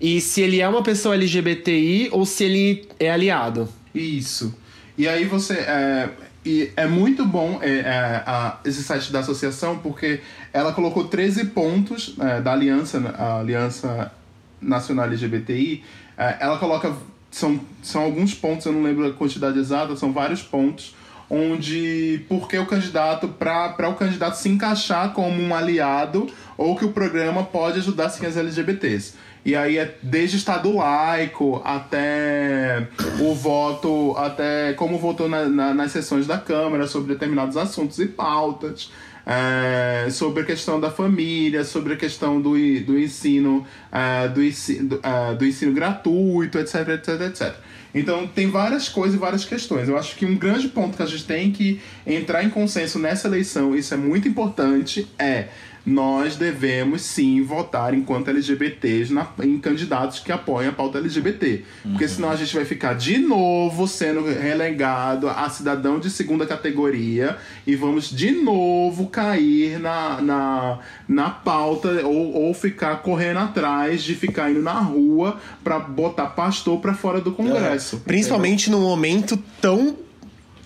[0.00, 3.68] e se ele é uma pessoa LGBTI ou se ele é aliado.
[3.92, 4.56] Isso.
[4.96, 5.54] E aí você.
[5.54, 6.08] É,
[6.46, 10.20] e é muito bom é, é, a, esse site da associação porque
[10.52, 14.12] ela colocou 13 pontos é, da aliança, a Aliança
[14.60, 15.82] Nacional LGBTI.
[16.16, 16.94] É, ela coloca.
[17.30, 20.93] São, são alguns pontos, eu não lembro a quantidade exata, são vários pontos
[21.28, 26.26] onde porque o candidato para o candidato se encaixar como um aliado
[26.56, 29.14] ou que o programa pode ajudar sim as LGBTs.
[29.44, 32.88] E aí é desde estado laico até
[33.20, 38.06] o voto, até como votou na, na, nas sessões da Câmara sobre determinados assuntos e
[38.06, 38.90] pautas.
[39.26, 45.00] É, sobre a questão da família, sobre a questão do, do ensino, é, do, ensino
[45.02, 47.54] é, do ensino gratuito, etc, etc, etc.
[47.94, 49.88] Então tem várias coisas e várias questões.
[49.88, 53.28] Eu acho que um grande ponto que a gente tem que entrar em consenso nessa
[53.28, 55.48] eleição, isso é muito importante, é
[55.84, 61.62] nós devemos sim votar enquanto LGBTs na, em candidatos que apoiam a pauta LGBT.
[61.84, 61.90] Uhum.
[61.92, 67.36] Porque senão a gente vai ficar de novo sendo relegado a cidadão de segunda categoria
[67.66, 74.14] e vamos de novo cair na, na, na pauta ou, ou ficar correndo atrás de
[74.14, 77.96] ficar indo na rua para botar pastor para fora do Congresso.
[77.96, 77.98] É.
[78.08, 78.80] Principalmente entendeu?
[78.80, 80.03] num momento tão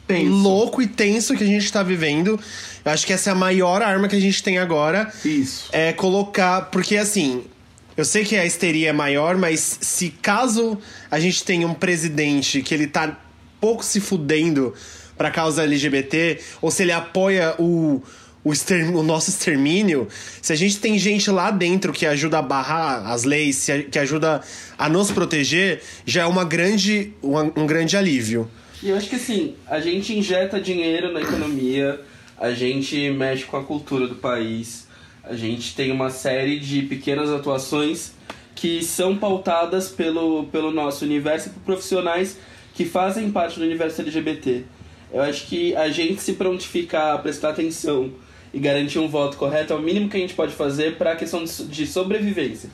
[0.08, 0.30] tenso.
[0.30, 2.40] louco e tenso que a gente tá vivendo.
[2.84, 5.12] Eu acho que essa é a maior arma que a gente tem agora.
[5.24, 5.68] Isso.
[5.72, 6.62] É colocar.
[6.70, 7.44] Porque assim.
[7.96, 10.78] Eu sei que a histeria é maior, mas se caso
[11.10, 13.18] a gente tenha um presidente que ele tá
[13.60, 14.72] pouco se fudendo
[15.16, 18.00] pra causa LGBT, ou se ele apoia o,
[18.44, 20.06] o, o, nosso extermínio,
[20.40, 24.42] se a gente tem gente lá dentro que ajuda a barrar as leis, que ajuda
[24.78, 28.48] a nos proteger, já é uma grande, um, um grande alívio.
[28.82, 32.00] E eu acho que assim, a gente injeta dinheiro na economia,
[32.38, 34.86] a gente mexe com a cultura do país,
[35.24, 38.12] a gente tem uma série de pequenas atuações
[38.54, 42.38] que são pautadas pelo, pelo nosso universo e por profissionais
[42.74, 44.64] que fazem parte do universo LGBT.
[45.12, 48.12] Eu acho que a gente se prontificar a prestar atenção
[48.54, 51.16] e garantir um voto correto é o mínimo que a gente pode fazer para a
[51.16, 52.70] questão de sobrevivência.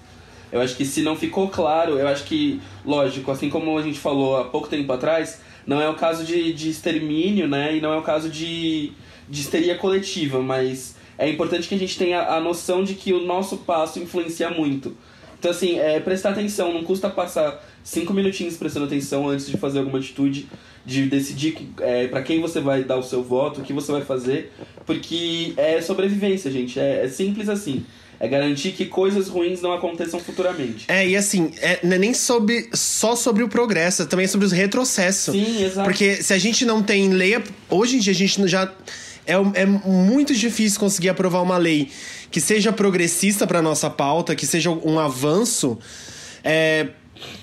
[0.53, 3.99] Eu acho que se não ficou claro, eu acho que, lógico, assim como a gente
[3.99, 7.77] falou há pouco tempo atrás, não é o caso de, de extermínio, né?
[7.77, 8.93] E não é o caso de,
[9.29, 13.25] de histeria coletiva, mas é importante que a gente tenha a noção de que o
[13.25, 14.97] nosso passo influencia muito.
[15.39, 19.81] Então, assim, é, prestar atenção, não custa passar cinco minutinhos prestando atenção antes de fazer
[19.81, 20.49] alguma atitude,
[20.87, 24.03] de decidir é, para quem você vai dar o seu voto, o que você vai
[24.03, 24.53] fazer,
[24.87, 26.81] porque é sobrevivência, gente.
[26.81, 27.85] É, é simples assim.
[28.25, 30.87] É garantir que coisas ruins não aconteçam futuramente.
[30.89, 34.47] É, e assim, é, não é nem sobre, só sobre o progresso, é também sobre
[34.47, 35.35] os retrocessos.
[35.35, 35.87] Sim, exato.
[35.87, 37.37] Porque se a gente não tem lei.
[37.69, 38.73] Hoje em dia a gente já.
[39.27, 41.91] É, é muito difícil conseguir aprovar uma lei
[42.31, 45.79] que seja progressista para nossa pauta, que seja um avanço.
[46.43, 46.89] É,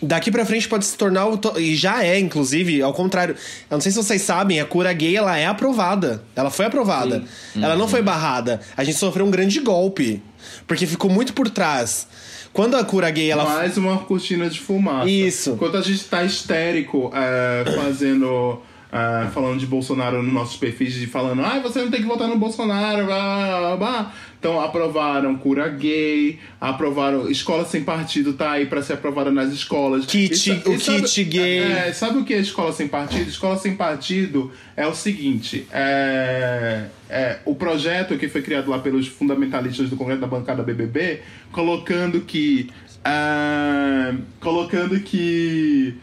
[0.02, 1.28] daqui para frente pode se tornar
[1.58, 3.36] e já é inclusive ao contrário
[3.70, 7.24] eu não sei se vocês sabem a cura gay ela é aprovada ela foi aprovada
[7.54, 7.64] Sim.
[7.64, 7.80] ela uhum.
[7.80, 10.22] não foi barrada a gente sofreu um grande golpe
[10.68, 12.08] porque ficou muito por trás.
[12.54, 13.46] Quando a cura gay, ela.
[13.46, 15.10] Mais uma cortina de fumaça.
[15.10, 15.52] Isso.
[15.52, 18.62] Enquanto a gente tá histérico é, fazendo.
[18.92, 22.28] É, falando de Bolsonaro nos nossos perfis, de falando, ah, você não tem que votar
[22.28, 24.14] no Bolsonaro, blá, blá, blá.
[24.42, 30.04] Então aprovaram cura gay, aprovaram escola sem partido tá aí para ser aprovada nas escolas.
[30.08, 31.60] Kit, e, o e sabe, kit gay.
[31.60, 33.30] É, sabe o que é escola sem partido?
[33.30, 39.08] Escola sem partido é o seguinte, é, é, o projeto que foi criado lá pelos
[39.08, 42.68] fundamentalistas do Congresso da bancada BBB, colocando que
[43.06, 45.94] é, colocando que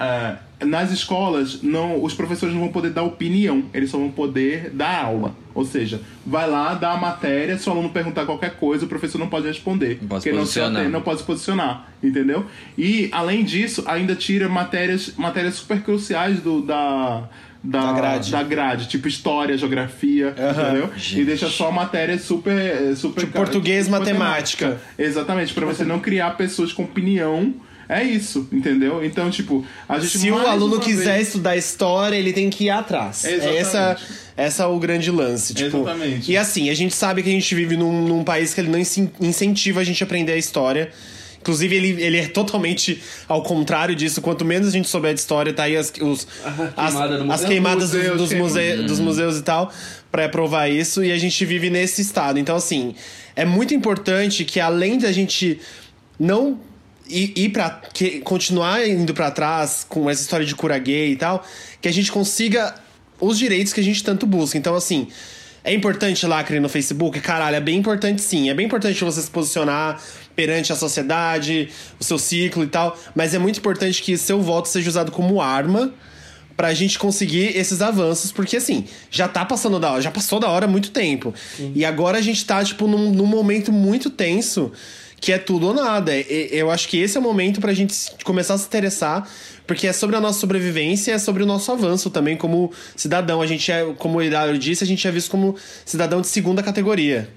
[0.00, 4.70] é, nas escolas, não, os professores não vão poder dar opinião, eles só vão poder
[4.70, 5.43] dar aula.
[5.54, 9.18] Ou seja, vai lá, dá a matéria, se o aluno perguntar qualquer coisa, o professor
[9.18, 9.98] não pode responder.
[10.00, 12.44] Não pode porque não, se atende, não pode se posicionar, entendeu?
[12.76, 17.28] E, além disso, ainda tira matérias, matérias super cruciais do, da,
[17.62, 18.32] da, da, grade.
[18.32, 20.50] da grade, tipo história, geografia, uhum.
[20.50, 20.90] entendeu?
[20.96, 21.20] Gente.
[21.20, 22.96] E deixa só matéria super.
[22.96, 24.66] super tipo português, tipo, matemática.
[24.66, 25.02] matemática.
[25.02, 27.54] Exatamente, para você não criar pessoas com opinião
[27.88, 29.04] é isso, entendeu?
[29.04, 31.28] Então, tipo, a gente Se o aluno quiser vez...
[31.28, 33.24] estudar história, ele tem que ir atrás.
[33.24, 33.58] É Exatamente.
[33.58, 33.96] Essa,
[34.36, 35.54] essa é o grande lance.
[35.54, 36.32] Tipo, Exatamente.
[36.32, 38.78] E assim, a gente sabe que a gente vive num, num país que ele não
[38.78, 40.90] incentiva a gente a aprender a história.
[41.40, 44.22] Inclusive, ele, ele é totalmente ao contrário disso.
[44.22, 46.26] Quanto menos a gente souber de história, tá aí as, os,
[46.74, 49.70] as, as queimadas dos, dos, muse, dos museus e tal,
[50.10, 51.04] para provar isso.
[51.04, 52.38] E a gente vive nesse estado.
[52.38, 52.94] Então, assim,
[53.36, 55.60] é muito importante que além da gente
[56.18, 56.58] não
[57.08, 57.80] ir, ir para
[58.22, 61.44] continuar indo para trás com essa história de cura gay e tal,
[61.80, 62.74] que a gente consiga
[63.20, 64.58] os direitos que a gente tanto busca.
[64.58, 65.08] Então, assim,
[65.66, 67.18] É importante lacre no Facebook?
[67.20, 68.50] Caralho, é bem importante sim.
[68.50, 69.98] É bem importante você se posicionar
[70.36, 72.94] perante a sociedade, o seu ciclo e tal.
[73.14, 75.90] Mas é muito importante que seu voto seja usado como arma
[76.54, 80.48] pra gente conseguir esses avanços, porque assim, já tá passando da hora, já passou da
[80.48, 81.32] hora há muito tempo.
[81.74, 84.70] E agora a gente tá, tipo, num, num momento muito tenso,
[85.24, 86.14] que é tudo ou nada.
[86.14, 87.94] E- Eu acho que esse é o momento pra gente
[88.24, 89.26] começar a se interessar,
[89.66, 93.40] porque é sobre a nossa sobrevivência e é sobre o nosso avanço também como cidadão.
[93.40, 95.56] A gente é, como o Hilário disse, a gente é visto como
[95.86, 97.30] cidadão de segunda categoria.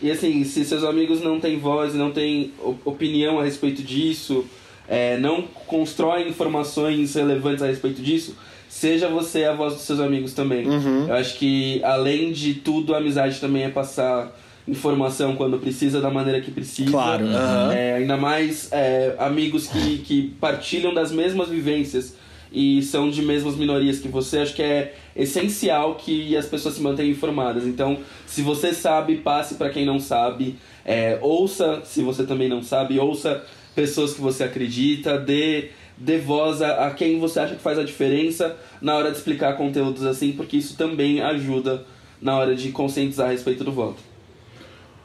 [0.00, 2.50] E assim, se seus amigos não têm voz, não têm
[2.84, 4.44] opinião a respeito disso,
[4.88, 8.34] é, não constroem informações relevantes a respeito disso,
[8.68, 10.66] seja você a voz dos seus amigos também.
[11.06, 14.36] Eu acho que, além de tudo, a amizade também é passar
[14.66, 16.90] informação quando precisa, da maneira que precisa.
[16.90, 17.72] Claro, aham.
[17.72, 22.16] É, ainda mais é, amigos que, que partilham das mesmas vivências
[22.52, 26.82] e são de mesmas minorias que você, acho que é essencial que as pessoas se
[26.82, 27.66] mantenham informadas.
[27.66, 32.62] Então, se você sabe, passe para quem não sabe, é, ouça se você também não
[32.62, 33.42] sabe, ouça
[33.74, 37.84] pessoas que você acredita, dê, dê voz a, a quem você acha que faz a
[37.84, 41.84] diferença na hora de explicar conteúdos assim, porque isso também ajuda
[42.20, 44.11] na hora de conscientizar a respeito do voto.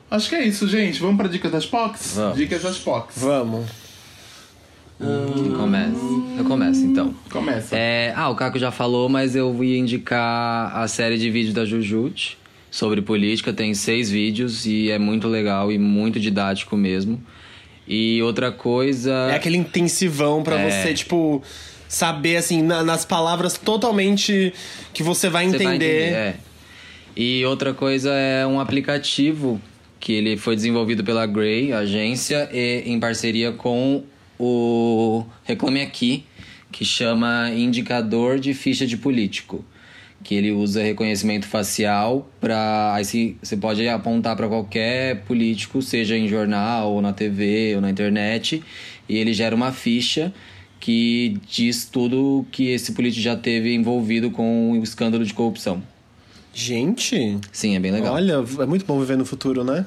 [0.09, 0.99] Acho que é isso, gente.
[1.01, 2.13] Vamos pra dicas das POCs?
[2.15, 2.37] Vamos.
[2.37, 3.17] Dicas das POCs.
[3.17, 3.65] Vamos.
[4.99, 5.99] Quem começa?
[6.37, 7.13] Eu começo então.
[7.29, 7.75] Começa.
[7.77, 11.65] É, ah, o Caco já falou, mas eu ia indicar a série de vídeos da
[11.65, 12.37] Jujute
[12.71, 13.53] sobre política.
[13.53, 17.21] Tem seis vídeos e é muito legal e muito didático mesmo.
[17.87, 19.11] E outra coisa.
[19.31, 20.69] É aquele intensivão pra É.
[20.83, 21.43] você, tipo,
[21.87, 24.51] saber, assim, na- nas palavras totalmente
[24.93, 25.65] que você vai Você entender.
[25.67, 26.35] vai entender, é.
[27.15, 29.61] E outra coisa é um aplicativo
[29.99, 34.03] que ele foi desenvolvido pela Grey, agência, e em parceria com
[34.39, 36.25] o Reclame Aqui,
[36.71, 39.63] que chama Indicador de Ficha de Político.
[40.23, 46.27] Que ele usa reconhecimento facial para aí você pode apontar para qualquer político, seja em
[46.27, 48.63] jornal, ou na TV, ou na internet,
[49.07, 50.33] e ele gera uma ficha
[50.79, 55.81] que diz tudo que esse político já teve envolvido com o escândalo de corrupção.
[56.59, 58.15] Gente, Sim, é bem legal.
[58.15, 59.85] olha, é muito bom viver no futuro, né?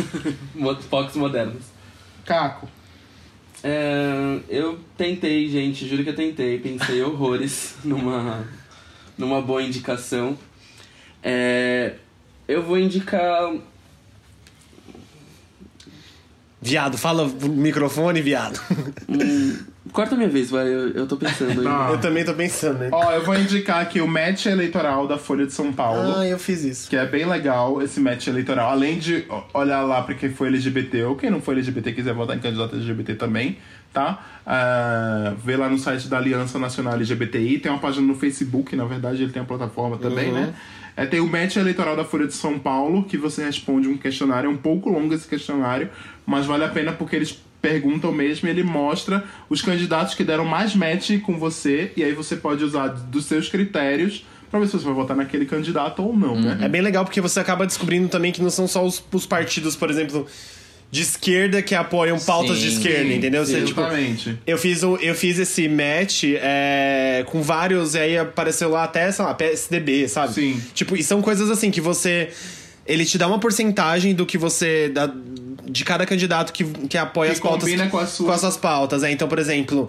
[0.90, 1.62] Fox modernos.
[2.26, 2.68] Caco.
[3.64, 6.58] É, eu tentei, gente, juro que eu tentei.
[6.58, 8.46] Pensei horrores numa,
[9.16, 10.36] numa boa indicação.
[11.22, 11.94] É,
[12.46, 13.50] eu vou indicar.
[16.60, 18.60] Viado, fala o microfone, viado.
[19.08, 21.64] hum, corta minha vez, vai, eu, eu tô pensando ainda.
[21.64, 21.88] Tá.
[21.90, 22.88] Eu também tô pensando, né?
[22.92, 26.14] Ó, eu vou indicar aqui o match eleitoral da Folha de São Paulo.
[26.16, 26.88] Ah, eu fiz isso.
[26.88, 28.70] Que é bem legal esse match eleitoral.
[28.70, 32.36] Além de olhar lá pra quem foi LGBT ou quem não foi LGBT quiser votar
[32.36, 33.58] em candidato LGBT também,
[33.92, 34.24] tá?
[34.46, 37.58] Ah, vê lá no site da Aliança Nacional LGBTI.
[37.58, 40.54] Tem uma página no Facebook, na verdade, ele tem uma plataforma também, né?
[40.96, 44.48] É, tem o match eleitoral da Folha de São Paulo, que você responde um questionário.
[44.48, 45.88] É um pouco longo esse questionário,
[46.26, 50.44] mas vale a pena porque eles perguntam mesmo e ele mostra os candidatos que deram
[50.44, 51.92] mais match com você.
[51.96, 55.46] E aí você pode usar dos seus critérios pra ver se você vai votar naquele
[55.46, 56.58] candidato ou não, né?
[56.60, 59.76] É bem legal porque você acaba descobrindo também que não são só os, os partidos,
[59.76, 60.26] por exemplo,
[60.90, 63.46] de esquerda que apoiam pautas de Sim, esquerda, Sim, entendeu?
[63.46, 64.38] Você, tipo, Exatamente.
[64.46, 69.10] eu fiz, o, eu fiz esse match é, com vários, e aí apareceu lá até,
[69.10, 70.34] sei lá, PSDB, sabe?
[70.34, 70.62] Sim.
[70.74, 72.28] Tipo, e são coisas assim que você.
[72.84, 74.90] Ele te dá uma porcentagem do que você.
[74.90, 75.10] Da,
[75.68, 77.62] de cada candidato que, que apoia Que as pautas.
[77.64, 79.02] combina com sua- com as suas pautas.
[79.02, 79.88] É, então, por exemplo.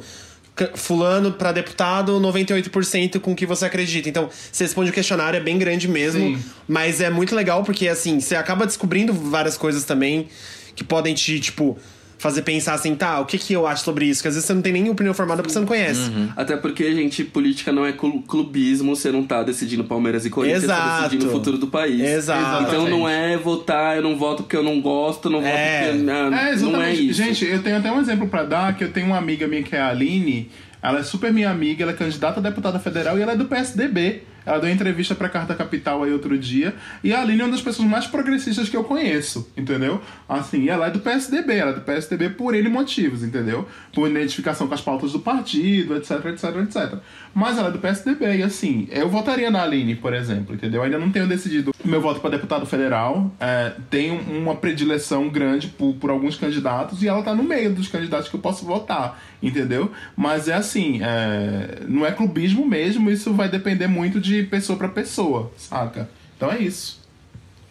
[0.75, 4.07] Fulano pra deputado, 98% com o que você acredita.
[4.07, 6.21] Então, você responde o questionário, é bem grande mesmo.
[6.37, 6.43] Sim.
[6.67, 10.27] Mas é muito legal porque, assim, você acaba descobrindo várias coisas também
[10.75, 11.75] que podem te, tipo,
[12.23, 14.19] fazer pensar assim, tá, o que que eu acho sobre isso?
[14.21, 16.09] Porque às vezes você não tem nem opinião formada porque você não conhece.
[16.37, 20.61] Até porque, gente, política não é clu- clubismo, você não tá decidindo Palmeiras e Corinthians,
[20.61, 21.01] você tá Exato.
[21.03, 21.99] decidindo o futuro do país.
[22.01, 22.63] Exato.
[22.63, 25.91] Então não é votar, eu não voto porque eu não gosto, não voto É.
[25.91, 26.09] porque.
[26.09, 27.09] ah, É, não é exatamente.
[27.09, 27.21] isso.
[27.21, 29.75] Gente, eu tenho até um exemplo pra dar, que eu tenho uma amiga minha que
[29.75, 30.49] é a Aline,
[30.81, 33.45] ela é super minha amiga, ela é candidata a deputada federal e ela é do
[33.45, 34.23] PSDB.
[34.45, 36.75] Ela deu entrevista pra Carta Capital aí outro dia.
[37.03, 40.01] E a Aline é uma das pessoas mais progressistas que eu conheço, entendeu?
[40.27, 43.67] Assim, ela é do PSDB, ela é do PSDB por N motivos, entendeu?
[43.93, 46.99] Por identificação com as pautas do partido, etc, etc, etc.
[47.33, 50.81] Mas ela é do PSDB, e assim, eu votaria na Aline, por exemplo, entendeu?
[50.81, 53.31] Eu ainda não tenho decidido meu voto pra deputado federal.
[53.39, 57.87] É, tenho uma predileção grande por, por alguns candidatos e ela tá no meio dos
[57.87, 59.91] candidatos que eu posso votar, entendeu?
[60.15, 64.89] Mas é assim, é, não é clubismo mesmo, isso vai depender muito de pessoa pra
[64.89, 66.09] pessoa, saca?
[66.35, 66.99] Então é isso,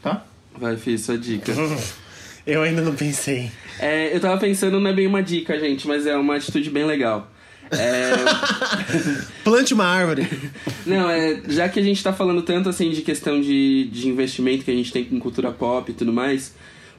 [0.01, 0.25] tá?
[0.57, 1.53] Vai, fiz sua dica.
[2.47, 3.51] Eu ainda não pensei.
[3.79, 6.85] É, eu tava pensando, não é bem uma dica, gente, mas é uma atitude bem
[6.85, 7.31] legal.
[9.45, 10.29] Plante uma árvore.
[10.85, 14.65] Não, é, já que a gente tá falando tanto assim de questão de, de investimento
[14.65, 16.55] que a gente tem com cultura pop e tudo mais,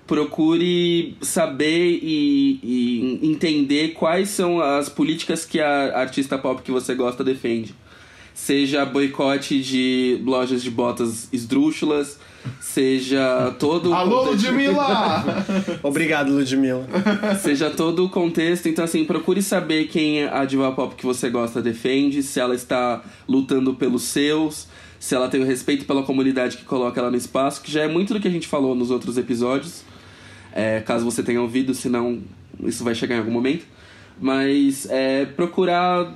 [0.07, 6.95] procure saber e, e entender quais são as políticas que a artista pop que você
[6.95, 7.75] gosta defende.
[8.33, 12.19] Seja boicote de lojas de botas esdrúxulas,
[12.59, 15.23] seja todo o Alô, contexto- Ludmilla!
[15.83, 16.85] Obrigado, Ludmilla.
[17.41, 18.67] Seja todo o contexto.
[18.67, 23.03] Então, assim, procure saber quem a diva pop que você gosta defende, se ela está
[23.27, 24.67] lutando pelos seus,
[24.99, 27.87] se ela tem o respeito pela comunidade que coloca ela no espaço, que já é
[27.87, 29.83] muito do que a gente falou nos outros episódios.
[30.51, 32.19] É, caso você tenha ouvido, senão
[32.63, 33.65] isso vai chegar em algum momento.
[34.19, 36.13] Mas é, procurar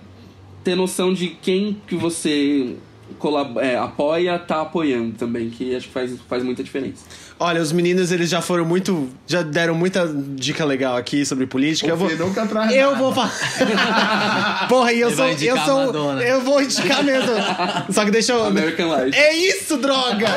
[0.67, 2.75] ter noção de quem que você
[3.17, 7.05] colab é, apoia, tá apoiando também, que acho que faz, faz muita diferença.
[7.39, 9.07] Olha, os meninos, eles já foram muito.
[9.25, 11.89] Já deram muita dica legal aqui sobre política.
[11.89, 12.13] Eu vou.
[12.17, 13.01] Nunca traz Eu nada.
[13.01, 13.31] vou falar.
[14.67, 15.27] Porra, e eu Ele sou.
[15.27, 15.85] Eu sou.
[15.85, 16.21] Madonna.
[16.21, 17.31] Eu vou indicar mesmo.
[17.89, 18.43] Só que deixa eu.
[18.43, 19.17] American Life.
[19.17, 20.27] É isso, droga!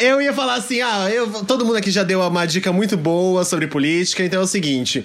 [0.00, 3.42] Eu ia falar assim, ah, eu, todo mundo aqui já deu uma dica muito boa
[3.44, 5.02] sobre política, então é o seguinte.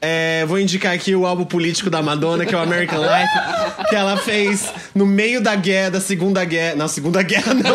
[0.00, 3.96] É, vou indicar aqui o álbum político da Madonna, que é o American Life, que
[3.96, 6.74] ela fez no meio da guerra, da Segunda Guerra.
[6.74, 7.74] Não, Segunda Guerra não.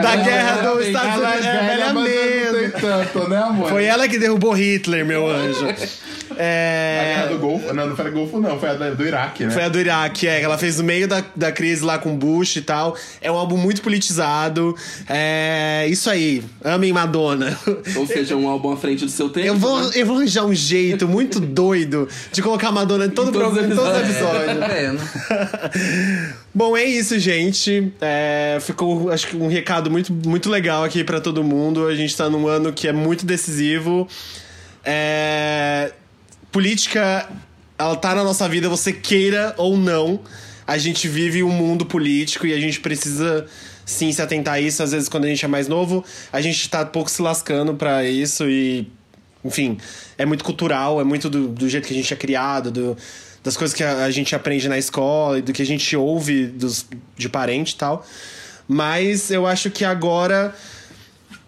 [0.00, 1.46] da guerra dos Estados Ela é Unidos.
[1.46, 1.92] É, velha,
[2.52, 2.80] mesmo.
[2.80, 3.68] tanto, né, amor?
[3.68, 5.66] Foi ela que derrubou Hitler, meu anjo.
[6.38, 7.14] A É.
[7.16, 7.72] guerra do Golfo.
[7.74, 8.58] Não, não foi a Golfo, não.
[8.58, 9.50] Foi a do Iraque, né?
[9.50, 12.16] Foi a do Iraque, é, que ela fez no meio da, da crise lá com
[12.16, 12.96] Bush e tal.
[13.20, 14.74] É um álbum muito politizado.
[15.08, 15.86] É.
[15.88, 16.42] Isso aí.
[16.64, 17.58] Amem Madonna.
[17.96, 19.46] Ou seja, um álbum à frente do seu tempo.
[19.46, 19.90] Eu vou, né?
[19.94, 23.72] eu vou arranjar um jeito muito doido de colocar a Madonna em todo os programa,
[23.72, 24.56] em todos os episódios.
[24.56, 24.72] episódios.
[24.72, 26.32] Vendo?
[26.54, 27.92] Bom, é isso, gente.
[28.00, 31.86] É, ficou, acho que um recado muito, muito legal aqui pra todo mundo.
[31.86, 34.06] A gente tá num ano que é muito decisivo.
[34.84, 35.92] É,
[36.52, 37.28] política,
[37.78, 40.20] ela tá na nossa vida, você queira ou não.
[40.66, 43.46] A gente vive um mundo político e a gente precisa
[43.84, 44.82] sim se atentar a isso.
[44.82, 48.04] Às vezes, quando a gente é mais novo, a gente tá pouco se lascando pra
[48.04, 48.86] isso e
[49.44, 49.76] enfim,
[50.16, 52.96] é muito cultural, é muito do, do jeito que a gente é criado, do-
[53.42, 56.46] das coisas que a, a gente aprende na escola e do que a gente ouve
[56.46, 58.06] dos, de parente e tal.
[58.68, 60.54] Mas eu acho que agora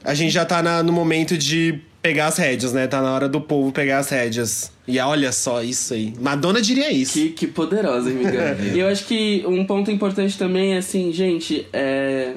[0.02, 2.89] a gente já tá na- no momento de pegar as rédeas, né?
[2.89, 4.72] Tá na hora do povo pegar as rédeas.
[4.86, 6.12] E olha só isso aí.
[6.20, 7.15] Madonna diria isso.
[7.15, 8.56] Que, que poderosa, amiga.
[8.74, 12.35] e eu acho que um ponto importante também é assim, gente, é.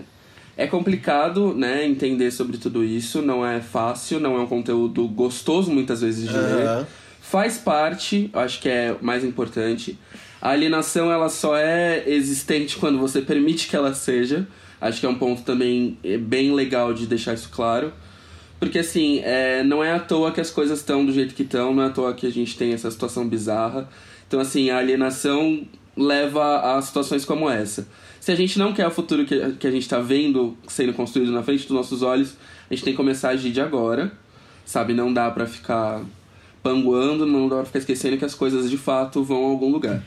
[0.60, 5.72] É complicado, né, entender sobre tudo isso, não é fácil, não é um conteúdo gostoso
[5.72, 6.88] muitas vezes de ler.
[7.22, 10.00] Faz parte, acho que é o mais importante.
[10.42, 14.48] A alienação, ela só é existente quando você permite que ela seja.
[14.80, 17.94] Acho que é um ponto também é, bem legal de deixar isso claro.
[18.60, 21.74] Porque, assim, é, não é à toa que as coisas estão do jeito que estão,
[21.74, 23.88] não é à toa que a gente tem essa situação bizarra.
[24.28, 25.66] Então, assim, a alienação
[25.96, 27.88] leva a situações como essa.
[28.20, 31.32] Se a gente não quer o futuro que, que a gente tá vendo sendo construído
[31.32, 32.36] na frente dos nossos olhos,
[32.70, 34.12] a gente tem que começar a agir de agora.
[34.66, 34.94] Sabe?
[34.94, 36.02] Não dá pra ficar
[36.62, 40.04] panguando, não dá pra ficar esquecendo que as coisas de fato vão a algum lugar.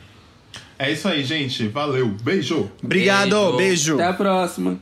[0.77, 1.67] É isso aí, gente.
[1.67, 2.09] Valeu.
[2.23, 2.69] Beijo.
[2.83, 3.57] Obrigado, Beijo.
[3.57, 3.93] beijo.
[3.95, 4.77] Até a próxima!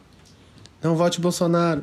[0.83, 1.81] Não vote Bolsonaro.